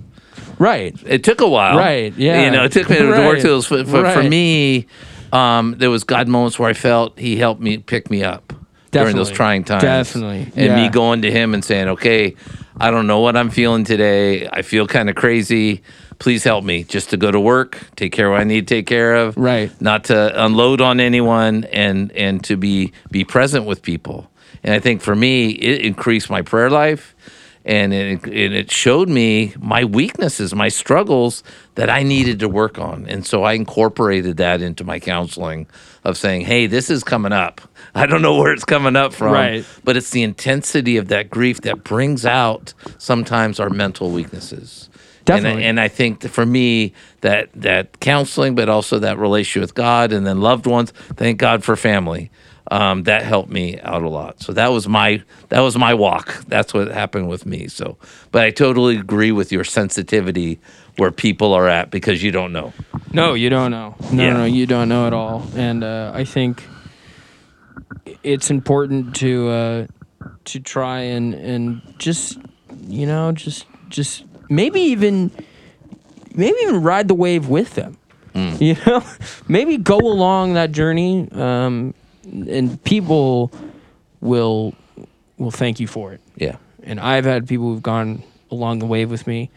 Right. 0.60 0.95
It 1.05 1.24
took 1.24 1.41
a 1.41 1.47
while, 1.47 1.78
Right, 1.78 2.14
yeah. 2.18 2.45
You 2.45 2.51
know, 2.51 2.64
it 2.64 2.72
took 2.72 2.89
me 2.89 2.97
to 2.97 3.05
work 3.08 3.18
Right, 3.18 3.41
through 3.41 3.49
those. 3.49 3.66
For, 3.66 3.84
for, 3.84 4.10
for 4.12 4.24
me, 4.24 4.88
um, 5.32 5.76
there 5.78 5.89
was 5.89 6.03
God 6.03 6.28
moments 6.28 6.58
where 6.60 6.70
I 6.70 6.74
felt 6.74 7.18
He 7.18 7.36
helped 7.38 7.62
me 7.62 7.78
pick 7.78 8.10
me 8.10 8.24
up 8.24 8.53
during 8.91 9.16
those 9.16 9.32
trying 9.32 9.64
times. 9.64 9.84
Definitely, 9.84 10.51
and 10.55 10.76
me 10.76 10.89
going 10.89 11.22
to 11.24 11.32
Him 11.32 11.53
and 11.53 11.64
saying, 11.64 11.88
"Okay, 11.89 12.36
I 12.80 12.91
don't 12.91 13.08
know 13.08 13.20
what 13.20 13.36
I'm 13.36 13.49
feeling 13.49 13.84
today. 13.84 14.47
I 14.47 14.62
feel 14.62 14.88
kind 14.88 15.10
of 15.10 15.16
crazy. 15.16 15.82
Please 16.20 16.43
help 16.43 16.63
me 16.63 16.84
just 16.84 17.09
to 17.11 17.18
go 17.18 17.32
to 17.32 17.39
work, 17.39 17.80
take 17.95 18.11
care 18.11 18.28
of 18.28 18.32
what 18.34 18.41
I 18.41 18.43
need 18.43 18.68
to 18.68 18.76
take 18.76 18.88
care 18.88 19.15
of, 19.15 19.38
Right. 19.38 19.72
Not 19.82 20.05
to 20.05 20.43
unload 20.45 20.82
on 20.82 20.99
anyone, 20.99 21.65
and 21.65 22.11
and 22.13 22.43
to 22.45 22.57
be 22.57 22.91
be 23.11 23.24
present 23.24 23.65
with 23.65 23.82
people. 23.82 24.30
And 24.63 24.74
I 24.74 24.80
think 24.80 25.01
for 25.01 25.15
me, 25.15 25.49
it 25.49 25.82
increased 25.86 26.30
my 26.30 26.41
prayer 26.41 26.70
life 26.70 27.15
and 27.63 27.93
it, 27.93 28.24
and 28.24 28.53
it 28.53 28.72
showed 28.72 29.09
me 29.09 29.53
my 29.59 29.84
weaknesses, 29.84 30.55
my 30.55 30.70
struggles 30.70 31.43
that 31.76 31.89
I 31.89 32.01
needed 32.01 32.39
to 32.39 32.47
work 32.49 32.80
on. 32.80 33.05
And 33.07 33.26
so 33.26 33.43
I 33.43 33.53
incorporated 33.53 34.38
that 34.38 34.61
into 34.61 34.84
my 34.86 34.99
counseling 34.99 35.68
of 36.05 36.18
saying, 36.18 36.41
hey, 36.45 36.65
this 36.68 36.89
is 36.89 37.03
coming 37.03 37.34
up. 37.34 37.59
I 37.95 38.05
don't 38.05 38.22
know 38.22 38.36
where 38.38 38.53
it's 38.53 38.63
coming 38.65 38.95
up 38.95 39.13
from, 39.13 39.34
Right. 39.34 39.65
but 39.84 39.97
it's 39.97 40.11
the 40.11 40.24
intensity 40.24 40.95
of 40.95 41.09
that 41.09 41.30
grief 41.30 41.61
that 41.61 41.84
brings 41.84 42.26
out 42.26 42.74
sometimes 42.97 43.59
our 43.59 43.70
mental 43.70 44.11
weaknesses. 44.11 44.89
Definitely. 45.28 45.63
And, 45.65 45.80
I- 45.80 45.84
and 45.84 45.91
I 45.91 45.93
think 45.95 46.23
for 46.28 46.45
me, 46.45 46.93
that 47.21 47.49
that 47.53 47.99
counseling, 47.99 48.55
but 48.55 48.67
also 48.69 48.97
that 48.99 49.17
relationship 49.19 49.61
with 49.61 49.75
God 49.75 50.11
and 50.11 50.25
then 50.25 50.41
loved 50.41 50.65
ones. 50.65 50.91
Thank 51.15 51.38
God 51.39 51.63
for 51.63 51.75
family. 51.75 52.32
Um, 52.69 53.03
that 53.03 53.23
helped 53.23 53.49
me 53.49 53.80
out 53.80 54.01
a 54.03 54.09
lot. 54.09 54.41
So 54.41 54.51
that 54.53 54.71
was 54.73 54.89
my 54.89 55.21
that 55.49 55.61
was 55.61 55.78
my 55.78 55.93
walk. 55.93 56.43
That's 56.49 56.73
what 56.73 56.89
happened 56.89 57.30
with 57.30 57.45
me. 57.45 57.67
So, 57.69 57.95
but 58.34 58.41
I 58.43 58.51
totally 58.51 58.97
agree 58.97 59.32
with 59.32 59.53
your 59.53 59.63
sensitivity 59.63 60.59
where 60.97 61.11
people 61.11 61.53
are 61.53 61.67
at 61.69 61.91
because 61.91 62.21
you 62.23 62.32
don't 62.32 62.51
know. 62.51 62.73
No, 63.13 63.36
you 63.36 63.49
don't 63.49 63.71
know. 63.71 63.95
No, 64.11 64.23
Yeah. 64.23 64.34
no, 64.34 64.43
you 64.45 64.65
don't 64.65 64.89
know 64.89 65.07
at 65.07 65.13
all. 65.13 65.47
And 65.55 65.82
uh, 65.84 66.11
I 66.13 66.25
think 66.25 66.63
it's 68.23 68.49
important 68.49 69.15
to 69.17 69.47
uh, 69.49 69.88
to 70.45 70.59
try 70.59 70.99
and 70.99 71.34
and 71.34 71.82
just 71.97 72.38
you 72.88 73.05
know 73.05 73.32
just 73.32 73.65
just 73.89 74.25
maybe 74.50 74.80
even 74.82 75.32
maybe 76.34 76.58
even 76.64 76.82
ride 76.84 77.08
the 77.08 77.16
wave 77.16 77.48
with 77.48 77.76
them. 77.76 77.98
You 78.36 78.76
know, 78.86 79.04
maybe 79.48 79.78
go 79.78 79.98
along 79.98 80.54
that 80.54 80.72
journey, 80.72 81.28
um, 81.32 81.95
and 82.24 82.82
people 82.84 83.52
will 84.22 84.76
will 85.39 85.50
thank 85.52 85.80
you 85.80 85.88
for 85.88 86.14
it. 86.14 86.22
Yeah. 86.36 86.58
And 86.84 87.00
I've 87.00 87.26
had 87.26 87.48
people 87.48 87.66
who've 87.74 87.82
gone 87.82 88.22
along 88.52 88.80
the 88.80 88.86
wave 88.86 89.10
with 89.10 89.26
me. 89.26 89.50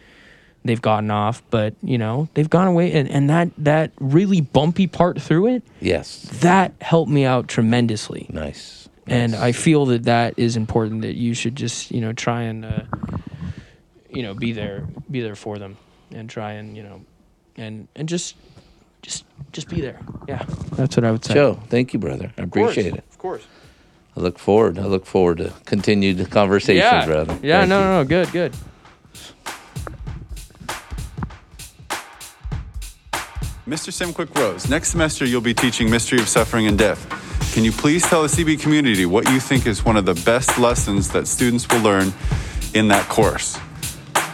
They've 0.65 0.81
gotten 0.81 1.11
off, 1.11 1.43
but 1.51 1.75
you 1.83 1.97
know, 1.99 2.27
they've 2.33 2.49
gone 2.49 2.67
away 2.67 2.91
and, 2.93 3.07
and 3.09 3.29
that 3.29 3.49
that 3.59 3.91
really 3.99 4.41
bumpy 4.41 4.87
part 4.87 5.21
through 5.21 5.47
it, 5.55 5.63
Yes. 5.79 6.21
that 6.41 6.73
helped 6.81 7.11
me 7.11 7.23
out 7.25 7.47
tremendously. 7.47 8.27
Nice. 8.31 8.89
And 9.07 9.31
Nice. 9.33 9.41
I 9.41 9.51
feel 9.51 9.85
that 9.87 10.03
that 10.03 10.33
is 10.37 10.55
important 10.57 11.01
that 11.03 11.15
you 11.15 11.33
should 11.35 11.55
just, 11.55 11.89
you 11.91 11.99
know, 12.01 12.13
try 12.13 12.43
and 12.43 12.65
uh, 12.65 12.81
you 14.13 14.23
know, 14.23 14.33
be 14.33 14.53
there 14.53 14.87
be 15.09 15.21
there 15.21 15.35
for 15.35 15.57
them 15.59 15.77
and 16.13 16.29
try 16.29 16.53
and, 16.53 16.75
you 16.75 16.83
know, 16.83 17.01
and 17.57 17.87
and 17.95 18.07
just 18.09 18.35
just 19.01 19.25
just 19.51 19.67
be 19.69 19.81
there. 19.81 19.99
Yeah. 20.27 20.43
That's 20.75 20.95
what 20.95 21.05
I 21.05 21.11
would 21.11 21.25
say. 21.25 21.33
Joe, 21.33 21.59
thank 21.69 21.93
you, 21.93 21.99
brother. 21.99 22.31
I 22.37 22.41
Of 22.43 22.51
course, 22.51 22.71
appreciate 22.71 22.95
it. 22.95 23.03
Of 23.09 23.17
course. 23.17 23.45
I 24.15 24.19
look 24.19 24.37
forward. 24.37 24.77
I 24.77 24.85
look 24.85 25.05
forward 25.05 25.37
to 25.37 25.53
continued 25.65 26.29
conversations, 26.29 26.83
yeah. 26.83 27.05
brother. 27.05 27.39
Yeah, 27.41 27.59
Thank 27.59 27.69
no, 27.69 27.79
you. 27.79 27.85
no, 27.85 28.01
no, 28.01 28.07
good, 28.07 28.31
good. 28.31 28.53
Mr. 33.67 33.91
Simquick 33.91 34.35
Rose, 34.37 34.69
next 34.69 34.89
semester 34.89 35.23
you'll 35.23 35.39
be 35.39 35.53
teaching 35.53 35.89
Mystery 35.89 36.19
of 36.19 36.27
Suffering 36.27 36.67
and 36.67 36.77
Death. 36.77 37.07
Can 37.53 37.63
you 37.63 37.71
please 37.71 38.03
tell 38.03 38.21
the 38.23 38.27
CB 38.27 38.59
community 38.59 39.05
what 39.05 39.29
you 39.29 39.39
think 39.39 39.65
is 39.65 39.85
one 39.85 39.95
of 39.97 40.05
the 40.05 40.15
best 40.25 40.57
lessons 40.57 41.09
that 41.09 41.27
students 41.27 41.67
will 41.69 41.81
learn 41.81 42.11
in 42.73 42.87
that 42.89 43.07
course? 43.07 43.57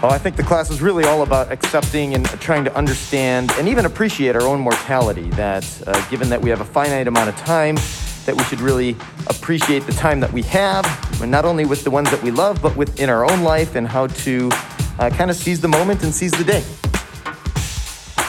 Well, 0.02 0.12
I 0.12 0.20
think 0.20 0.36
the 0.36 0.44
class 0.44 0.70
was 0.70 0.80
really 0.80 1.06
all 1.06 1.24
about 1.24 1.52
accepting 1.52 2.14
and 2.14 2.24
trying 2.40 2.64
to 2.66 2.76
understand 2.76 3.52
and 3.54 3.68
even 3.68 3.84
appreciate 3.86 4.36
our 4.36 4.44
own 4.44 4.60
mortality. 4.60 5.28
That 5.32 5.66
uh, 5.88 6.08
given 6.10 6.30
that 6.30 6.40
we 6.40 6.52
have 6.52 6.62
a 6.62 6.66
finite 6.66 7.08
amount 7.08 7.30
of 7.30 7.36
time, 7.38 7.78
that 8.26 8.36
we 8.36 8.44
should 8.44 8.62
really 8.62 8.96
appreciate 9.26 9.88
the 9.88 9.94
time 9.94 10.20
that 10.20 10.32
we 10.32 10.44
have, 10.44 10.86
not 11.28 11.46
only 11.46 11.66
with 11.66 11.84
the 11.84 11.90
ones 11.90 12.12
that 12.12 12.22
we 12.22 12.30
love, 12.30 12.62
but 12.62 12.76
within 12.78 13.10
our 13.10 13.30
own 13.30 13.42
life 13.42 13.76
and 13.76 13.88
how 13.88 14.06
to 14.06 14.52
uh, 15.00 15.10
kind 15.10 15.32
of 15.32 15.36
seize 15.36 15.62
the 15.62 15.68
moment 15.68 16.04
and 16.04 16.14
seize 16.14 16.32
the 16.32 16.44
day. 16.44 16.62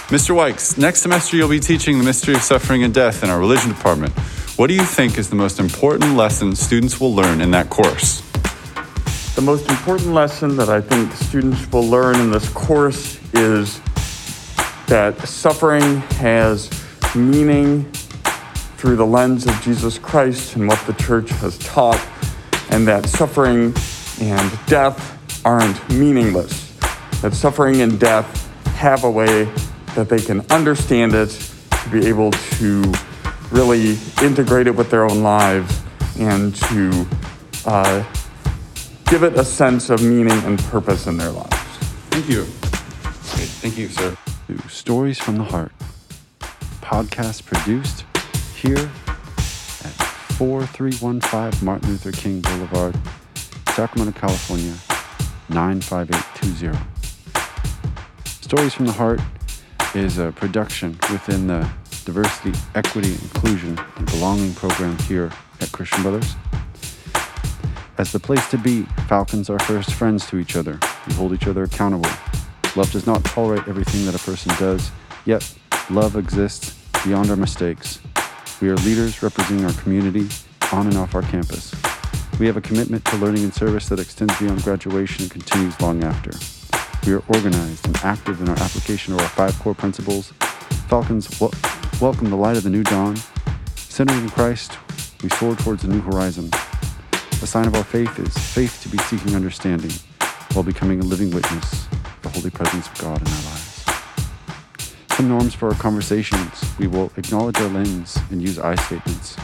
Mr. 0.09 0.35
Wykes, 0.35 0.79
next 0.79 1.03
semester 1.03 1.37
you'll 1.37 1.51
be 1.51 1.61
teaching 1.61 1.99
the 1.99 2.05
Mystery 2.05 2.35
of 2.35 2.41
Suffering 2.41 2.83
and 2.83 2.95
Death 2.95 3.23
in 3.23 3.29
our 3.29 3.39
religion 3.39 3.69
department. 3.69 4.19
What 4.57 4.69
do 4.69 4.75
you 4.75 4.85
think 4.85 5.19
is 5.19 5.29
the 5.29 5.37
most 5.37 5.61
important 5.61 6.17
lesson 6.17 6.57
students 6.57 6.99
will 6.99 7.15
learn 7.15 7.43
in 7.43 7.51
that 7.51 7.69
course? 7.69 8.23
The 9.39 9.45
most 9.45 9.71
important 9.71 10.15
lesson 10.15 10.57
that 10.57 10.69
I 10.69 10.81
think 10.81 11.13
students 11.13 11.71
will 11.71 11.89
learn 11.89 12.17
in 12.17 12.33
this 12.33 12.49
course 12.49 13.21
is 13.35 13.81
that 14.89 15.17
suffering 15.29 15.99
has 16.19 16.69
meaning 17.15 17.85
through 18.79 18.97
the 18.97 19.07
lens 19.07 19.47
of 19.47 19.55
Jesus 19.63 19.97
Christ 19.97 20.57
and 20.57 20.67
what 20.67 20.85
the 20.89 20.93
church 20.95 21.31
has 21.31 21.57
taught, 21.59 22.05
and 22.71 22.85
that 22.89 23.07
suffering 23.07 23.73
and 24.21 24.59
death 24.67 25.17
aren't 25.47 25.89
meaningless. 25.89 26.73
That 27.21 27.33
suffering 27.33 27.81
and 27.81 28.01
death 28.01 28.51
have 28.75 29.05
a 29.05 29.11
way 29.11 29.45
that 29.95 30.09
they 30.09 30.19
can 30.19 30.41
understand 30.51 31.15
it, 31.15 31.29
to 31.85 31.91
be 31.91 32.09
able 32.09 32.33
to 32.33 32.93
really 33.53 33.99
integrate 34.21 34.67
it 34.67 34.75
with 34.75 34.91
their 34.91 35.05
own 35.05 35.23
lives, 35.23 35.81
and 36.19 36.57
to 36.57 37.07
uh, 37.67 38.05
give 39.11 39.23
it 39.23 39.33
a 39.39 39.45
sense 39.45 39.89
of 39.89 40.03
meaning 40.03 40.39
and 40.45 40.59
purpose 40.65 41.07
in 41.07 41.17
their 41.17 41.31
lives. 41.31 41.55
Thank 42.11 42.29
you. 42.29 42.43
Great. 42.43 43.49
Thank 43.63 43.79
you, 43.79 43.89
sir. 43.89 44.17
to 44.49 44.69
Stories 44.69 45.19
from 45.19 45.37
the 45.37 45.45
Heart, 45.45 45.73
podcast 46.83 47.47
produced 47.47 48.05
here 48.55 48.77
at 48.77 49.95
4315 50.37 51.65
Martin 51.65 51.89
Luther 51.89 52.13
King 52.13 52.43
Boulevard, 52.43 52.99
Sacramento, 53.75 54.19
California 54.19 54.75
95820. 55.49 56.79
Stories 58.27 58.75
from 58.75 58.87
the 58.87 58.93
Heart 58.93 59.21
is 59.95 60.19
a 60.19 60.33
production 60.33 60.99
within 61.11 61.47
the 61.47 61.67
Diversity, 62.05 62.53
Equity, 62.75 63.13
Inclusion, 63.13 63.79
and 63.97 64.07
Belonging 64.11 64.53
program 64.55 64.99
here 65.01 65.31
at 65.63 65.73
Christian 65.73 66.03
Brothers. 66.03 66.35
As 67.99 68.13
the 68.13 68.21
place 68.21 68.49
to 68.51 68.59
be, 68.59 68.83
Falcons 69.09 69.51
are 69.51 69.59
first 69.59 69.93
friends 69.93 70.25
to 70.29 70.39
each 70.39 70.55
other. 70.55 70.79
We 71.09 71.15
hold 71.15 71.33
each 71.33 71.49
other 71.49 71.65
accountable. 71.65 72.09
Love 72.77 72.93
does 72.93 73.09
not 73.09 73.25
tolerate 73.25 73.67
everything 73.67 74.07
that 74.07 74.15
a 74.15 74.21
person 74.21 74.55
does, 74.57 74.93
yet, 75.25 75.53
love 75.91 76.15
exists 76.15 76.79
beyond 77.05 77.29
our 77.29 77.35
mistakes. 77.35 78.01
We 78.61 78.69
are 78.69 78.77
leaders 78.77 79.21
representing 79.21 79.65
our 79.65 79.73
community 79.73 80.29
on 80.71 80.87
and 80.87 80.97
off 80.97 81.17
our 81.17 81.23
campus. 81.23 81.75
We 82.39 82.47
have 82.47 82.57
a 82.57 82.61
commitment 82.61 83.05
to 83.07 83.17
learning 83.17 83.43
and 83.43 83.53
service 83.53 83.89
that 83.89 83.99
extends 83.99 84.39
beyond 84.39 84.63
graduation 84.63 85.25
and 85.25 85.31
continues 85.33 85.81
long 85.81 86.05
after. 86.05 86.31
We 87.05 87.15
are 87.15 87.25
organized 87.27 87.85
and 87.85 87.97
active 88.05 88.41
in 88.41 88.49
our 88.49 88.59
application 88.61 89.15
of 89.15 89.21
our 89.21 89.29
five 89.29 89.59
core 89.59 89.75
principles. 89.75 90.33
Falcons 90.87 91.41
wel- 91.41 91.53
welcome 92.01 92.31
the 92.31 92.37
light 92.37 92.57
of 92.57 92.63
the 92.63 92.71
new 92.71 92.85
dawn. 92.85 93.17
Centered 93.75 94.19
in 94.19 94.31
Christ, 94.31 94.79
we 95.21 95.31
soar 95.31 95.57
towards 95.57 95.83
a 95.83 95.89
new 95.89 96.01
horizon. 96.01 96.49
A 97.41 97.47
sign 97.47 97.69
of 97.69 97.77
our 97.77 97.85
faith 97.85 98.19
is 98.19 98.37
faith 98.37 98.83
to 98.83 98.89
be 98.89 98.99
seeking 98.99 99.37
understanding 99.37 99.93
while 100.53 100.65
becoming 100.65 100.99
a 100.99 101.05
living 101.05 101.31
witness 101.31 101.87
of 101.87 102.23
the 102.23 102.29
holy 102.31 102.51
presence 102.51 102.89
of 102.89 102.99
God 102.99 103.21
in 103.21 103.29
our 103.29 103.43
lives. 103.45 103.85
Some 105.13 105.29
norms 105.29 105.55
for 105.55 105.69
our 105.69 105.75
conversations. 105.77 106.65
We 106.81 106.89
will 106.89 107.13
acknowledge 107.17 107.57
our 107.59 107.69
lens 107.69 108.19
and 108.33 108.43
use 108.43 108.59
I 108.59 108.75
statements. 108.75 109.37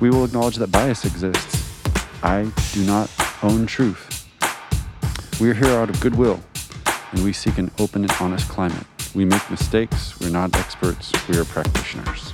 We 0.00 0.10
will 0.10 0.24
acknowledge 0.24 0.56
that 0.56 0.72
bias 0.72 1.04
exists. 1.04 1.80
I 2.24 2.50
do 2.72 2.84
not 2.84 3.08
own 3.44 3.66
truth. 3.66 4.28
We 5.40 5.48
are 5.48 5.54
here 5.54 5.70
out 5.78 5.90
of 5.90 6.00
goodwill, 6.00 6.40
and 7.12 7.22
we 7.22 7.32
seek 7.32 7.58
an 7.58 7.70
open 7.78 8.02
and 8.02 8.12
honest 8.18 8.48
climate. 8.48 8.86
We 9.14 9.24
make 9.24 9.48
mistakes. 9.48 10.18
We're 10.18 10.30
not 10.30 10.56
experts. 10.56 11.12
We 11.28 11.38
are 11.38 11.44
practitioners. 11.44 12.32